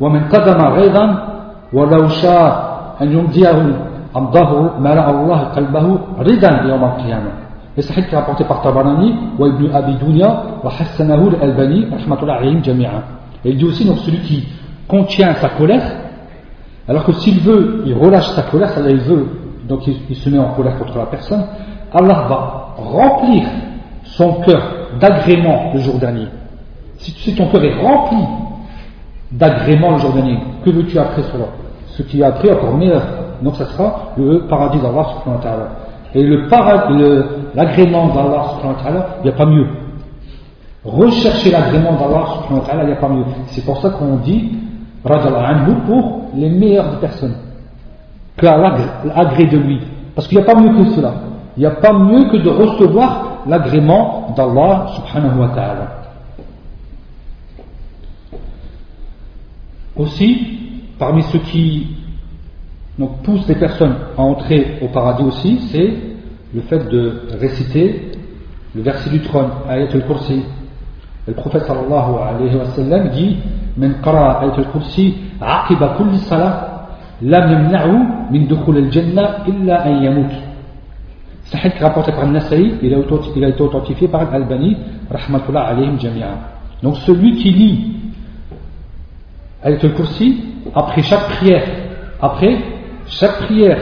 وَمَنْ 0.00 0.28
قَدَمَ 0.28 0.60
غَيْظًا 0.78 1.06
وَلَوْ 1.72 2.08
شَاءَ 2.08 2.96
أَنْ 3.02 3.12
يُمْدِيَهُ 3.12 3.58
أَمْضَهُ 4.16 4.78
مَلَأَ 4.80 5.06
اللَّهُ 5.10 5.40
قَلْبَهُ 5.56 5.86
رِدًا 6.20 6.50
يَوْمَ 6.70 6.84
الْقِيَامَةِ 6.84 7.32
Et 7.76 7.82
c'est 7.82 7.94
qui 7.94 8.00
est 8.00 8.16
rapporté 8.16 8.44
par 8.44 8.62
Tabarani, 8.62 9.14
wa 9.38 9.48
ibn 9.48 9.70
Abi 9.74 9.94
Dunya, 9.96 10.42
wa 10.62 10.70
Hassanahu 10.70 11.34
al-Albani, 11.34 11.86
rahmatullah 11.90 12.36
alayhim 12.36 12.62
jami'a. 12.62 13.02
Et 13.44 13.50
il 13.50 13.56
dit 13.56 13.64
aussi, 13.64 13.84
donc 13.84 13.98
celui 13.98 14.18
qui 14.18 14.44
contient 14.86 15.34
sa 15.34 15.50
colère, 15.50 15.82
alors 16.88 17.04
que 17.04 17.12
s'il 17.12 17.40
veut, 17.40 17.82
il 17.86 17.94
relâche 17.94 18.28
sa 18.30 18.42
colère, 18.42 18.70
ça 18.70 18.80
il 18.88 18.98
veut, 18.98 19.26
donc 19.68 19.86
il, 19.86 19.96
il, 20.08 20.16
se 20.16 20.30
met 20.30 20.38
en 20.38 20.54
colère 20.54 20.78
contre 20.78 20.96
la 20.96 21.06
personne, 21.06 21.44
Allah 21.93 22.25
va 22.27 22.73
remplir 22.77 23.47
son 24.03 24.41
cœur 24.41 24.61
d'agrément 24.99 25.71
le 25.73 25.79
jour 25.79 25.95
dernier. 25.95 26.27
Si, 26.97 27.35
ton 27.35 27.47
cœur 27.47 27.63
est 27.63 27.81
rempli 27.81 28.17
d'agrément 29.31 29.91
le 29.91 29.97
jour 29.97 30.13
dernier, 30.13 30.39
que 30.63 30.69
veux-tu 30.69 30.97
après 30.97 31.23
cela? 31.23 31.45
Ce 31.87 32.01
qui 32.03 32.21
est 32.21 32.23
après, 32.23 32.51
encore 32.51 32.75
meilleur. 32.75 33.03
Donc 33.41 33.55
ça 33.55 33.65
sera 33.65 34.13
le 34.17 34.47
paradis 34.47 34.79
d'Allah 34.79 35.05
subhanahu 35.05 35.37
wa 35.37 35.43
ta'ala. 35.43 35.69
Et 36.15 36.23
l'agrément 37.55 38.07
d'Allah 38.07 38.43
subhanahu 38.55 39.03
il 39.19 39.23
n'y 39.23 39.29
a 39.29 39.33
pas 39.33 39.45
mieux. 39.45 39.67
Rechercher 40.85 41.51
l'agrément 41.51 41.93
d'Allah 41.93 42.25
subhanahu 42.47 42.81
il 42.81 42.87
n'y 42.87 42.93
a 42.93 42.95
pas 42.95 43.09
mieux. 43.09 43.25
C'est 43.47 43.65
pour 43.65 43.81
ça 43.81 43.89
qu'on 43.91 44.15
dit, 44.17 44.53
anhu, 45.05 45.75
pour 45.85 46.21
les 46.35 46.49
meilleures 46.49 46.99
personnes. 46.99 47.35
Que 48.37 48.47
Allah 48.47 48.75
de 49.03 49.57
lui. 49.57 49.79
Parce 50.15 50.27
qu'il 50.27 50.37
n'y 50.37 50.43
a 50.43 50.47
pas 50.47 50.59
mieux 50.59 50.73
que 50.83 50.91
cela 50.91 51.13
Il 51.56 51.60
n'y 51.60 51.66
a 51.66 51.72
pas 51.72 51.92
mieux 51.92 52.30
que 52.30 52.36
de 52.36 52.48
recevoir 52.48 53.42
l'agrément 53.46 54.34
d'Allah 54.36 54.86
subhanahu 54.96 55.40
wa 55.40 55.48
ta'ala. 55.48 55.88
Aussi, 59.96 60.58
parmi 60.98 61.22
ceux 61.24 61.40
qui 61.40 61.96
donc, 62.98 63.22
poussent 63.22 63.48
les 63.48 63.56
personnes 63.56 63.94
à 64.16 64.22
entrer 64.22 64.78
au 64.82 64.88
paradis 64.88 65.24
aussi, 65.24 65.60
c'est 65.72 65.94
le 66.54 66.60
fait 66.62 66.88
de 66.88 67.22
réciter 67.40 68.12
le 68.74 68.82
verset 68.82 69.10
du 69.10 69.20
trône, 69.20 69.50
Ayat 69.68 69.88
al-Kursi. 69.92 70.42
Le 71.26 71.34
prophète 71.34 71.64
sallallahu 71.64 72.14
alayhi 72.22 72.56
wa 72.56 72.64
sallam 72.66 73.08
dit 73.10 73.36
من 73.78 73.92
قرأ 74.02 74.42
آية 74.42 74.58
الكرسي 74.58 75.14
عقب 75.42 75.80
كل 75.98 76.18
صلاة 76.18 76.58
لم 77.22 77.44
يمنعه 77.52 77.96
من 78.30 78.46
دخول 78.46 78.78
الجنة 78.78 79.22
إلا 79.48 79.86
أن 79.86 79.94
يموت 80.04 80.32
Sahih 81.53 81.71
rapporté 81.79 82.11
par 82.11 82.25
Nasaï, 82.25 82.79
il 82.81 83.43
a 83.43 83.47
été 83.47 83.61
authentifié 83.61 84.07
par 84.07 84.21
Al-Albani, 84.21 84.75
rahmatullah 85.11 85.61
alayhim 85.67 85.99
jami'a. 85.99 86.29
Donc 86.81 86.97
celui 86.97 87.35
qui 87.35 87.51
lit 87.51 87.95
Ayatul 89.61 89.93
Kursi 89.93 90.45
après 90.73 91.03
chaque 91.03 91.27
prière, 91.29 91.63
après 92.19 92.57
chaque 93.05 93.37
prière, 93.43 93.77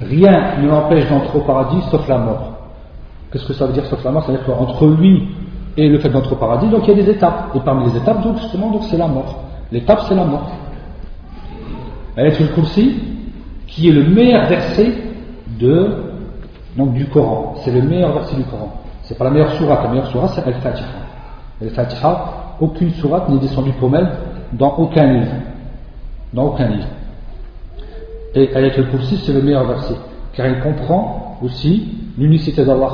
rien 0.00 0.56
ne 0.60 0.68
l'empêche 0.68 1.08
d'entrer 1.08 1.38
au 1.38 1.42
paradis 1.42 1.80
sauf 1.92 2.08
la 2.08 2.18
mort. 2.18 2.58
Qu'est-ce 3.30 3.46
que 3.46 3.52
ça 3.52 3.66
veut 3.66 3.72
dire 3.72 3.86
sauf 3.86 4.02
la 4.02 4.10
mort? 4.10 4.24
C'est-à-dire 4.24 4.44
qu'entre 4.44 4.86
lui 4.88 5.28
et 5.76 5.88
le 5.88 6.00
fait 6.00 6.08
d'entrer 6.08 6.32
au 6.32 6.38
paradis, 6.38 6.66
donc 6.66 6.88
il 6.88 6.96
y 6.96 7.00
a 7.00 7.04
des 7.04 7.10
étapes. 7.10 7.52
Et 7.54 7.60
parmi 7.60 7.84
les 7.84 7.96
étapes, 7.98 8.20
donc, 8.24 8.38
justement, 8.38 8.72
donc, 8.72 8.82
c'est 8.90 8.98
la 8.98 9.06
mort. 9.06 9.44
L'étape, 9.70 10.00
c'est 10.08 10.16
la 10.16 10.24
mort. 10.24 10.50
Ayatul 12.16 12.48
Kursi, 12.52 12.96
qui 13.68 13.88
est 13.88 13.92
le 13.92 14.02
meilleur 14.02 14.46
verset 14.46 14.92
de 15.60 16.09
donc, 16.76 16.92
du 16.92 17.06
Coran. 17.06 17.54
C'est 17.64 17.72
le 17.72 17.82
meilleur 17.82 18.12
verset 18.12 18.36
du 18.36 18.44
Coran. 18.44 18.72
C'est 19.02 19.18
pas 19.18 19.24
la 19.24 19.30
meilleure 19.30 19.52
sourate. 19.52 19.82
La 19.84 19.90
meilleure 19.90 20.10
sourate, 20.10 20.32
c'est 20.34 20.46
Al-Fatiha. 20.46 20.86
Al-Fatiha, 21.60 22.24
aucune 22.60 22.90
sourate 22.92 23.28
n'est 23.28 23.38
descendue 23.38 23.72
pour 23.72 23.94
elle 23.96 24.08
dans 24.52 24.76
aucun 24.76 25.12
livre. 25.12 25.32
Dans 26.32 26.44
aucun 26.44 26.68
livre. 26.68 26.88
Et 28.34 28.54
Ayat 28.54 28.72
al-Kursi, 28.76 29.16
c'est 29.18 29.32
le 29.32 29.42
meilleur 29.42 29.66
verset. 29.66 29.94
Car 30.34 30.46
il 30.46 30.60
comprend 30.60 31.38
aussi 31.42 31.98
l'unicité 32.16 32.64
d'Allah 32.64 32.90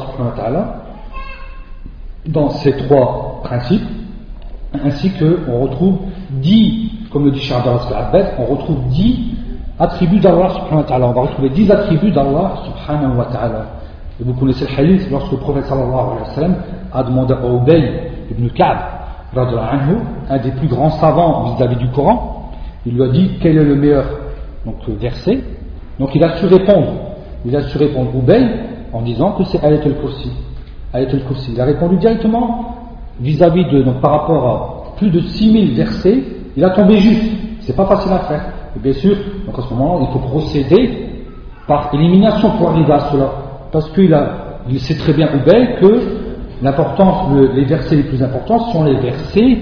dans 2.27 2.51
ces 2.51 2.72
trois 2.77 3.41
principes, 3.45 3.85
ainsi 4.85 5.11
qu'on 5.11 5.61
retrouve 5.61 5.99
dix, 6.31 6.91
comme 7.11 7.27
le 7.27 7.31
dit 7.31 7.53
Abbas, 7.53 8.33
on 8.39 8.45
retrouve 8.47 8.89
dix 8.89 9.36
attributs 9.79 10.20
d'Allah 10.20 10.51
subhanahu 10.51 10.79
wa 10.79 10.85
ta'ala. 10.85 11.07
On 11.09 11.12
va 11.12 11.20
retrouver 11.22 11.51
dix 11.51 11.70
attributs 11.70 12.11
d'Allah 12.11 12.55
subhanahu 12.64 13.16
wa 13.16 13.24
ta'ala. 13.27 13.66
Vous 14.20 14.33
connaissez 14.35 14.64
le 14.64 14.81
hadith 14.81 15.11
lorsque 15.11 15.33
le 15.33 15.39
prophète 15.39 15.64
sallallahu 15.66 15.93
alayhi 15.93 16.20
wa 16.20 16.35
sallam 16.35 16.55
a 16.93 17.03
demandé 17.03 17.35
à 17.35 17.47
Ubay 17.47 18.11
ibn 18.31 18.49
Ka'b, 18.49 18.79
un 19.37 20.39
des 20.39 20.51
plus 20.53 20.68
grands 20.68 20.91
savants 20.91 21.55
vis-à-vis 21.55 21.77
du 21.77 21.89
Coran, 21.91 22.51
il 22.87 22.95
lui 22.95 23.03
a 23.03 23.09
dit 23.09 23.33
quel 23.43 23.59
est 23.59 23.64
le 23.64 23.74
meilleur 23.74 24.05
donc, 24.64 24.77
verset? 24.89 25.43
Donc 25.99 26.14
il 26.14 26.24
a 26.24 26.37
su 26.37 26.47
répondre. 26.47 26.93
Il 27.45 27.55
a 27.55 27.62
su 27.62 27.77
répondre 27.77 28.11
Ubay 28.14 28.49
en 28.93 29.03
disant 29.03 29.33
que 29.33 29.45
c'est 29.45 29.62
Ayat 29.62 29.81
al-Kursi. 29.85 30.33
Il 31.53 31.61
a 31.61 31.64
répondu 31.64 31.97
directement 31.97 32.77
vis-à-vis 33.20 33.66
de, 33.66 33.83
donc 33.83 34.01
par 34.01 34.12
rapport 34.12 34.47
à 34.47 34.97
plus 34.97 35.11
de 35.11 35.20
6000 35.20 35.74
versets, 35.74 36.22
il 36.57 36.64
a 36.64 36.70
tombé 36.70 36.99
juste. 36.99 37.33
C'est 37.61 37.77
pas 37.77 37.87
facile 37.87 38.12
à 38.12 38.20
faire. 38.20 38.45
Bien 38.83 38.93
sûr, 38.93 39.16
donc 39.47 39.59
à 39.59 39.62
ce 39.62 39.74
moment-là, 39.74 40.07
il 40.09 40.12
faut 40.12 40.29
procéder 40.29 41.09
par 41.66 41.91
élimination 41.95 42.51
pour 42.51 42.70
arriver 42.70 42.93
à 42.93 43.01
cela. 43.11 43.31
Parce 43.72 43.89
qu'il 43.91 44.12
a, 44.12 44.29
il 44.68 44.79
sait 44.81 44.97
très 44.97 45.12
bien, 45.12 45.29
Ubay, 45.35 45.77
que 45.81 46.01
l'importance, 46.62 47.31
les 47.55 47.64
versets 47.64 47.97
les 47.97 48.03
plus 48.05 48.22
importants 48.22 48.59
sont 48.72 48.85
les 48.85 48.97
versets 48.97 49.59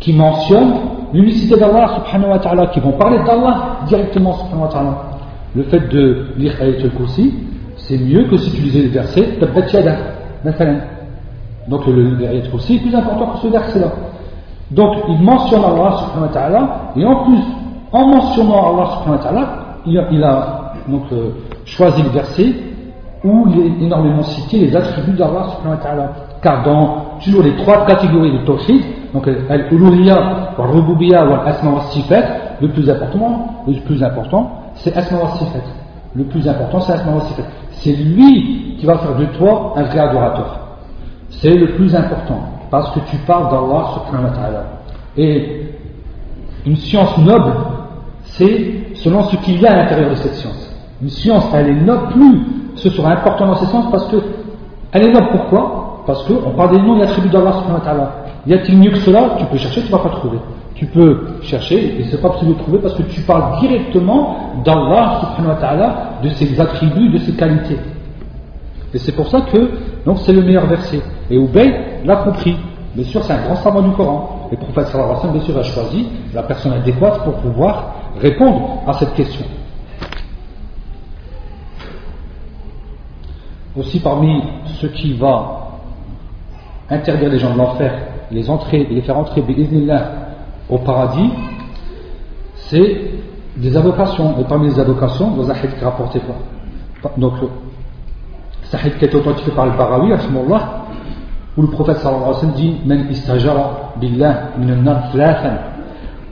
qui 0.00 0.12
mentionnent 0.12 0.74
l'unicité 1.12 1.56
d'Allah 1.56 2.00
subhanahu 2.04 2.30
wa 2.30 2.38
ta'ala, 2.38 2.66
qui 2.68 2.80
vont 2.80 2.92
parler 2.92 3.18
d'Allah 3.24 3.78
directement 3.86 4.32
subhanahu 4.32 4.62
wa 4.62 4.68
ta'ala. 4.68 4.94
Le 5.54 5.62
fait 5.64 5.88
de 5.88 6.26
lire 6.36 6.54
Ayat 6.60 6.82
al-Kursi, 6.82 7.32
c'est 7.76 7.98
mieux 7.98 8.24
que 8.28 8.36
si 8.36 8.50
tu 8.50 8.62
lisais 8.62 8.80
les 8.80 8.88
versets 8.88 9.38
Tabbat 9.38 9.62
donc 11.68 11.86
le 11.86 12.16
verset 12.16 12.50
aussi 12.52 12.76
est 12.76 12.80
plus 12.80 12.94
important 12.94 13.26
que 13.28 13.38
ce 13.38 13.46
verset-là. 13.48 13.92
Donc 14.70 14.96
il 15.08 15.22
mentionne 15.22 15.62
Allah 15.64 15.96
subhanahu 15.98 16.28
wa 16.28 16.32
ta'ala, 16.32 16.80
et 16.96 17.04
en 17.04 17.24
plus, 17.24 17.40
en 17.94 18.08
mentionnant 18.08 18.74
Allah 18.74 18.90
subhanahu 18.90 19.18
wa 19.18 19.22
ta'ala, 19.22 19.48
il 19.86 20.24
a, 20.24 20.72
donc, 20.88 21.04
euh, 21.12 21.30
choisi 21.64 22.02
le 22.02 22.08
verset 22.08 22.52
où 23.22 23.46
il 23.48 23.60
est 23.60 23.86
énormément 23.86 24.22
cité 24.24 24.58
les 24.66 24.76
attributs 24.76 25.12
d'Allah 25.12 25.46
subhanahu 25.54 25.78
wa 25.78 25.82
ta'ala. 25.82 26.12
Car 26.42 26.64
dans 26.64 27.18
toujours 27.22 27.44
les 27.44 27.54
trois 27.56 27.86
catégories 27.86 28.32
de 28.32 28.44
tawhid, 28.44 28.82
donc 29.14 29.28
al-uluhiyya, 29.48 30.16
al-rububiyya 30.58 31.20
al-asma 31.20 31.70
wa 31.70 31.80
sifat, 31.92 32.24
le 32.60 32.68
plus 32.68 32.90
important, 32.90 33.46
le 33.68 33.74
plus 33.80 34.02
important, 34.02 34.50
c'est 34.74 34.94
asma 34.96 35.18
wa 35.18 35.30
sifat. 35.38 35.62
Le 36.16 36.24
plus 36.24 36.48
important, 36.48 36.80
c'est 36.80 36.94
asma 36.94 37.12
wa 37.12 37.20
sifat. 37.20 37.44
C'est 37.70 37.92
lui 37.92 38.76
qui 38.76 38.86
va 38.86 38.98
faire 38.98 39.14
de 39.16 39.26
toi 39.38 39.74
un 39.76 39.84
vrai 39.84 40.00
adorateur. 40.00 40.58
C'est 41.30 41.54
le 41.54 41.76
plus 41.76 41.94
important, 41.94 42.40
parce 42.72 42.90
que 42.90 42.98
tu 43.08 43.16
parles 43.18 43.50
d'Allah 43.50 43.84
subhanahu 43.94 44.30
wa 44.30 44.36
ta'ala. 44.36 44.64
Et 45.16 45.70
une 46.66 46.76
science 46.76 47.16
noble, 47.18 47.52
c'est 48.36 48.94
selon 48.94 49.24
ce 49.24 49.36
qu'il 49.36 49.60
y 49.60 49.66
a 49.66 49.72
à 49.72 49.76
l'intérieur 49.76 50.10
de 50.10 50.16
cette 50.16 50.34
science. 50.34 50.70
Une 51.02 51.10
science, 51.10 51.44
elle 51.54 51.68
est 51.68 51.80
noble 51.80 52.08
plus 52.12 52.40
ce 52.76 52.90
sera 52.90 53.12
important 53.12 53.46
dans 53.46 53.56
ce 53.56 53.66
sens 53.66 53.86
parce 53.90 54.06
que 54.08 54.16
elle 54.92 55.08
est 55.08 55.12
noble. 55.12 55.28
Pourquoi? 55.30 56.02
Parce 56.06 56.24
qu'on 56.24 56.50
parle 56.50 56.76
des 56.76 56.82
noms 56.82 56.98
et 56.98 57.02
attributs 57.02 57.28
d'Allah 57.28 57.52
subhanahu 57.52 57.78
wa 57.78 57.84
ta'ala. 57.84 58.12
Y 58.46 58.54
a-t-il 58.54 58.78
mieux 58.78 58.90
que 58.90 58.98
cela? 58.98 59.36
Tu 59.38 59.44
peux 59.46 59.56
chercher, 59.56 59.80
tu 59.80 59.86
ne 59.86 59.92
vas 59.92 60.02
pas 60.02 60.10
trouver. 60.10 60.38
Tu 60.74 60.86
peux 60.86 61.38
chercher 61.42 62.00
et 62.00 62.04
c'est 62.04 62.20
pas 62.20 62.30
possible 62.30 62.54
de 62.54 62.58
trouver 62.58 62.78
parce 62.78 62.94
que 62.94 63.02
tu 63.02 63.20
parles 63.22 63.60
directement 63.60 64.36
d'Allah 64.64 65.20
subhanahu 65.20 65.54
wa 65.54 65.60
ta'ala, 65.60 65.94
de 66.22 66.28
ses 66.30 66.60
attributs, 66.60 67.10
de 67.10 67.18
ses 67.18 67.32
qualités. 67.32 67.78
Et 68.92 68.98
c'est 68.98 69.12
pour 69.12 69.28
ça 69.28 69.40
que 69.40 69.70
donc 70.04 70.18
c'est 70.20 70.32
le 70.32 70.42
meilleur 70.42 70.66
verset. 70.66 71.00
Et 71.30 71.36
Ubay 71.36 72.00
l'a 72.04 72.16
compris. 72.16 72.56
Bien 72.94 73.04
sûr, 73.04 73.24
c'est 73.24 73.32
un 73.32 73.42
grand 73.42 73.56
savant 73.56 73.82
du 73.82 73.90
Coran. 73.92 74.43
Le 74.54 74.60
prophète 74.60 74.86
sallallahu 74.86 75.16
alayhi 75.16 75.32
bien 75.32 75.42
sûr, 75.42 75.58
a 75.58 75.62
choisi 75.64 76.06
la 76.32 76.44
personne 76.44 76.72
adéquate 76.74 77.24
pour 77.24 77.34
pouvoir 77.34 77.94
répondre 78.20 78.82
à 78.86 78.92
cette 78.92 79.14
question. 79.14 79.44
aussi 83.76 83.98
parmi 83.98 84.40
ce 84.80 84.86
qui 84.86 85.14
va 85.14 85.80
interdire 86.88 87.28
les 87.28 87.40
gens 87.40 87.52
de 87.52 87.58
l'enfer, 87.58 87.92
les 88.30 88.48
entrer 88.48 88.86
les 88.88 89.02
faire 89.02 89.18
entrer 89.18 89.42
au 90.70 90.78
paradis, 90.78 91.30
c'est 92.68 93.10
des 93.56 93.76
avocations. 93.76 94.38
Et 94.38 94.44
parmi 94.44 94.68
les 94.68 94.78
avocations, 94.78 95.32
dans 95.32 95.50
un 95.50 95.54
hadith 95.54 95.82
rapporté 95.82 96.20
donc 97.16 97.32
c'est 98.62 98.76
un 98.76 98.80
hadith 98.80 98.98
qui 98.98 99.04
est 99.06 99.14
authentifié 99.16 99.52
par 99.52 99.66
le 99.66 99.72
Barawi, 99.72 100.12
à 100.12 100.20
ce 100.20 100.28
moment-là, 100.28 100.83
où 101.57 101.61
le 101.61 101.67
prophète 101.67 101.97
sallallahu 101.97 102.23
alayhi 102.23 102.35
wa 102.35 102.41
sallam 102.41 102.55
dit 102.55 102.73
من 102.85 103.09
استجار 103.09 103.57
بالله 104.01 104.35
من 104.57 104.69
النار 104.69 104.99
ثلاثا 105.13 105.53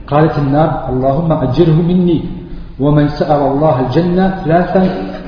قالت 0.06 0.38
النار 0.38 0.70
اللهم 0.90 1.32
أجره 1.32 1.78
مني 1.82 2.24
ومن 2.80 3.08
سأل 3.08 3.40
الله 3.52 3.80
الجنة 3.80 4.24
ثلاثا 4.44 4.82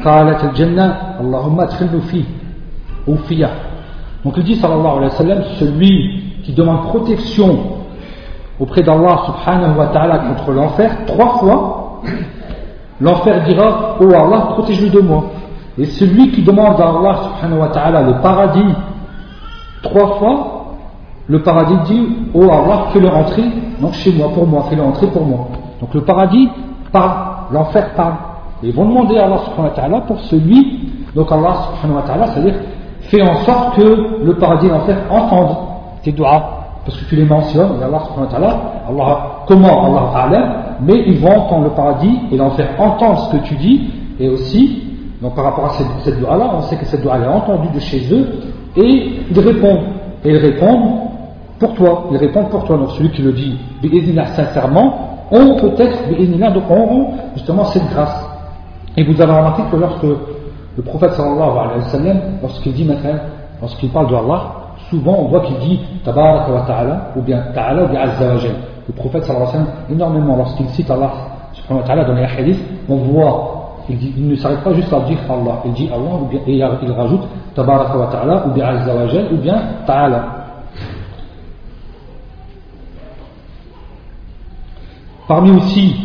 قالت 0.05 0.45
الجنة 0.45 0.87
اللهم 1.21 1.61
ادخلنا 1.61 2.01
فيه 2.01 2.25
ou 3.07 3.17
fiya. 3.17 3.51
Donc 4.25 4.35
il 4.37 4.45
dit 4.45 4.57
sallallahu 4.57 4.99
alayhi 4.99 5.13
wa 5.13 5.19
sallam, 5.19 5.43
celui 5.59 6.23
qui 6.45 6.53
demande 6.53 6.83
protection 6.89 7.59
auprès 8.59 8.83
d'Allah 8.83 9.23
subhanahu 9.27 9.79
wa 9.79 9.87
ta'ala 9.87 10.19
contre 10.19 10.53
l'enfer, 10.53 10.91
trois 11.07 11.39
fois, 11.39 12.03
l'enfer 13.01 13.43
dira, 13.45 13.97
oh 14.01 14.15
Allah, 14.15 14.49
protège-le 14.53 14.91
de 14.91 15.01
moi. 15.01 15.25
Et 15.79 15.87
celui 15.87 16.31
qui 16.33 16.43
demande 16.43 16.79
à 16.81 16.89
Allah 16.89 17.21
subhanahu 17.25 17.61
wa 17.61 17.69
ta'ala 17.69 18.03
le 18.03 18.21
paradis, 18.21 18.75
trois 19.82 20.18
fois, 20.18 20.66
le 21.28 21.42
paradis 21.42 21.76
dit, 21.86 22.08
oh 22.34 22.44
Allah, 22.44 22.86
fais-le 22.94 23.08
rentrer, 23.08 23.44
donc 23.82 23.94
chez 23.94 24.14
moi, 24.14 24.30
pour 24.34 24.46
moi, 24.46 24.66
fais-le 24.70 24.84
rentrer 24.84 25.08
pour 25.08 25.26
moi. 25.26 25.48
Donc 25.82 25.94
le 25.94 26.02
paradis 26.02 26.50
parle, 26.92 27.12
l'enfer 27.52 27.94
parle. 27.96 28.14
Et 28.64 28.68
ils 28.68 28.76
vont 28.76 28.86
demander 28.86 29.18
à 29.18 29.26
Allah 29.26 30.02
pour 30.02 30.20
celui, 30.22 30.90
donc 31.16 31.32
Allah 31.32 31.56
subhanahu 31.76 31.98
wa 31.98 32.08
ta'ala, 32.08 32.28
c'est-à-dire 32.28 32.56
fait 33.02 33.22
en 33.22 33.36
sorte 33.44 33.76
que 33.76 34.24
le 34.24 34.36
paradis 34.36 34.68
et 34.68 34.70
l'enfer 34.70 34.98
entendent 35.10 35.58
tes 36.04 36.12
doigts, 36.12 36.44
parce 36.86 36.98
que 36.98 37.06
tu 37.06 37.16
les 37.16 37.26
mentionnes, 37.26 37.80
et 37.80 37.84
Allah 37.84 38.00
subhanahu 38.00 38.26
wa 38.26 38.32
ta'ala, 38.32 38.60
Allah, 38.88 39.20
comment 39.48 39.86
Allah 39.86 40.10
ta'ala, 40.14 40.56
mais 40.82 41.04
ils 41.08 41.20
vont 41.20 41.36
entendre 41.36 41.64
le 41.66 41.70
paradis 41.72 42.20
et 42.32 42.38
l'enfer 42.38 42.70
entendre 42.78 43.20
ce 43.20 43.38
que 43.38 43.44
tu 43.44 43.56
dis, 43.56 43.90
et 44.20 44.30
aussi, 44.30 44.84
donc 45.22 45.36
par 45.36 45.46
rapport 45.46 45.66
à 45.66 45.70
cette, 45.70 45.88
cette 46.04 46.22
là 46.22 46.52
on 46.56 46.62
sait 46.62 46.78
que 46.78 46.86
cette 46.86 47.02
doigt 47.02 47.18
est 47.18 47.28
entendue 47.28 47.70
de 47.74 47.80
chez 47.80 48.14
eux, 48.14 48.28
et 48.78 49.22
ils 49.32 49.40
répondent, 49.40 49.86
et 50.24 50.32
ils 50.32 50.38
répondent 50.38 51.06
pour 51.60 51.74
toi, 51.76 52.08
ils 52.12 52.18
répondent 52.18 52.50
pour 52.50 52.66
toi, 52.66 52.78
donc 52.78 52.92
celui 52.92 53.10
qui 53.12 53.22
le 53.22 53.32
dit, 53.32 53.58
sincèrement, 54.36 55.28
ont 55.32 55.56
peut-être, 55.56 56.54
donc 56.54 56.64
auront 56.70 57.14
justement 57.36 57.66
cette 57.66 57.88
grâce. 57.90 58.30
Et 58.98 59.04
vous 59.04 59.22
avez 59.22 59.32
remarqué 59.32 59.64
que 59.72 59.76
lorsque 59.78 60.04
le 60.04 60.84
prophète 60.84 61.12
sallallahu 61.12 61.58
alayhi 61.58 61.80
wa 61.80 61.90
sallam, 61.90 62.18
lorsqu'il 62.42 62.74
dit 62.74 62.86
maintenant, 62.86 63.20
lorsqu'il 63.62 63.90
parle 63.90 64.10
de 64.10 64.16
Allah, 64.16 64.52
souvent 64.90 65.18
on 65.20 65.28
voit 65.30 65.42
qu'il 65.42 65.58
dit 65.60 65.80
Tabarak 66.04 66.50
wa 66.50 66.62
ta'ala, 66.68 67.12
ou 67.16 67.22
bien 67.22 67.42
ta'ala 67.54 67.86
ou 67.86 67.88
bien 67.88 68.02
azza 68.02 68.34
Le 68.88 68.94
prophète 68.94 69.24
sallallahu 69.24 69.50
alayhi 69.50 69.66
wa 69.66 69.66
sallam, 69.66 69.92
énormément, 69.92 70.36
lorsqu'il 70.38 70.68
cite 70.70 70.92
Allah 70.92 71.12
subhanahu 71.54 71.82
wa 71.82 71.88
ta'ala 71.88 72.04
dans 72.06 72.14
les 72.14 72.24
hadiths, 72.24 72.64
on 72.90 72.96
voit, 72.98 73.72
il, 73.90 73.98
dit, 73.98 74.14
il 74.18 74.28
ne 74.28 74.36
s'arrête 74.36 74.62
pas 74.64 74.74
juste 74.74 74.92
à 74.92 75.00
dire 75.02 75.18
Allah, 75.30 75.62
il 75.66 75.72
dit 75.74 75.90
Allah, 75.94 76.20
et 76.46 76.56
il 76.56 76.92
rajoute 76.92 77.24
Tabarak 77.56 77.96
wa 77.96 78.08
ta'ala, 78.08 78.48
ou 78.48 78.52
bien 78.52 78.68
azza 78.68 78.94
wa 78.94 79.04
ou 79.32 79.38
bien 79.38 79.62
ta'ala. 79.88 80.26
Parmi 85.28 85.52
aussi 85.52 85.96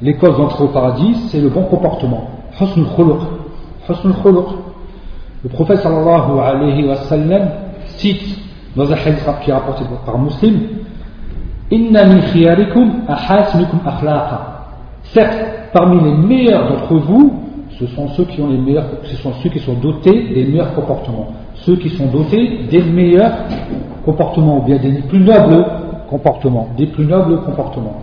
les 0.00 0.14
causes 0.16 0.36
d'entrée 0.36 0.64
au 0.64 0.68
paradis, 0.68 1.14
c'est 1.28 1.40
le 1.40 1.48
bon 1.48 1.64
comportement. 1.64 2.24
Husnul 2.60 2.86
khuluq. 2.96 3.20
Husnul 3.88 4.14
khuluq. 4.14 4.46
Le 5.44 5.48
prophète 5.50 5.78
sallallahu 5.78 6.40
alayhi 6.40 6.88
wa 6.88 6.96
sallam 6.96 7.48
cite 7.98 8.38
dans 8.74 8.90
un 8.90 8.96
hadith 8.96 9.28
qui 9.42 9.50
est 9.50 9.54
rapporté 9.54 9.84
par 10.06 10.18
Muslim 10.18 10.60
Inna 11.70 12.04
min 12.04 12.20
khiyarikum 12.20 13.04
ahasinukum 13.08 13.80
akhlaqa. 13.86 14.40
Certes, 15.04 15.70
parmi 15.72 16.02
les 16.04 16.16
meilleurs 16.16 16.68
d'entre 16.68 16.94
vous, 16.96 17.32
ce 17.78 17.86
sont 17.86 18.08
ceux 18.08 18.24
qui 18.24 18.40
ont 18.40 18.48
les 18.48 18.58
meilleurs, 18.58 18.86
ce 19.04 19.16
sont 19.16 19.32
ceux 19.42 19.48
qui 19.50 19.60
sont 19.60 19.74
dotés 19.74 20.34
des 20.34 20.44
meilleurs 20.44 20.74
comportements. 20.74 21.28
Ceux 21.54 21.76
qui 21.76 21.90
sont 21.90 22.06
dotés 22.06 22.64
des 22.70 22.82
meilleurs 22.82 23.32
comportements, 24.04 24.58
ou 24.58 24.62
bien 24.62 24.78
des 24.78 25.02
plus 25.02 25.20
nobles 25.20 25.64
comportements, 26.08 26.68
des 26.76 26.86
plus 26.86 27.06
nobles 27.06 27.40
comportements. 27.42 28.02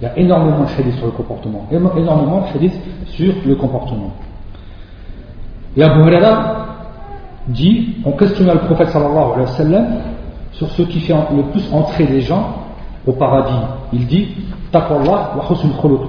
Il 0.00 0.04
y 0.04 0.06
a 0.06 0.18
énormément 0.18 0.60
de 0.60 0.80
hadiths 0.80 0.96
sur 0.96 1.06
le 1.06 1.12
comportement, 1.12 1.66
énormément 1.70 2.42
de 2.42 2.68
sur 3.06 3.34
le 3.46 3.54
comportement. 3.56 4.12
Et 5.76 5.82
Abu 5.82 6.00
Huraira 6.00 6.66
dit, 7.48 7.96
on 8.04 8.12
questionna 8.12 8.54
le 8.54 8.60
prophète 8.60 8.88
sallallahu 8.88 9.32
alayhi 9.34 9.84
sur 10.52 10.68
ce 10.70 10.82
qui 10.82 11.00
fait 11.00 11.14
le 11.36 11.42
plus 11.50 11.68
entrer 11.72 12.06
les 12.06 12.20
gens 12.20 12.54
au 13.06 13.12
paradis. 13.12 13.52
Il 13.92 14.06
dit, 14.06 14.28
wa 14.72 14.80
khuluq. 15.80 16.00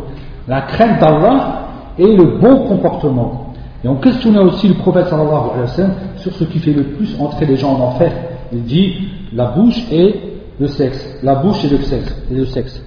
La 0.47 0.61
crainte 0.61 0.99
d'Allah 0.99 1.68
et 1.99 2.15
le 2.15 2.39
bon 2.39 2.67
comportement. 2.67 3.53
Et 3.83 3.87
on 3.87 3.95
questionna 3.95 4.41
aussi 4.41 4.67
le 4.67 4.75
prophète 4.75 5.07
sallallahu 5.07 5.51
alayhi 5.53 5.61
wa 5.61 5.67
sallam 5.67 5.93
sur 6.17 6.33
ce 6.33 6.43
qui 6.45 6.59
fait 6.59 6.73
le 6.73 6.83
plus 6.83 7.15
entrer 7.19 7.45
les 7.45 7.57
gens 7.57 7.73
en 7.73 7.81
enfer. 7.81 8.11
Il 8.51 8.63
dit, 8.63 8.93
la 9.33 9.47
bouche 9.47 9.85
et 9.91 10.15
le 10.59 10.67
sexe. 10.67 11.19
La 11.21 11.35
bouche 11.35 11.63
et 11.65 11.69
le 11.69 11.77
sexe. 11.79 12.15
Et 12.31 12.35
le 12.35 12.45
sexe. 12.45 12.83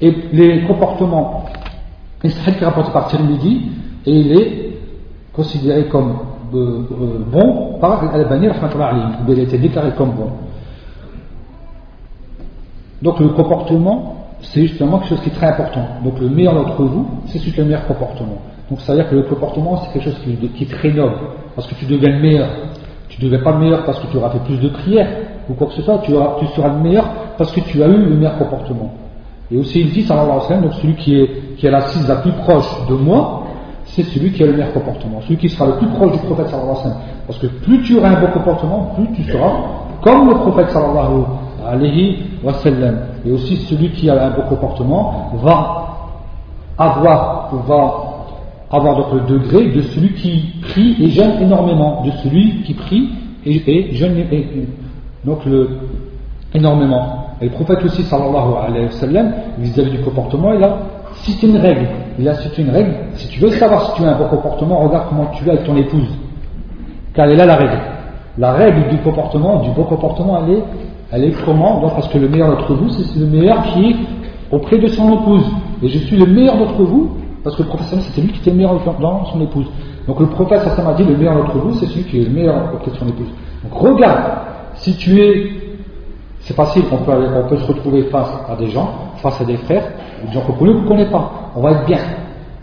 Et 0.00 0.14
les 0.32 0.64
comportements, 0.64 1.44
c'est 2.22 2.30
qui 2.30 2.62
est 2.62 2.64
rapporté 2.64 2.92
par 2.92 3.08
Tirmidhi, 3.08 3.62
et 4.04 4.12
il 4.12 4.32
est 4.32 4.78
considéré 5.32 5.86
comme 5.86 6.16
euh, 6.54 6.82
euh, 6.90 7.18
bon 7.30 7.78
par 7.80 8.12
Al-Albani, 8.12 8.48
il 9.28 9.38
a 9.38 9.42
été 9.42 9.58
déclaré 9.58 9.92
comme 9.96 10.10
bon. 10.10 10.30
Donc 13.00 13.18
le 13.20 13.28
comportement, 13.30 14.21
c'est 14.42 14.62
justement 14.62 14.98
quelque 14.98 15.10
chose 15.10 15.20
qui 15.20 15.30
est 15.30 15.34
très 15.34 15.46
important. 15.46 15.86
Donc 16.04 16.18
le 16.20 16.28
meilleur 16.28 16.54
d'entre 16.54 16.82
vous, 16.82 17.06
c'est 17.26 17.38
juste 17.38 17.56
le 17.56 17.64
meilleur 17.64 17.86
comportement. 17.86 18.38
Donc 18.70 18.80
ça 18.80 18.92
veut 18.92 18.98
dire 18.98 19.08
que 19.08 19.14
le 19.14 19.22
comportement, 19.22 19.76
c'est 19.76 19.92
quelque 19.92 20.10
chose 20.10 20.20
qui, 20.24 20.64
est 20.64 20.70
très 20.70 20.90
noble, 20.92 21.14
parce 21.54 21.66
que 21.68 21.74
tu 21.74 21.84
deviens 21.86 22.10
le 22.10 22.20
meilleur. 22.20 22.48
Tu 23.08 23.22
ne 23.22 23.30
deviens 23.30 23.44
pas 23.44 23.52
le 23.52 23.58
meilleur 23.58 23.84
parce 23.84 23.98
que 24.00 24.06
tu 24.06 24.16
auras 24.16 24.30
fait 24.30 24.38
plus 24.40 24.58
de 24.58 24.68
prières 24.68 25.08
ou 25.48 25.54
quoi 25.54 25.66
que 25.66 25.74
ce 25.74 25.82
soit, 25.82 25.98
tu, 25.98 26.12
seras 26.12 26.68
le 26.68 26.80
meilleur 26.80 27.04
parce 27.36 27.52
que 27.52 27.60
tu 27.60 27.82
as 27.82 27.88
eu 27.88 27.96
le 27.96 28.16
meilleur 28.16 28.38
comportement. 28.38 28.92
Et 29.50 29.58
aussi 29.58 29.80
il 29.80 29.90
dit, 29.90 30.02
sallallahu 30.02 30.30
alayhi 30.30 30.42
wa 30.42 30.48
sallam, 30.48 30.62
donc 30.62 30.74
celui 30.74 30.94
qui 30.94 31.20
est, 31.20 31.56
qui 31.56 31.66
est 31.66 31.70
l'assise 31.70 32.08
la 32.08 32.16
plus 32.16 32.32
proche 32.32 32.86
de 32.88 32.94
moi, 32.94 33.42
c'est 33.84 34.04
celui 34.04 34.32
qui 34.32 34.42
a 34.42 34.46
le 34.46 34.52
meilleur 34.52 34.72
comportement, 34.72 35.20
celui 35.22 35.36
qui 35.36 35.48
sera 35.50 35.66
le 35.66 35.74
plus 35.74 35.88
proche 35.88 36.12
du 36.12 36.18
prophète 36.20 36.48
sallallahu 36.48 36.70
alayhi 36.70 36.78
wa 36.78 36.82
sallam. 36.82 36.98
Parce 37.26 37.38
que 37.38 37.46
plus 37.46 37.82
tu 37.82 37.98
auras 37.98 38.08
un 38.08 38.20
bon 38.20 38.32
comportement, 38.32 38.92
plus 38.96 39.08
tu 39.12 39.30
seras 39.30 39.52
comme 40.02 40.28
le 40.28 40.34
prophète 40.36 40.70
sallallahu 40.70 41.24
alayhi 41.66 42.18
wa 42.42 42.54
sallam. 42.54 42.98
Et 43.26 43.32
aussi 43.32 43.56
celui 43.56 43.90
qui 43.90 44.08
a 44.10 44.26
un 44.26 44.30
bon 44.30 44.42
comportement 44.48 45.30
va 45.42 45.88
avoir, 46.78 47.50
va 47.66 47.94
avoir 48.70 48.96
donc 48.96 49.12
le 49.12 49.20
degré 49.38 49.66
de 49.70 49.82
celui 49.82 50.14
qui 50.14 50.54
prie 50.62 50.96
et 51.00 51.10
jeûne 51.10 51.32
énormément, 51.40 52.02
de 52.04 52.10
celui 52.22 52.62
qui 52.62 52.74
prie 52.74 53.10
et, 53.44 53.62
et 53.66 53.94
jeûne 53.94 54.24
donc 55.24 55.44
le, 55.44 55.68
énormément. 56.54 57.26
Et 57.40 57.46
le 57.46 57.50
prophète 57.50 57.84
aussi, 57.84 58.02
sallallahu 58.02 58.54
alayhi 58.66 58.86
wa 58.86 58.92
sallam, 58.92 59.32
vis-à-vis 59.58 59.90
du 59.90 59.98
comportement, 59.98 60.52
il 60.52 60.62
a 60.62 60.76
c'est 61.14 61.42
une 61.42 61.58
règle, 61.58 61.88
il 62.18 62.28
a 62.28 62.34
c'est 62.34 62.56
une 62.58 62.70
règle, 62.70 62.94
si 63.14 63.28
tu 63.28 63.40
veux 63.40 63.50
savoir 63.50 63.86
si 63.86 63.94
tu 63.96 64.04
as 64.04 64.14
un 64.14 64.18
bon 64.18 64.28
comportement, 64.28 64.80
regarde 64.80 65.06
comment 65.08 65.26
tu 65.26 65.46
es 65.46 65.50
avec 65.50 65.64
ton 65.64 65.76
épouse. 65.76 66.08
Car 67.14 67.26
elle 67.26 67.32
est 67.32 67.36
là 67.36 67.46
la 67.46 67.56
règle? 67.56 67.78
La 68.38 68.52
règle 68.52 68.88
du 68.88 68.96
comportement, 68.98 69.60
du 69.60 69.70
bon 69.70 69.84
comportement, 69.84 70.42
elle 70.42 70.54
est, 70.54 70.62
elle 71.12 71.24
est 71.24 71.44
comment 71.44 71.80
Parce 71.80 72.08
que 72.08 72.18
le 72.18 72.28
meilleur 72.28 72.48
d'entre 72.48 72.72
vous, 72.74 72.88
c'est 72.88 73.18
le 73.18 73.26
meilleur 73.26 73.62
qui 73.64 73.90
est 73.90 73.96
auprès 74.50 74.78
de 74.78 74.88
son 74.88 75.12
épouse. 75.12 75.44
Et 75.82 75.88
je 75.88 75.98
suis 75.98 76.16
le 76.16 76.26
meilleur 76.26 76.56
d'entre 76.56 76.82
vous, 76.82 77.10
parce 77.44 77.54
que 77.56 77.62
le 77.62 77.68
professeur, 77.68 78.00
c'était 78.00 78.22
lui 78.22 78.32
qui 78.32 78.40
était 78.40 78.50
le 78.50 78.56
meilleur 78.56 78.80
dans 78.98 79.26
son 79.26 79.40
épouse. 79.42 79.66
Donc 80.06 80.20
le 80.20 80.26
prophète, 80.26 80.62
ça 80.62 80.82
m'a 80.82 80.94
dit, 80.94 81.04
le 81.04 81.16
meilleur 81.16 81.36
d'entre 81.36 81.58
vous, 81.58 81.74
c'est 81.74 81.86
celui 81.86 82.04
qui 82.04 82.22
est 82.22 82.24
le 82.24 82.30
meilleur 82.30 82.72
auprès 82.74 82.90
de 82.90 82.96
son 82.96 83.06
épouse. 83.06 83.28
Donc 83.62 83.74
regarde, 83.74 84.22
si 84.74 84.96
tu 84.96 85.20
es, 85.20 85.50
c'est 86.40 86.54
facile, 86.54 86.84
on 86.90 86.96
peut, 86.96 87.12
on 87.12 87.48
peut 87.48 87.56
se 87.58 87.66
retrouver 87.66 88.04
face 88.04 88.30
à 88.48 88.56
des 88.56 88.68
gens, 88.68 88.90
face 89.16 89.38
à 89.40 89.44
des 89.44 89.58
frères, 89.58 89.84
des 90.26 90.32
gens 90.32 90.40
qu'on 90.40 90.64
ne 90.64 90.88
connaît 90.88 91.10
pas. 91.10 91.50
On 91.54 91.60
va 91.60 91.72
être 91.72 91.86
bien. 91.86 91.98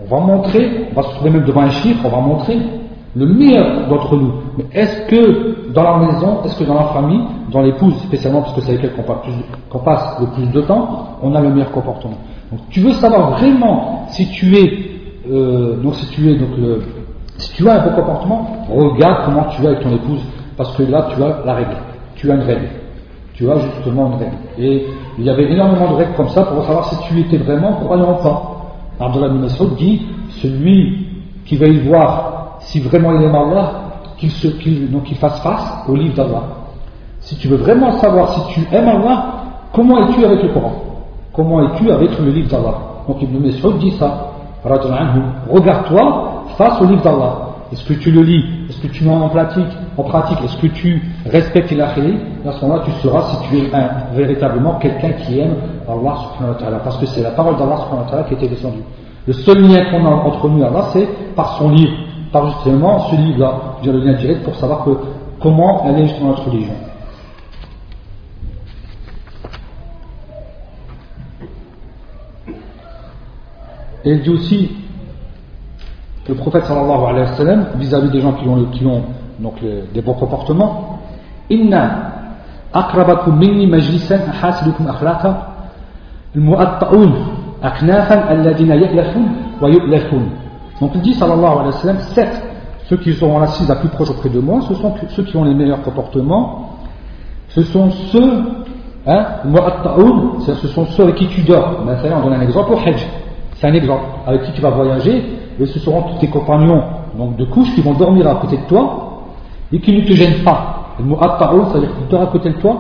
On 0.01 0.15
va 0.15 0.25
montrer, 0.25 0.87
on 0.91 0.95
va 0.99 1.07
se 1.07 1.15
trouver 1.15 1.29
même 1.29 1.45
devant 1.45 1.61
un 1.61 1.69
chiffre, 1.69 2.01
on 2.03 2.09
va 2.09 2.19
montrer 2.19 2.57
le 3.15 3.25
meilleur 3.25 3.87
d'entre 3.87 4.15
nous. 4.15 4.33
Mais 4.57 4.65
est-ce 4.73 5.07
que 5.07 5.71
dans 5.73 5.83
la 5.83 5.97
maison, 6.05 6.43
est-ce 6.45 6.59
que 6.59 6.63
dans 6.63 6.75
la 6.75 6.85
famille, 6.85 7.21
dans 7.51 7.61
l'épouse 7.61 7.95
spécialement, 8.03 8.41
parce 8.41 8.53
que 8.53 8.61
c'est 8.61 8.73
avec 8.73 8.83
elle 8.83 8.93
qu'on 9.69 9.79
passe, 9.79 10.19
le 10.19 10.27
plus 10.27 10.47
de 10.51 10.61
temps, 10.61 11.17
on 11.21 11.33
a 11.33 11.41
le 11.41 11.49
meilleur 11.49 11.71
comportement? 11.71 12.17
Donc 12.51 12.61
tu 12.69 12.81
veux 12.81 12.91
savoir 12.93 13.31
vraiment 13.31 14.05
si 14.09 14.27
tu 14.29 14.55
es, 14.55 14.71
euh, 15.29 15.81
donc 15.81 15.95
si 15.95 16.07
tu 16.07 16.29
es 16.29 16.35
donc 16.35 16.49
le, 16.57 16.81
si 17.37 17.53
tu 17.53 17.67
as 17.67 17.81
un 17.81 17.89
bon 17.89 17.95
comportement, 17.95 18.47
regarde 18.69 19.25
comment 19.25 19.45
tu 19.49 19.63
es 19.63 19.67
avec 19.67 19.81
ton 19.81 19.91
épouse, 19.91 20.21
parce 20.57 20.75
que 20.75 20.83
là 20.83 21.07
tu 21.13 21.21
as 21.23 21.45
la 21.45 21.53
règle, 21.55 21.77
tu 22.15 22.31
as 22.31 22.35
une 22.35 22.41
règle, 22.41 22.69
tu 23.33 23.49
as 23.49 23.57
justement 23.59 24.07
une 24.07 24.19
règle. 24.19 24.37
Et 24.57 24.85
il 25.17 25.23
y 25.23 25.29
avait 25.29 25.51
énormément 25.51 25.91
de 25.91 25.95
règles 25.95 26.13
comme 26.15 26.29
ça 26.29 26.43
pour 26.43 26.63
savoir 26.63 26.85
si 26.85 26.95
tu 27.07 27.19
étais 27.19 27.37
vraiment 27.37 27.73
croyant 27.73 28.19
ou 28.19 28.23
pas. 28.23 28.55
Abdullah 28.99 29.29
bin 29.29 29.47
dit 29.77 30.01
celui 30.41 31.07
qui 31.45 31.55
va 31.55 31.67
y 31.67 31.79
voir 31.79 32.38
si 32.69 32.79
vraiment 32.79 33.13
il 33.13 33.23
aime 33.23 33.33
Allah, 33.35 33.71
qu'il 34.17 34.29
qu 34.29 35.15
fasse 35.15 35.39
face 35.39 35.85
au 35.87 35.95
livre 35.95 36.13
d'Allah. 36.15 36.43
Si 37.19 37.35
tu 37.37 37.47
veux 37.47 37.57
vraiment 37.57 37.93
savoir 37.93 38.33
si 38.33 38.53
tu 38.53 38.75
aimes 38.75 38.87
Allah, 38.87 39.25
comment 39.73 40.07
es-tu 40.07 40.23
avec 40.23 40.43
le 40.43 40.49
Coran? 40.49 40.73
Comment 41.33 41.61
es-tu 41.63 41.91
avec 41.91 42.19
le 42.19 42.29
livre 42.29 42.47
d'Allah? 42.47 42.75
Donc 43.07 43.21
Ibn 43.23 43.43
Mas'ud 43.43 43.77
dit 43.79 43.91
ça. 43.91 44.27
Regarde-toi 44.63 46.43
face 46.57 46.79
au 46.81 46.85
livre 46.85 47.01
d'Allah. 47.01 47.33
Est-ce 47.71 47.85
que 47.85 47.93
tu 47.93 48.11
le 48.11 48.21
lis? 48.21 48.43
Est-ce 48.69 48.81
que 48.81 48.87
tu 48.87 49.03
mets 49.03 49.15
en 49.15 49.29
pratique 49.29 49.67
En 49.97 50.03
pratique, 50.03 50.37
est-ce 50.43 50.57
que 50.57 50.67
tu 50.67 51.01
respectes 51.25 51.71
l'akhiri? 51.71 52.17
À 52.47 52.51
ce 52.51 52.65
moment-là, 52.65 52.83
tu 52.85 52.91
sauras 53.01 53.23
si 53.23 53.49
tu 53.49 53.57
es 53.57 53.75
un, 53.75 54.13
véritablement 54.13 54.75
quelqu'un 54.75 55.11
qui 55.23 55.39
aime 55.39 55.55
Allah 55.87 56.15
subhanahu 56.17 56.53
wa 56.53 56.59
ta'ala. 56.59 56.79
Parce 56.79 56.97
que 56.97 57.07
c'est 57.07 57.21
la 57.23 57.31
parole 57.31 57.57
d'Allah 57.57 57.77
qui 58.27 58.33
était 58.35 58.47
descendue. 58.47 58.83
Le 59.25 59.33
seul 59.33 59.59
lien 59.61 59.85
qu'on 59.89 60.05
a 60.05 60.09
entre 60.09 60.47
nous 60.49 60.61
et 60.61 60.65
Allah, 60.65 60.89
c'est 60.93 61.07
par 61.35 61.57
son 61.57 61.69
livre 61.69 61.93
par 62.31 62.47
justement 62.51 62.99
ce 63.09 63.15
livre-là, 63.15 63.77
le 63.83 63.99
lien 63.99 64.13
direct 64.13 64.43
pour 64.43 64.55
savoir 64.55 64.85
que, 64.85 64.91
comment 65.41 65.85
elle 65.85 65.99
est 65.99 66.07
justement 66.07 66.29
notre 66.29 66.49
religion. 66.49 66.73
Et 74.05 74.11
il 74.11 74.21
dit 74.21 74.29
aussi, 74.29 74.71
le 76.27 76.35
prophète 76.35 76.65
sallallahu 76.65 77.05
alayhi 77.05 77.29
wa 77.31 77.35
sallam, 77.35 77.67
vis-à-vis 77.75 78.09
des 78.09 78.21
gens 78.21 78.33
qui 78.33 78.47
ont, 78.47 78.63
qui 78.71 78.85
ont 78.85 79.03
donc 79.39 79.55
des 79.93 80.01
bons 80.01 80.13
comportements, 80.13 80.99
Inna 81.49 82.11
akrabakum 82.71 83.37
minni 83.37 83.65
majlisan 83.67 84.19
ahasidukum 84.29 84.87
akhlaqa 84.87 85.47
aknafan 87.61 88.19
alladina 88.29 88.75
ya'lafun 88.75 89.23
wa 89.61 89.69
yu'lafun 89.69 90.29
donc 90.79 90.91
il 90.95 91.01
dit, 91.01 91.13
sallallahu 91.13 91.45
alayhi 91.45 91.65
wa 91.67 91.71
sallam, 91.73 91.99
certes, 92.13 92.41
ceux 92.89 92.97
qui 92.97 93.13
seront 93.13 93.39
assis 93.41 93.65
la 93.67 93.75
plus 93.75 93.89
proche 93.89 94.09
auprès 94.09 94.29
de 94.29 94.39
moi, 94.39 94.61
ce 94.67 94.73
sont 94.73 94.93
ceux 95.09 95.23
qui 95.23 95.37
ont 95.37 95.43
les 95.43 95.53
meilleurs 95.53 95.81
comportements, 95.81 96.69
ce 97.49 97.61
sont 97.63 97.91
ceux, 98.11 98.43
hein, 99.05 99.25
ce 100.45 100.67
sont 100.67 100.85
ceux 100.85 101.03
avec 101.03 101.15
qui 101.15 101.27
tu 101.27 101.41
dors. 101.41 101.81
Maintenant, 101.85 102.21
on 102.21 102.29
donne 102.29 102.33
un 102.33 102.41
exemple 102.41 102.73
au 102.73 102.77
Hajj. 102.77 103.05
C'est 103.55 103.67
un 103.67 103.73
exemple 103.73 104.03
avec 104.25 104.43
qui 104.43 104.53
tu 104.53 104.61
vas 104.61 104.69
voyager, 104.69 105.23
et 105.59 105.65
ce 105.65 105.79
seront 105.79 106.03
tous 106.03 106.19
tes 106.19 106.27
compagnons 106.27 106.81
donc 107.17 107.35
de 107.35 107.45
couche 107.45 107.73
qui 107.75 107.81
vont 107.81 107.93
dormir 107.93 108.27
à 108.27 108.35
côté 108.35 108.57
de 108.57 108.63
toi 108.63 109.23
et 109.71 109.79
qui 109.79 109.93
ne 109.93 110.01
te 110.01 110.13
gênent 110.13 110.43
pas. 110.43 110.95
Le 110.99 111.05
mot 111.05 111.17
c'est-à-dire 111.19 111.89
qu'ils 111.95 112.07
dorment 112.09 112.23
à 112.23 112.27
côté 112.27 112.49
de 112.49 112.57
toi, 112.57 112.75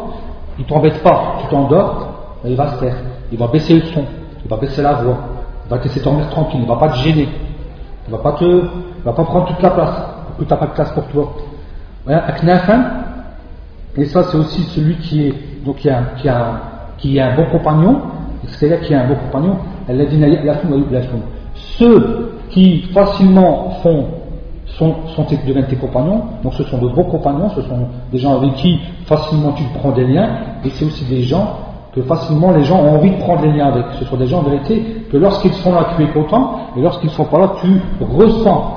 ils 0.57 0.63
ne 0.63 0.67
t'embêtent 0.67 1.03
pas, 1.03 1.35
tu 1.41 1.47
t'endors, 1.47 2.07
il 2.45 2.55
va 2.55 2.67
se 2.71 2.75
faire, 2.77 2.95
il 3.31 3.37
va 3.37 3.47
baisser 3.47 3.75
le 3.75 3.81
son, 3.81 4.03
il 4.43 4.49
va 4.49 4.57
baisser 4.57 4.81
la 4.81 4.93
voix, 4.93 5.17
il 5.65 5.69
va 5.69 5.77
te 5.77 5.83
laisser 5.83 6.01
dormir 6.01 6.29
tranquille, 6.29 6.61
il 6.61 6.63
ne 6.63 6.69
va 6.69 6.75
pas 6.75 6.89
te 6.89 6.97
gêner. 6.97 7.27
Il 8.09 8.13
ne 8.13 8.17
va 8.17 8.31
va 9.05 9.13
pas 9.13 9.23
prendre 9.23 9.45
toute 9.45 9.61
la 9.61 9.69
place, 9.69 10.01
que 10.39 10.43
tu 10.43 10.49
n'as 10.49 10.57
pas 10.57 10.65
de 10.65 10.71
place 10.71 10.91
pour 10.93 11.05
toi. 11.07 11.35
Et 13.97 14.05
ça, 14.05 14.23
c'est 14.23 14.37
aussi 14.37 14.63
celui 14.63 14.95
qui 14.97 15.27
est, 15.27 15.33
donc 15.63 15.75
qui 15.77 15.89
a, 15.89 16.03
qui 16.97 17.19
a, 17.19 17.31
un 17.31 17.35
bon 17.35 17.45
compagnon, 17.51 18.01
c'est-à-dire 18.47 18.81
qui 18.81 18.95
a 18.95 19.01
un 19.03 19.07
bon 19.07 19.15
compagnon. 19.15 19.57
Elle 19.87 20.01
a 20.01 20.05
dit 20.05 20.19
Ceux 21.77 22.31
qui 22.49 22.81
facilement 22.93 23.71
font, 23.83 24.05
sont, 24.65 24.95
sont 25.15 25.25
deviennent 25.45 25.67
tes 25.67 25.75
compagnons, 25.75 26.23
donc 26.41 26.55
ce 26.55 26.63
sont 26.63 26.79
de 26.79 26.87
bons 26.89 27.03
compagnons, 27.03 27.49
ce 27.49 27.61
sont 27.61 27.87
des 28.11 28.17
gens 28.17 28.37
avec 28.37 28.55
qui 28.55 28.79
facilement 29.05 29.51
tu 29.51 29.63
prends 29.75 29.91
des 29.91 30.05
liens, 30.05 30.29
et 30.65 30.69
c'est 30.71 30.85
aussi 30.85 31.05
des 31.05 31.21
gens 31.21 31.68
que 31.93 32.01
facilement 32.03 32.51
les 32.51 32.63
gens 32.63 32.79
ont 32.79 32.95
envie 32.95 33.11
de 33.11 33.17
prendre 33.17 33.41
les 33.43 33.51
liens 33.53 33.67
avec. 33.67 33.85
Ce 33.99 34.05
sont 34.05 34.17
des 34.17 34.27
gens 34.27 34.39
en 34.39 34.43
vérité 34.43 35.05
que 35.11 35.17
lorsqu'ils 35.17 35.53
sont 35.53 35.73
là, 35.73 35.87
tu 35.95 36.03
es 36.03 36.07
content, 36.07 36.59
et 36.77 36.81
lorsqu'ils 36.81 37.09
ne 37.09 37.13
sont 37.13 37.25
pas 37.25 37.39
là, 37.39 37.51
tu 37.61 37.81
ressens 38.01 38.75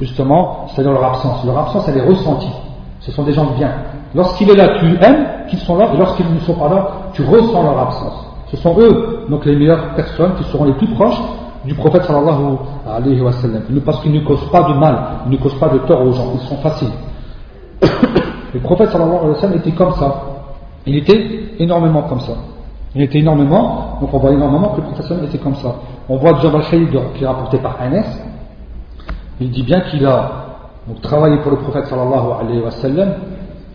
justement, 0.00 0.66
c'est-à-dire 0.68 0.92
leur 0.92 1.04
absence. 1.04 1.44
Leur 1.44 1.58
absence, 1.58 1.88
elle 1.88 1.98
est 1.98 2.06
ressentie. 2.06 2.52
Ce 3.00 3.12
sont 3.12 3.22
des 3.22 3.32
gens 3.32 3.44
de 3.44 3.54
bien. 3.54 3.70
Lorsqu'il 4.14 4.50
est 4.50 4.56
là, 4.56 4.78
tu 4.78 4.86
aimes 5.02 5.26
qu'ils 5.48 5.58
sont 5.60 5.76
là, 5.76 5.90
et 5.94 5.96
lorsqu'ils 5.96 6.32
ne 6.32 6.40
sont 6.40 6.54
pas 6.54 6.68
là, 6.68 6.88
tu 7.12 7.22
ressens 7.22 7.62
leur 7.62 7.78
absence. 7.78 8.26
Ce 8.50 8.56
sont 8.56 8.74
eux, 8.78 9.26
donc 9.28 9.44
les 9.44 9.54
meilleures 9.54 9.94
personnes 9.94 10.34
qui 10.36 10.44
seront 10.44 10.64
les 10.64 10.72
plus 10.72 10.88
proches 10.88 11.20
du 11.64 11.74
prophète 11.74 12.04
sallallahu 12.04 12.56
alayhi 12.88 13.20
wa 13.20 13.32
sallam. 13.32 13.62
Parce 13.84 14.00
qu'ils 14.00 14.12
ne 14.12 14.20
causent 14.20 14.50
pas 14.50 14.62
de 14.62 14.74
mal, 14.74 14.98
ils 15.26 15.32
ne 15.32 15.36
causent 15.36 15.58
pas 15.58 15.68
de 15.68 15.78
tort 15.78 16.02
aux 16.02 16.12
gens, 16.12 16.32
ils 16.34 16.48
sont 16.48 16.56
faciles. 16.56 16.90
le 18.54 18.60
prophèt 18.60 18.86
sallallahu 18.86 19.18
alayhi 19.18 19.34
wa 19.34 19.40
sallam 19.40 19.58
était 19.58 19.72
comme 19.72 19.92
ça. 19.94 20.22
Il 20.90 20.96
était 20.96 21.54
énormément 21.60 22.02
comme 22.02 22.18
ça. 22.18 22.32
Il 22.96 23.02
était 23.02 23.20
énormément, 23.20 23.98
donc 24.00 24.12
on 24.12 24.18
voit 24.18 24.32
énormément 24.32 24.70
que 24.70 24.80
le 24.80 24.88
professeur 24.88 25.22
était 25.22 25.38
comme 25.38 25.54
ça. 25.54 25.76
On 26.08 26.16
voit 26.16 26.40
Jabal 26.40 26.62
Khalid 26.68 26.90
qui 27.14 27.22
est 27.22 27.26
rapporté 27.28 27.58
par 27.58 27.80
Anas, 27.80 28.18
il 29.40 29.50
dit 29.50 29.62
bien 29.62 29.82
qu'il 29.82 30.04
a 30.04 30.32
travaillé 31.00 31.36
pour 31.38 31.52
le 31.52 31.58
prophète 31.58 31.86
sallallahu 31.86 32.26
alayhi 32.40 32.60
wa 32.60 32.72
sallam 32.72 33.14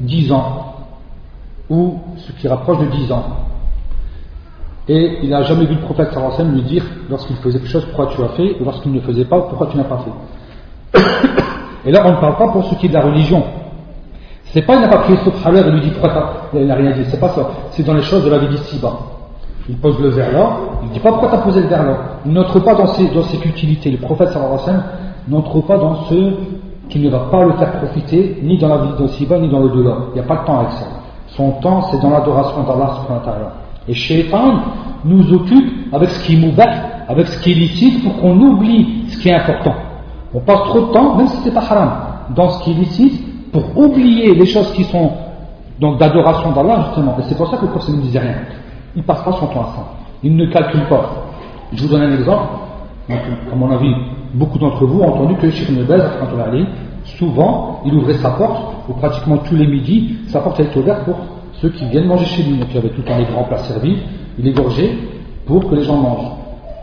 10 0.01 0.32
ans, 0.34 0.76
ou 1.70 1.99
ce 2.18 2.34
qui 2.34 2.49
rapproche 2.49 2.80
de 2.80 2.88
10 2.88 3.11
ans. 3.13 3.24
Et 4.89 5.20
il 5.24 5.30
n'a 5.30 5.43
jamais 5.43 5.68
vu 5.68 5.76
le 5.76 5.82
prophète 5.82 6.09
sallallahu 6.09 6.34
alayhi 6.34 6.38
wa 6.38 6.38
sallam 6.38 6.53
lui 6.53 6.63
dire, 6.63 6.84
lorsqu'il 7.09 7.38
faisait 7.38 7.59
quelque 7.59 7.72
chose, 7.72 7.86
pourquoi 7.86 8.07
tu 8.07 8.22
as 8.22 8.30
fait, 8.36 8.57
ou 8.59 8.66
lorsqu'il 8.66 8.91
ne 8.91 8.99
faisait 8.99 9.24
pas, 9.24 9.39
pourquoi 9.39 9.68
tu 9.68 9.78
n'as 9.78 9.86
pas 9.86 9.99
fait. 9.99 10.99
Et 11.86 11.91
là, 11.93 12.03
on 12.05 12.11
ne 12.11 12.18
parle 12.18 12.36
pas 12.36 12.49
pour 12.49 12.66
ce 12.66 12.76
qui 12.76 12.88
est 12.88 12.89
de 12.89 12.93
la 12.93 13.03
religion. 13.03 13.41
C'est 14.56 14.62
pas, 14.62 14.76
il 14.76 14.80
n'a 14.80 14.88
pas 14.88 14.99
pris 14.99 15.18
subhanallah 15.18 15.68
et 15.68 15.72
lui 15.72 15.82
dit 15.82 15.89
pourquoi 15.89 16.49
il 16.53 16.66
n'a 16.66 16.76
rien 16.76 16.91
dit. 16.91 17.03
C'est 17.10 17.20
pas 17.20 17.28
ça. 17.28 17.45
C'est 17.72 17.84
dans 17.84 17.93
les 17.93 18.03
choses 18.03 18.24
de 18.24 18.30
la 18.30 18.38
vie 18.38 18.47
d'ici-bas. 18.47 18.93
Il 19.68 19.76
pose 19.76 19.99
le 19.99 20.08
verre 20.08 20.32
là, 20.32 20.49
il 20.82 20.88
ne 20.88 20.93
dit 20.93 20.99
pas 21.01 21.10
pourquoi 21.10 21.28
tu 21.28 21.36
as 21.36 21.39
posé 21.39 21.62
le 21.62 21.68
verre 21.68 21.84
là? 21.84 21.97
Il 22.26 22.32
n'entre 22.32 22.62
pas 22.62 22.74
dans 22.74 22.88
ses, 22.88 23.06
dans 23.10 23.24
ses 23.24 23.36
futilités. 23.36 23.91
Le 23.91 23.97
prophète 23.97 24.30
sallallahu 24.30 24.80
n'entre 25.28 25.60
pas 25.60 25.78
dans 25.78 26.06
ce 26.06 26.32
qui 26.88 26.99
ne 26.99 27.10
va 27.10 27.20
pas 27.30 27.43
le 27.43 27.51
faire 27.51 27.70
profiter, 27.82 28.39
ni 28.43 28.58
dans 28.58 28.70
la 28.70 28.78
vie 28.78 28.91
d'ici-bas, 28.97 29.39
ni 29.39 29.49
dans 29.49 29.60
le 29.60 29.72
delà. 29.72 29.97
Il 30.12 30.14
n'y 30.14 30.20
a 30.22 30.24
pas 30.24 30.38
de 30.38 30.45
temps 30.45 30.60
avec 30.60 30.72
ça. 30.72 30.86
Son 31.36 31.51
temps, 31.60 31.82
c'est 31.91 31.99
dans 32.01 32.12
l'adoration 32.12 32.64
d'Allah. 32.64 32.93
Et 33.89 33.93
Shaitan 33.93 34.53
nous 35.03 35.34
occupe 35.34 35.93
avec 35.93 36.12
ce 36.12 36.26
qui 36.26 36.36
est 36.36 36.39
moubah, 36.39 36.70
avec 37.10 37.28
ce 37.28 37.41
qui 37.41 37.51
est 37.51 37.56
licite, 37.56 38.06
pour 38.06 38.22
qu'on 38.22 38.39
oublie 38.39 39.03
ce 39.10 39.18
qui 39.18 39.28
est 39.28 39.34
important. 39.34 39.74
On 40.34 40.39
passe 40.39 40.64
trop 40.70 40.80
de 40.80 40.93
temps, 40.93 41.18
même 41.18 41.28
si 41.28 41.41
ce 41.41 41.49
n'est 41.49 41.53
pas 41.53 41.66
haram, 41.70 41.91
dans 42.34 42.47
ce 42.51 42.64
qui 42.64 42.72
est 42.72 42.76
licite, 42.76 43.35
pour 43.56 43.86
oublier 43.86 44.36
les 44.36 44.45
choses 44.45 44.74
qui 44.74 44.84
sont 44.84 45.12
donc 45.80 45.97
d'adoration 45.97 46.51
d'Allah 46.51 46.88
justement. 46.88 47.16
Et 47.20 47.24
c'est 47.24 47.38
pour 47.38 47.49
ça 47.49 47.56
que 47.56 47.62
le 47.66 47.72
prophète 47.72 47.95
ne 47.95 48.01
disait 48.01 48.20
rien. 48.20 48.36
Il 48.97 49.03
passe 49.03 49.24
pas 49.24 49.32
son 49.32 49.47
temps 49.47 49.62
à 49.62 49.76
ça. 49.76 49.86
Il 50.24 50.36
ne 50.36 50.45
calcule 50.47 50.86
pas. 50.89 51.10
Je 51.72 51.84
vous 51.84 51.89
donne 51.89 52.01
un 52.01 52.14
exemple. 52.14 52.43
Donc, 53.08 53.20
à 53.51 53.56
mon 53.56 53.72
avis, 53.72 53.93
beaucoup 54.34 54.58
d'entre 54.58 54.86
vous 54.86 54.99
ont 54.99 55.08
entendu 55.08 55.36
que 55.36 55.49
Sheikh 55.49 55.70
Nebez, 55.70 56.03
souvent, 57.18 57.82
il 57.86 57.93
ouvrait 57.93 58.16
sa 58.16 58.32
porte, 58.32 58.74
ou 58.89 58.93
pratiquement 58.93 59.38
tous 59.38 59.56
les 59.56 59.68
midis, 59.68 60.18
sa 60.28 60.39
porte 60.39 60.60
était 60.60 60.78
ouverte 60.78 61.06
pour 61.06 61.16
ceux 61.62 61.70
qui 61.70 61.86
viennent 61.86 62.08
manger 62.08 62.26
chez 62.26 62.43
lui. 62.43 62.58
Donc 62.58 62.68
il 62.72 62.76
y 62.76 62.80
avait 62.80 62.89
tout 62.89 63.01
le 63.01 63.03
temps 63.03 63.18
les 63.18 63.26
grands 63.26 63.43
plats 63.43 63.60
servis, 63.60 63.97
il 64.38 64.47
égorgeait 64.47 64.97
pour 65.45 65.70
que 65.70 65.76
les 65.76 65.84
gens 65.84 65.97
mangent. 65.97 66.32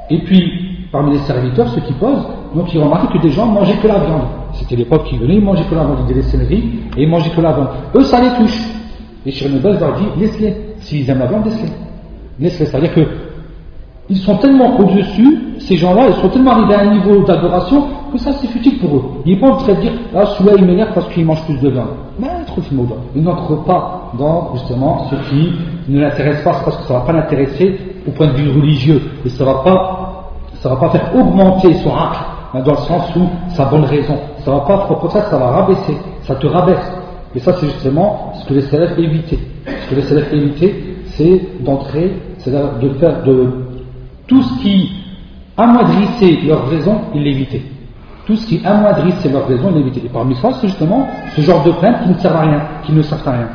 Et 0.09 0.19
puis, 0.21 0.89
parmi 0.91 1.13
les 1.13 1.19
serviteurs, 1.21 1.69
ceux 1.69 1.81
qui 1.83 1.93
posent, 1.95 2.27
donc 2.55 2.73
il 2.73 2.81
remarquait 2.83 3.19
que 3.19 3.23
des 3.23 3.31
gens 3.31 3.47
mangeaient 3.47 3.77
que 3.77 3.89
la 3.89 3.99
viande. 3.99 4.42
C'était 4.55 4.77
l'époque 4.77 5.05
qui 5.05 5.19
venait, 5.19 5.37
ils 5.37 5.45
mangeaient 5.45 5.65
que 5.65 5.75
la 5.75 5.85
viande, 5.85 5.99
ils 6.03 6.07
délaissaient 6.07 6.37
le 6.37 6.47
riz 6.47 6.65
et 6.97 7.03
ils 7.03 7.09
mangeaient 7.09 7.31
que 7.31 7.41
la 7.41 7.53
viande. 7.53 7.69
Eux, 7.95 8.03
ça 8.03 8.21
les 8.21 8.31
touche. 8.39 8.59
Et 9.25 9.31
Shirnebel 9.31 9.79
leur 9.79 9.95
dit, 9.97 10.05
laisse-les. 10.19 10.55
S'ils 10.79 11.09
aiment 11.09 11.21
la 11.21 11.27
viande, 11.27 11.45
laisse-les. 11.45 11.71
Laisse-les. 12.41 12.67
C'est-à-dire 12.67 12.95
que 12.95 13.07
ils 14.09 14.19
sont 14.19 14.37
tellement 14.37 14.79
au-dessus, 14.79 15.39
ces 15.61 15.77
gens-là, 15.77 16.09
ils 16.09 16.21
sont 16.21 16.29
tellement 16.29 16.51
arrivés 16.53 16.75
à 16.75 16.81
un 16.81 16.95
niveau 16.95 17.23
d'adoration 17.23 17.85
que 18.13 18.19
ça 18.19 18.33
c'est 18.33 18.49
futile 18.49 18.79
pour 18.79 18.97
eux. 18.97 19.03
Ils 19.25 19.39
vont 19.41 19.57
très 19.57 19.75
dire, 19.77 19.93
ah 20.15 20.27
celui-là 20.27 20.57
il 20.59 20.67
m'énerve 20.67 20.93
parce 20.93 21.09
qu'il 21.09 21.25
mange 21.25 21.43
plus 21.45 21.59
de 21.61 21.71
vin. 21.71 21.87
Mais 22.19 22.29
trop 22.47 22.61
Ils 23.15 23.23
n'entrent 23.23 23.65
pas 23.65 24.13
dans 24.19 24.51
justement 24.55 25.07
ce 25.09 25.15
qui 25.31 25.53
ne 25.89 26.01
l'intéresse 26.01 26.43
pas, 26.43 26.61
parce 26.65 26.77
que 26.77 26.83
ça 26.85 26.95
ne 26.95 26.99
va 26.99 27.05
pas 27.07 27.13
l'intéresser 27.13 27.79
au 28.07 28.11
point 28.11 28.27
de 28.27 28.33
vue 28.33 28.51
religieux. 28.51 29.01
Et 29.25 29.29
ça 29.31 29.45
ne 29.45 29.49
va, 29.49 29.55
pas, 29.65 30.31
ça 30.61 30.69
va 30.69 30.77
pas 30.77 30.91
faire 30.91 31.11
augmenter 31.15 31.73
son 31.75 31.91
hein, 31.95 32.61
dans 32.61 32.73
le 32.73 32.77
sens 32.79 33.17
où 33.17 33.21
sa 33.55 33.65
bonne 33.67 33.85
raison. 33.85 34.19
Ça 34.45 34.51
va 34.51 34.61
pas, 34.61 34.79
pour 34.87 35.11
ça, 35.13 35.23
ça 35.23 35.39
va 35.39 35.51
rabaisser, 35.51 35.97
ça 36.23 36.35
te 36.35 36.47
rabaisse. 36.47 36.93
Et 37.35 37.39
ça 37.39 37.53
c'est 37.55 37.67
justement 37.67 38.33
ce 38.35 38.47
que 38.47 38.55
les 38.55 38.63
célèbres 38.63 38.99
évitaient. 38.99 39.39
Ce 39.67 39.91
que 39.91 39.95
les 39.95 40.03
célèbres 40.03 40.35
évitaient, 40.35 40.75
c'est 41.07 41.63
d'entrer, 41.65 42.13
c'est 42.39 42.51
de 42.51 42.89
faire 42.99 43.23
de 43.23 43.49
tout 44.27 44.43
ce 44.43 44.63
qui 44.63 44.91
amoindrissait 45.57 46.39
leur 46.47 46.69
raison, 46.69 46.97
ils 47.15 47.23
l'évitaient. 47.23 47.63
Tout 48.27 48.37
ce 48.37 48.47
qui 48.47 48.61
amoindrissait 48.65 49.31
leur 49.31 49.47
raison, 49.47 49.71
ils 49.71 49.79
l'évitaient. 49.79 50.07
Et 50.07 50.11
parmi 50.11 50.35
ça, 50.37 50.51
c'est 50.61 50.69
justement 50.69 51.07
ce 51.35 51.41
genre 51.41 51.63
de 51.65 51.73
plainte 51.73 52.03
qui 52.03 52.09
ne 52.11 52.15
sert 52.15 52.35
à 52.37 52.41
rien, 52.41 52.63
qui 52.85 52.93
ne 52.93 53.03
sert 53.03 53.27
à 53.27 53.33
rien. 53.33 53.49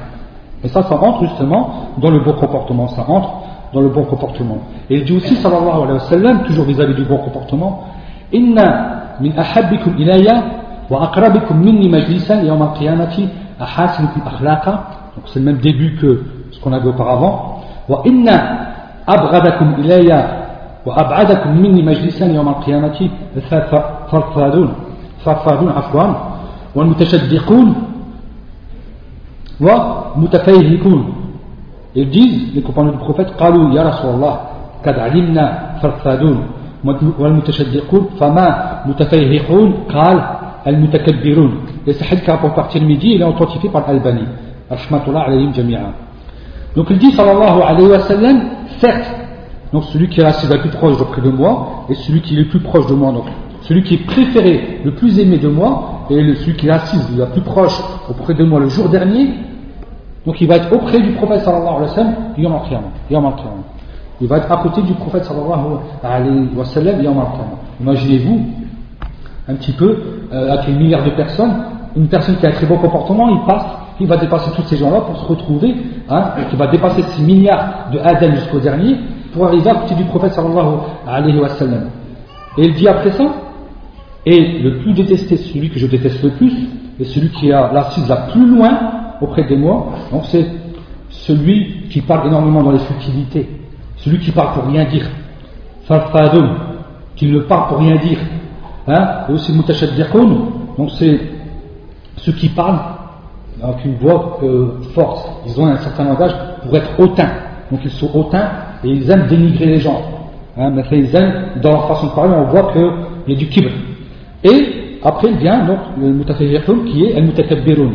Et 0.64 0.68
ça, 0.68 0.84
ça 0.84 0.96
entre 0.96 1.26
justement 1.26 1.92
dans 1.98 2.10
le 2.10 2.20
bon 2.20 2.34
comportement. 2.34 2.88
Ça 2.88 3.06
entre 3.08 3.30
dans 3.74 3.82
le 3.82 3.90
bon 3.90 4.04
comportement. 4.06 4.60
Et 4.90 4.96
il 4.98 5.06
dit 5.06 5.14
aussi, 5.14 5.36
sallallahu 5.36 5.84
alayhi 5.84 5.94
wa 5.94 6.00
sallam, 6.00 6.44
toujours 6.44 6.66
vis-à-vis 6.66 6.96
du 6.96 7.06
bon 7.06 7.18
comportement, 7.18 7.84
Inna 8.32 9.16
min 9.22 9.32
ahabbikum 9.38 9.98
ilayya 9.98 10.44
وأقربكم 10.90 11.56
مني 11.58 11.90
مجلسا 11.90 12.42
يوم 12.42 12.64
القيامة 12.64 13.28
أحاسنكم 13.62 14.22
أخلاقا 14.26 14.74
donc 15.18 15.26
c'est 15.34 15.40
le 15.40 15.46
même 15.46 15.58
début 15.58 15.96
que 15.96 16.24
ce 16.52 16.60
qu'on 16.62 16.74
avait 16.74 16.90
auparavant. 16.90 17.58
وإن 17.90 18.30
أبغضكم 19.10 19.74
إلي 19.80 20.10
وأبعدكم 20.86 21.52
مني 21.58 21.82
مجلسا 21.82 22.26
يوم 22.26 22.50
القيامة 22.50 23.10
فرفادون 24.12 24.70
فرفادون 25.26 25.70
عفوا 25.70 26.08
والمتشدقون 26.76 27.76
ومتفيهكون 29.62 31.14
Ils 31.96 32.10
disent, 32.10 32.54
les 32.54 32.62
compagnons 32.62 32.92
du 32.92 32.98
prophète, 33.00 33.34
قالوا 33.40 33.74
يا 33.74 33.84
رسول 33.90 34.16
الله 34.16 34.40
قد 34.86 35.00
علمنا 35.00 35.46
فرفادون 35.82 36.38
والمتشدقون 37.20 38.06
فما 38.20 38.82
متفيهقون 38.86 39.74
قال 39.94 40.37
Al-Mutakabbirun. 40.68 41.52
Et 41.88 41.94
ce 41.94 42.04
hadith 42.04 42.28
rapporté 42.28 42.56
par 42.56 42.68
Tirmidhi, 42.68 43.16
il 43.16 43.22
est 43.22 43.26
authentifié 43.26 43.70
par 43.70 43.88
Al-Albani. 43.88 44.24
Alayhim. 44.70 45.52
Donc 46.76 46.88
il 46.90 46.98
dit 46.98 47.12
sallallahu 47.12 47.62
alayhi 47.66 47.88
wa 47.88 48.00
sallam, 48.02 48.42
certes, 48.80 49.10
donc 49.74 49.86
celui 49.86 50.10
qui 50.10 50.22
est 50.22 50.26
assis 50.26 50.46
le 50.48 50.60
plus 50.60 50.70
proche 50.70 51.00
auprès 51.02 51.22
de 51.22 51.30
moi, 51.30 51.86
et 51.90 51.96
celui 51.96 52.22
qui 52.22 52.36
est 52.36 52.40
le 52.40 52.48
plus 52.50 52.60
proche 52.60 52.86
de 52.88 52.94
moi, 52.94 53.12
donc 53.12 53.26
celui 53.62 53.84
qui 53.84 53.96
est 53.96 54.06
préféré, 54.06 54.82
le 54.84 54.94
plus 54.94 55.18
aimé 55.20 55.38
de 55.38 55.48
moi, 55.48 56.06
et 56.10 56.36
celui 56.36 56.56
qui 56.56 56.68
est 56.68 56.72
assis 56.72 56.98
le 57.18 57.26
plus 57.28 57.42
proche 57.42 57.82
auprès 58.10 58.34
de 58.34 58.44
moi 58.44 58.60
le 58.60 58.68
jour 58.68 58.90
dernier, 58.90 59.30
donc 60.26 60.40
il 60.42 60.48
va 60.48 60.58
être 60.58 60.72
auprès 60.74 61.00
du 61.00 61.12
prophète 61.14 61.40
sallallahu 61.40 61.78
alayhi 61.78 61.90
wa 61.90 61.96
sallam, 61.96 62.16
yom 62.38 62.54
al-qiyamah. 62.54 63.32
Il 64.20 64.28
va 64.28 64.38
être 64.38 64.52
à 64.52 64.58
côté 64.58 64.82
du 64.82 64.94
prophète 64.94 65.24
sallallahu 65.24 65.80
alayhi 66.04 66.50
wa 66.56 66.66
sallam, 66.66 67.02
yom 67.02 67.18
al 67.20 67.28
Imaginez-vous, 67.80 68.46
un 69.48 69.56
petit 69.56 69.72
peu 69.74 69.98
euh, 70.32 70.52
avec 70.54 70.68
une 70.68 70.78
milliard 70.78 71.04
de 71.04 71.12
personnes, 71.12 71.54
une 71.96 72.08
personne 72.08 72.38
qui 72.38 72.46
a 72.46 72.50
un 72.50 72.54
très 72.54 72.66
bon 72.66 72.78
comportement, 72.78 73.30
il 73.30 73.46
passe 73.48 73.66
il 74.00 74.08
va 74.08 74.18
dépasser 74.18 74.52
tous 74.56 74.64
ces 74.64 74.78
gens-là 74.78 75.02
pour 75.02 75.18
se 75.18 75.26
retrouver, 75.26 75.76
hein, 76.10 76.32
il 76.52 76.58
va 76.58 76.68
dépasser 76.68 77.02
ces 77.02 77.24
milliards 77.24 77.90
de 77.92 78.00
Adam 78.00 78.32
jusqu'au 78.36 78.60
dernier, 78.60 78.96
pour 79.34 79.46
arriver 79.46 79.70
à 79.70 79.76
côté 79.76 79.96
du 79.96 80.04
prophète 80.06 80.34
sallallahu 80.34 80.78
alayhi 81.08 81.40
wa 81.40 81.50
sallam. 81.50 81.90
Et 82.58 82.66
il 82.66 82.74
dit 82.74 82.88
après 82.88 83.12
ça, 83.12 83.26
et 84.26 84.60
le 84.60 84.80
plus 84.80 84.94
détesté, 84.94 85.38
celui 85.38 85.70
que 85.70 85.80
je 85.80 85.88
déteste 85.88 86.24
le 86.24 86.32
plus, 86.32 86.54
et 87.00 87.06
celui 87.06 87.30
qui 87.30 87.52
a 87.52 87.72
l'assise 87.72 88.08
la 88.08 88.18
plus 88.32 88.46
loin 88.46 88.78
auprès 89.22 89.44
de 89.44 89.56
moi, 89.56 89.88
donc 90.12 90.26
c'est 90.26 90.46
celui 91.10 91.88
qui 91.90 92.02
parle 92.02 92.28
énormément 92.28 92.62
dans 92.62 92.72
les 92.72 92.80
futilités, 92.80 93.48
celui 93.98 94.20
qui 94.20 94.32
parle 94.32 94.54
pour 94.54 94.66
rien 94.72 94.86
dire, 94.86 95.08
farfadoum, 95.86 96.56
qui 97.16 97.28
ne 97.28 97.40
parle 97.40 97.70
pour 97.70 97.80
rien 97.80 97.96
dire, 97.96 98.20
hein, 98.88 99.26
et 99.30 99.32
aussi 99.34 99.52
mutashaddiqun, 99.54 100.28
donc 100.78 100.92
c'est 100.98 101.20
ceux 102.18 102.32
qui 102.34 102.50
parlent 102.50 102.80
avec 103.62 103.86
une 103.86 103.96
voix 103.96 104.40
euh, 104.44 104.82
forte, 104.94 105.28
ils 105.46 105.60
ont 105.60 105.66
un 105.66 105.78
certain 105.78 106.06
langage 106.06 106.36
pour 106.64 106.76
être 106.76 107.00
hautain, 107.00 107.30
donc 107.72 107.82
ils 107.84 107.92
sont 107.92 108.10
hautains 108.14 108.50
et 108.84 108.90
ils 108.90 109.10
aiment 109.10 109.28
dénigrer 109.28 109.66
les 109.66 109.80
gens. 109.80 110.02
Hein, 110.58 110.72
mais 110.72 110.84
ils 110.92 111.16
aiment, 111.16 111.34
dans 111.62 111.72
leur 111.72 111.88
façon 111.88 112.08
de 112.08 112.12
parler, 112.12 112.34
on 112.36 112.46
voit 112.46 112.72
qu'il 112.72 113.34
y 113.34 113.34
a 113.34 113.38
du 113.38 113.48
kibr. 113.48 113.70
Et 114.44 115.00
après 115.04 115.32
vient 115.34 115.66
donc 115.66 115.80
le 116.00 116.12
mutafayyiqun 116.12 116.86
qui 116.88 117.06
est 117.06 117.20
le 117.20 117.28
mutakabbirun. 117.28 117.92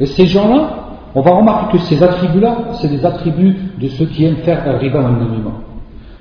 Et 0.00 0.06
ces 0.06 0.26
gens-là, 0.26 0.82
on 1.14 1.20
va 1.20 1.32
remarquer 1.32 1.78
que 1.78 1.84
ces 1.84 2.02
attributs-là, 2.02 2.56
c'est 2.80 2.88
des 2.88 3.04
attributs 3.04 3.56
de 3.78 3.88
ceux 3.88 4.06
qui 4.06 4.24
aiment 4.24 4.36
faire 4.36 4.62
un 4.66 4.78
riba 4.78 5.00
al 5.00 5.14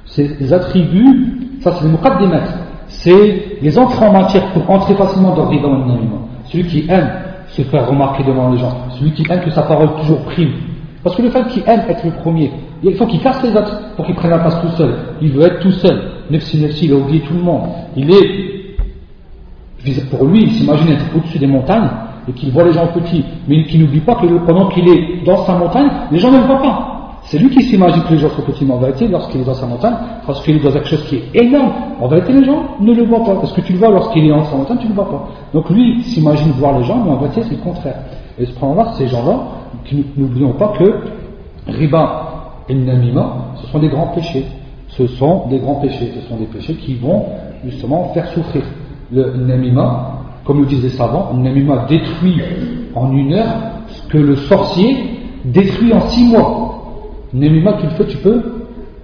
Ces 0.05 0.53
attributs, 0.53 1.59
ça 1.61 1.73
c'est 1.75 1.85
les 1.85 1.91
muqaddimat, 1.91 2.43
c'est 2.91 3.57
les 3.61 3.77
entrées 3.77 4.05
en 4.05 4.13
matière 4.13 4.51
pour 4.53 4.69
entrer 4.69 4.95
facilement 4.95 5.33
dans 5.33 5.43
le 5.43 5.49
riba 5.49 5.69
Celui 6.45 6.65
qui 6.65 6.85
aime 6.89 7.09
se 7.47 7.61
faire 7.63 7.87
remarquer 7.87 8.23
devant 8.23 8.49
les 8.51 8.57
gens, 8.57 8.73
celui 8.97 9.11
qui 9.11 9.25
aime 9.29 9.41
que 9.41 9.51
sa 9.51 9.63
parole 9.63 9.89
toujours 10.01 10.21
prime. 10.21 10.53
Parce 11.03 11.15
que 11.15 11.21
le 11.21 11.29
fait 11.29 11.45
qu'il 11.47 11.63
aime 11.65 11.81
être 11.89 12.05
le 12.05 12.11
premier, 12.11 12.51
il 12.83 12.95
faut 12.95 13.07
qu'il 13.07 13.19
casse 13.21 13.41
les 13.43 13.51
autres 13.51 13.79
pour 13.95 14.05
qu'il 14.05 14.15
prenne 14.15 14.31
la 14.31 14.39
place 14.39 14.59
tout 14.61 14.69
seul. 14.77 14.93
Il 15.21 15.31
veut 15.31 15.43
être 15.43 15.59
tout 15.59 15.71
seul. 15.71 15.99
Nefsi 16.29 16.61
Nefsi, 16.61 16.85
il 16.85 16.93
a 16.93 16.95
oublié 16.95 17.21
tout 17.21 17.33
le 17.33 17.41
monde. 17.41 17.63
Il 17.95 18.09
est, 18.11 18.75
pour 20.11 20.25
lui, 20.25 20.43
il 20.43 20.51
s'imagine 20.51 20.89
être 20.89 21.05
au-dessus 21.15 21.39
des 21.39 21.47
montagnes 21.47 21.89
et 22.27 22.31
qu'il 22.33 22.51
voit 22.51 22.63
les 22.63 22.73
gens 22.73 22.87
petits. 22.87 23.25
Mais 23.47 23.63
qu'il 23.65 23.81
n'oublie 23.81 23.99
pas 24.01 24.15
que 24.15 24.27
pendant 24.45 24.67
qu'il 24.67 24.87
est 24.87 25.25
dans 25.25 25.43
sa 25.45 25.55
montagne, 25.55 25.89
les 26.11 26.19
gens 26.19 26.31
ne 26.31 26.37
le 26.37 26.43
voient 26.43 26.61
pas. 26.61 26.90
C'est 27.31 27.39
lui 27.39 27.49
qui 27.49 27.63
s'imagine 27.63 28.03
que 28.03 28.09
les 28.09 28.17
gens 28.17 28.29
sont 28.31 28.41
petits, 28.41 28.65
mais 28.65 28.73
en 28.73 28.79
vérité, 28.79 29.07
lorsqu'il 29.07 29.39
est 29.39 29.45
dans 29.45 29.53
sa 29.53 29.65
montagne, 29.65 29.95
parce 30.27 30.43
qu'il 30.43 30.57
est 30.57 30.59
dans 30.59 30.69
quelque 30.69 30.89
chose 30.89 31.05
qui 31.05 31.15
est 31.15 31.45
énorme, 31.45 31.71
en 32.01 32.09
vérité, 32.09 32.33
les 32.33 32.43
gens 32.43 32.75
ne 32.81 32.93
le 32.93 33.05
voient 33.05 33.23
pas. 33.23 33.35
Parce 33.35 33.53
que 33.53 33.61
tu 33.61 33.71
le 33.71 33.79
vois 33.79 33.87
lorsqu'il 33.87 34.25
est 34.25 34.29
dans 34.29 34.43
sa 34.43 34.57
montagne, 34.57 34.79
tu 34.79 34.87
ne 34.87 34.89
le 34.89 34.95
vois 34.95 35.09
pas. 35.09 35.29
Donc 35.53 35.69
lui 35.69 36.03
s'imagine 36.03 36.51
voir 36.57 36.77
les 36.77 36.83
gens, 36.83 37.01
mais 37.05 37.09
en 37.09 37.15
vérité, 37.15 37.43
c'est 37.43 37.55
le 37.55 37.61
contraire. 37.61 37.95
Et 38.37 38.45
ce 38.45 38.51
là 38.51 38.91
ces 38.97 39.07
gens-là, 39.07 39.39
n'oublions 40.17 40.51
pas 40.55 40.73
que 40.77 40.93
riba 41.67 42.23
et 42.67 42.75
namima, 42.75 43.53
ce 43.61 43.67
sont 43.67 43.79
des 43.79 43.87
grands 43.87 44.07
péchés. 44.07 44.45
Ce 44.89 45.07
sont 45.07 45.47
des 45.47 45.59
grands 45.59 45.75
péchés. 45.75 46.11
Ce 46.13 46.27
sont 46.27 46.35
des 46.35 46.47
péchés 46.47 46.73
qui 46.73 46.95
vont 46.95 47.27
justement 47.63 48.09
faire 48.13 48.27
souffrir. 48.33 48.63
Le 49.09 49.37
namima, 49.37 50.15
comme 50.43 50.59
le 50.59 50.65
disent 50.65 50.83
les 50.83 50.89
savants, 50.89 51.33
namima 51.33 51.85
détruit 51.87 52.41
en 52.93 53.09
une 53.13 53.35
heure 53.35 53.55
ce 53.87 54.05
que 54.09 54.17
le 54.17 54.35
sorcier 54.35 54.97
détruit 55.45 55.93
en 55.93 56.01
six 56.09 56.25
mois. 56.25 56.71
Namima, 57.33 57.73
tu 57.73 57.85
le 57.85 57.91
fais, 57.91 58.05
tu 58.05 58.17
peux 58.17 58.41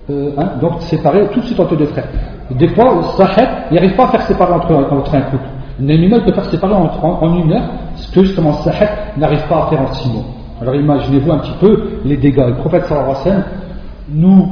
euh, 0.09 0.31
hein, 0.37 0.49
séparer 0.79 1.27
tout 1.33 1.39
de 1.39 1.45
suite 1.45 1.59
entre 1.59 1.75
deux 1.75 1.85
frères. 1.85 2.07
Des 2.51 2.67
fois, 2.69 2.85
le 2.95 3.43
il 3.71 3.75
n'arrive 3.75 3.95
pas 3.95 4.05
à 4.05 4.07
faire 4.07 4.21
séparer 4.23 4.53
entre, 4.53 4.73
entre 4.73 5.15
un 5.15 5.21
couple. 5.21 5.47
Namima, 5.79 6.17
il 6.17 6.23
peut 6.23 6.33
faire 6.33 6.45
séparer 6.45 6.73
en, 6.73 7.35
une 7.35 7.53
heure 7.53 7.69
ce 7.95 8.11
que 8.11 8.23
justement 8.23 8.53
sahib 8.53 8.89
n'arrive 9.17 9.47
pas 9.47 9.65
à 9.65 9.69
faire 9.69 9.81
en 9.81 9.93
six 9.93 10.09
mois. 10.09 10.23
Alors 10.61 10.75
imaginez-vous 10.75 11.31
un 11.31 11.37
petit 11.39 11.53
peu 11.59 11.83
les 12.03 12.17
dégâts. 12.17 12.47
Le 12.47 12.55
prophète 12.55 12.85
sallallahu 12.85 13.15
alayhi 13.25 13.43
nous 14.09 14.47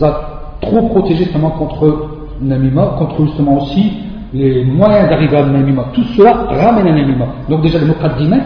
a 0.00 0.56
trop 0.60 0.88
protégés 0.88 1.24
justement 1.24 1.50
contre 1.50 2.10
Namima, 2.40 2.94
contre 2.98 3.24
justement 3.26 3.62
aussi 3.62 3.92
les 4.32 4.64
moyens 4.64 5.08
d'arriver 5.08 5.36
à 5.36 5.44
Namima. 5.44 5.86
Tout 5.92 6.04
cela 6.16 6.46
ramène 6.48 6.86
à 6.86 6.92
Namima. 6.92 7.26
Donc 7.48 7.62
déjà 7.62 7.78
les 7.78 7.86
muqaddimat, 7.86 8.36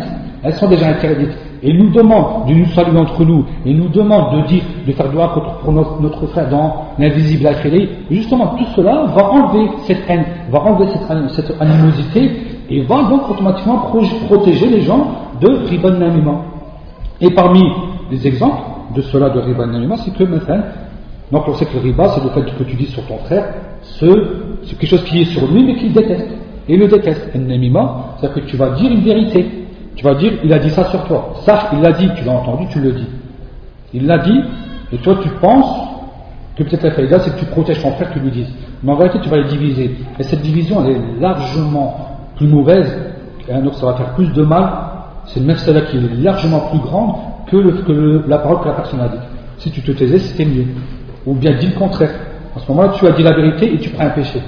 elles 0.43 0.55
sont 0.55 0.69
déjà 0.69 0.89
interdites. 0.89 1.37
Et 1.67 1.73
nous 1.73 1.91
demande 1.91 2.47
de 2.47 2.55
nous 2.55 2.67
saluer 2.67 2.97
entre 2.97 3.25
nous, 3.25 3.45
et 3.65 3.75
nous 3.75 3.89
demande 3.89 4.37
de 4.37 4.47
dire, 4.47 4.63
de 4.87 4.93
faire 4.93 5.11
droit 5.11 5.35
pour 5.63 5.73
notre, 5.73 6.27
frère 6.29 6.49
dans 6.49 6.87
l'invisible 6.97 7.45
akhiri. 7.45 7.89
Justement, 8.09 8.55
tout 8.57 8.67
cela 8.77 9.07
va 9.17 9.31
enlever 9.33 9.69
cette 9.85 10.09
haine, 10.09 10.25
va 10.49 10.61
enlever 10.61 10.93
cette, 11.35 11.61
animosité, 11.61 12.31
et 12.71 12.83
va 12.83 13.03
donc 13.11 13.29
automatiquement 13.31 13.91
protéger 14.29 14.69
les 14.69 14.83
gens 14.83 15.09
de 15.41 15.49
Riban 15.69 15.91
Namima. 15.91 16.41
Et 17.21 17.31
parmi 17.31 17.65
les 18.13 18.27
exemples 18.29 18.63
de 18.95 19.03
cela 19.03 19.31
de 19.31 19.41
riba 19.41 19.67
namima, 19.67 19.97
c'est 19.97 20.15
que 20.15 20.23
maintenant, 20.23 20.63
donc 21.33 21.49
on 21.49 21.55
sait 21.55 21.67
que 21.67 21.75
le 21.75 21.81
riba, 21.81 22.09
c'est 22.11 22.23
le 22.23 22.31
fait 22.31 22.57
que 22.57 22.63
tu 22.63 22.77
dis 22.77 22.87
sur 22.87 23.05
ton 23.07 23.19
frère, 23.19 23.45
c'est 23.83 24.07
quelque 24.79 24.87
chose 24.87 25.05
qui 25.05 25.23
est 25.23 25.25
sur 25.25 25.51
lui 25.51 25.65
mais 25.65 25.75
qu'il 25.75 25.93
déteste. 25.93 26.29
Et 26.69 26.77
le 26.77 26.89
déteste. 26.89 27.31
Un 27.35 27.49
c'est-à-dire 27.49 28.35
que 28.35 28.41
tu 28.41 28.57
vas 28.57 28.71
dire 28.71 28.91
une 28.91 29.03
vérité. 29.03 29.66
Tu 29.97 30.05
vas 30.05 30.15
dire, 30.15 30.33
il 30.45 30.53
a 30.53 30.59
dit 30.59 30.71
ça 30.71 30.85
sur 30.91 31.05
toi. 31.05 31.35
Ça, 31.45 31.71
il 31.73 31.81
l'a 31.81 31.93
dit, 31.93 32.09
tu 32.17 32.25
l'as 32.25 32.33
entendu, 32.33 32.67
tu 32.69 32.81
le 32.81 32.93
dis. 32.93 33.07
Il 33.93 34.07
l'a 34.07 34.19
dit, 34.19 34.41
et 34.93 34.99
toi 34.99 35.17
tu 35.23 35.29
penses 35.41 35.75
que 36.57 36.63
peut-être 36.63 36.85
la 36.85 36.91
faïda, 36.93 37.19
c'est 37.21 37.35
que 37.35 37.41
tu 37.41 37.47
protèges 37.47 37.83
ton 37.83 37.93
frère, 37.93 38.11
tu 38.13 38.21
lui 38.21 38.31
dises. 38.31 38.53
Mais 38.83 38.93
en 38.93 38.97
réalité, 38.97 39.21
tu 39.23 39.29
vas 39.29 39.39
les 39.39 39.49
diviser. 39.49 39.97
Et 40.19 40.23
cette 40.23 40.43
division, 40.43 40.85
elle 40.85 40.93
est 40.93 41.21
largement 41.21 42.19
plus 42.37 42.47
mauvaise, 42.47 42.95
donc 43.49 43.75
ça 43.75 43.87
va 43.87 43.95
faire 43.95 44.15
plus 44.15 44.33
de 44.33 44.43
mal 44.43 44.87
c'est 45.27 45.41
une 45.41 45.47
mafsala 45.47 45.83
qui 45.83 45.97
est 45.97 46.23
largement 46.23 46.61
plus 46.71 46.79
grande 46.79 47.17
que, 47.51 48.29
la 48.29 48.39
parole 48.39 48.61
que 48.61 48.69
la 48.69 48.75
personne 48.75 49.01
a 49.01 49.09
dit. 49.09 49.19
Si 49.59 49.71
tu 49.71 49.83
te 49.83 49.93
taisais, 49.93 50.19
c'était 50.19 50.45
mieux. 50.45 50.67
Ou 51.27 51.35
bien 51.35 51.57
dis 51.59 51.67
le 51.67 51.79
contraire. 51.79 52.13
À 52.55 52.61
ce 52.61 52.69
moment-là, 52.69 52.93
tu 52.95 53.07
as 53.07 53.13
dit 53.13 53.23
la 53.23 53.35
vérité 53.35 53.75
et 53.75 53.79
tu 53.79 53.91
prends 53.91 54.05
un 54.05 54.11
péché. 54.11 54.41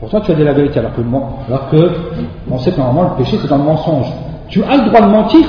Pourtant, 0.00 0.20
tu 0.20 0.32
as 0.32 0.34
dit 0.34 0.44
la 0.44 0.52
vérité, 0.52 0.78
alors 0.78 0.94
que, 0.94 1.00
alors 1.48 1.70
que 1.70 1.90
on 2.50 2.58
sait 2.58 2.72
que 2.72 2.78
normalement 2.78 3.10
le 3.10 3.22
péché 3.22 3.38
c'est 3.40 3.48
dans 3.48 3.58
le 3.58 3.64
mensonge. 3.64 4.06
Tu 4.48 4.62
as 4.62 4.76
le 4.76 4.88
droit 4.90 5.00
de 5.00 5.10
mentir 5.10 5.46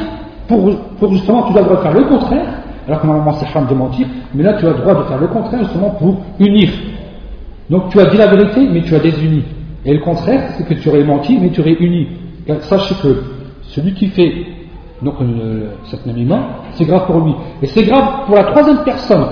pour, 0.48 1.12
justement, 1.12 1.44
tu 1.44 1.58
as 1.58 1.62
le 1.62 1.66
droit 1.66 1.78
de 1.78 1.82
faire 1.82 1.94
le 1.94 2.04
contraire, 2.06 2.46
alors 2.88 3.02
que 3.02 3.08
normalement 3.08 3.34
c'est 3.34 3.46
haram 3.48 3.68
de 3.68 3.74
mentir, 3.74 4.08
mais 4.34 4.44
là 4.44 4.54
tu 4.54 4.66
as 4.66 4.70
le 4.70 4.78
droit 4.78 4.96
de 4.96 5.04
faire 5.04 5.18
le 5.18 5.28
contraire 5.28 5.64
justement 5.64 5.90
pour 5.92 6.18
unir. 6.40 6.70
Donc 7.70 7.90
tu 7.90 8.00
as 8.00 8.06
dit 8.06 8.18
la 8.18 8.28
vérité, 8.28 8.68
mais 8.72 8.82
tu 8.82 8.96
as 8.96 9.00
désuni. 9.00 9.44
Et 9.86 9.94
le 9.94 10.00
contraire, 10.00 10.52
c'est 10.58 10.66
que 10.66 10.74
tu 10.74 10.90
aurais 10.90 11.04
menti, 11.04 11.38
mais 11.38 11.50
tu 11.50 11.62
aurais 11.62 11.76
uni. 11.80 12.08
Sachez 12.62 12.96
que 13.02 13.24
celui 13.62 13.94
qui 13.94 14.08
fait 14.08 14.34
donc 15.02 15.16
euh, 15.22 15.70
cette 15.86 16.02
c'est 16.74 16.86
grave 16.86 17.06
pour 17.06 17.20
lui. 17.20 17.34
Et 17.62 17.68
c'est 17.68 17.84
grave 17.84 18.26
pour 18.26 18.36
la 18.36 18.46
troisième 18.46 18.84
personne. 18.84 19.26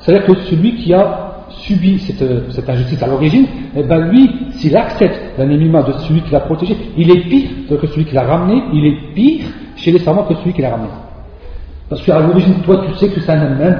C'est-à-dire 0.00 0.26
que 0.26 0.34
celui 0.46 0.76
qui 0.76 0.92
a 0.92 1.33
subi 1.53 1.99
cette, 1.99 2.51
cette 2.51 2.69
injustice 2.69 3.01
à 3.01 3.07
l'origine, 3.07 3.45
eh 3.75 3.83
ben 3.83 4.09
lui, 4.09 4.29
s'il 4.51 4.75
accepte 4.75 5.37
l'anonymat 5.37 5.83
de 5.83 5.93
celui 5.99 6.21
qui 6.21 6.31
l'a 6.31 6.41
protégé, 6.41 6.75
il 6.97 7.09
est 7.11 7.21
pire 7.21 7.49
que 7.69 7.87
celui 7.87 8.05
qui 8.05 8.15
l'a 8.15 8.23
ramené, 8.23 8.61
il 8.73 8.85
est 8.85 9.13
pire 9.13 9.45
chez 9.75 9.91
les 9.91 9.99
savants 9.99 10.23
que 10.23 10.35
celui 10.35 10.53
qui 10.53 10.61
l'a 10.61 10.71
ramené. 10.71 10.89
Parce 11.89 12.01
qu'à 12.03 12.19
l'origine, 12.19 12.61
toi, 12.63 12.85
tu 12.87 12.93
sais 12.95 13.09
que 13.09 13.19
c'est 13.19 13.31
un 13.31 13.59
homme 13.59 13.75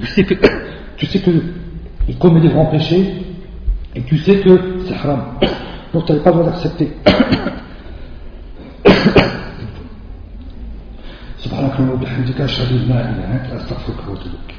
tu 0.00 0.06
sais 0.06 0.24
que, 0.24 0.34
tu 0.96 1.06
sais 1.06 1.20
que 1.20 1.30
il 2.08 2.16
commet 2.18 2.40
des 2.40 2.48
grands 2.48 2.66
péchés, 2.66 3.14
et 3.94 4.02
tu 4.02 4.18
sais 4.18 4.40
que 4.40 4.80
c'est 4.86 4.94
haram. 4.94 5.22
Donc 5.92 6.04
tu 6.04 6.12
n'avais 6.12 6.24
pas 6.24 6.32
besoin 6.32 6.50
d'accepter. 6.50 6.90
سبحانك 11.46 11.78
اللهم 11.78 11.90
وبحمدك 11.90 12.40
اشهد 12.40 12.70
ان 12.72 12.88
لا 12.88 13.00
اله 13.00 13.24
الا 13.24 13.34
انت 13.34 13.52
استغفرك 13.52 14.08
واتوب 14.08 14.32
اليك 14.34 14.49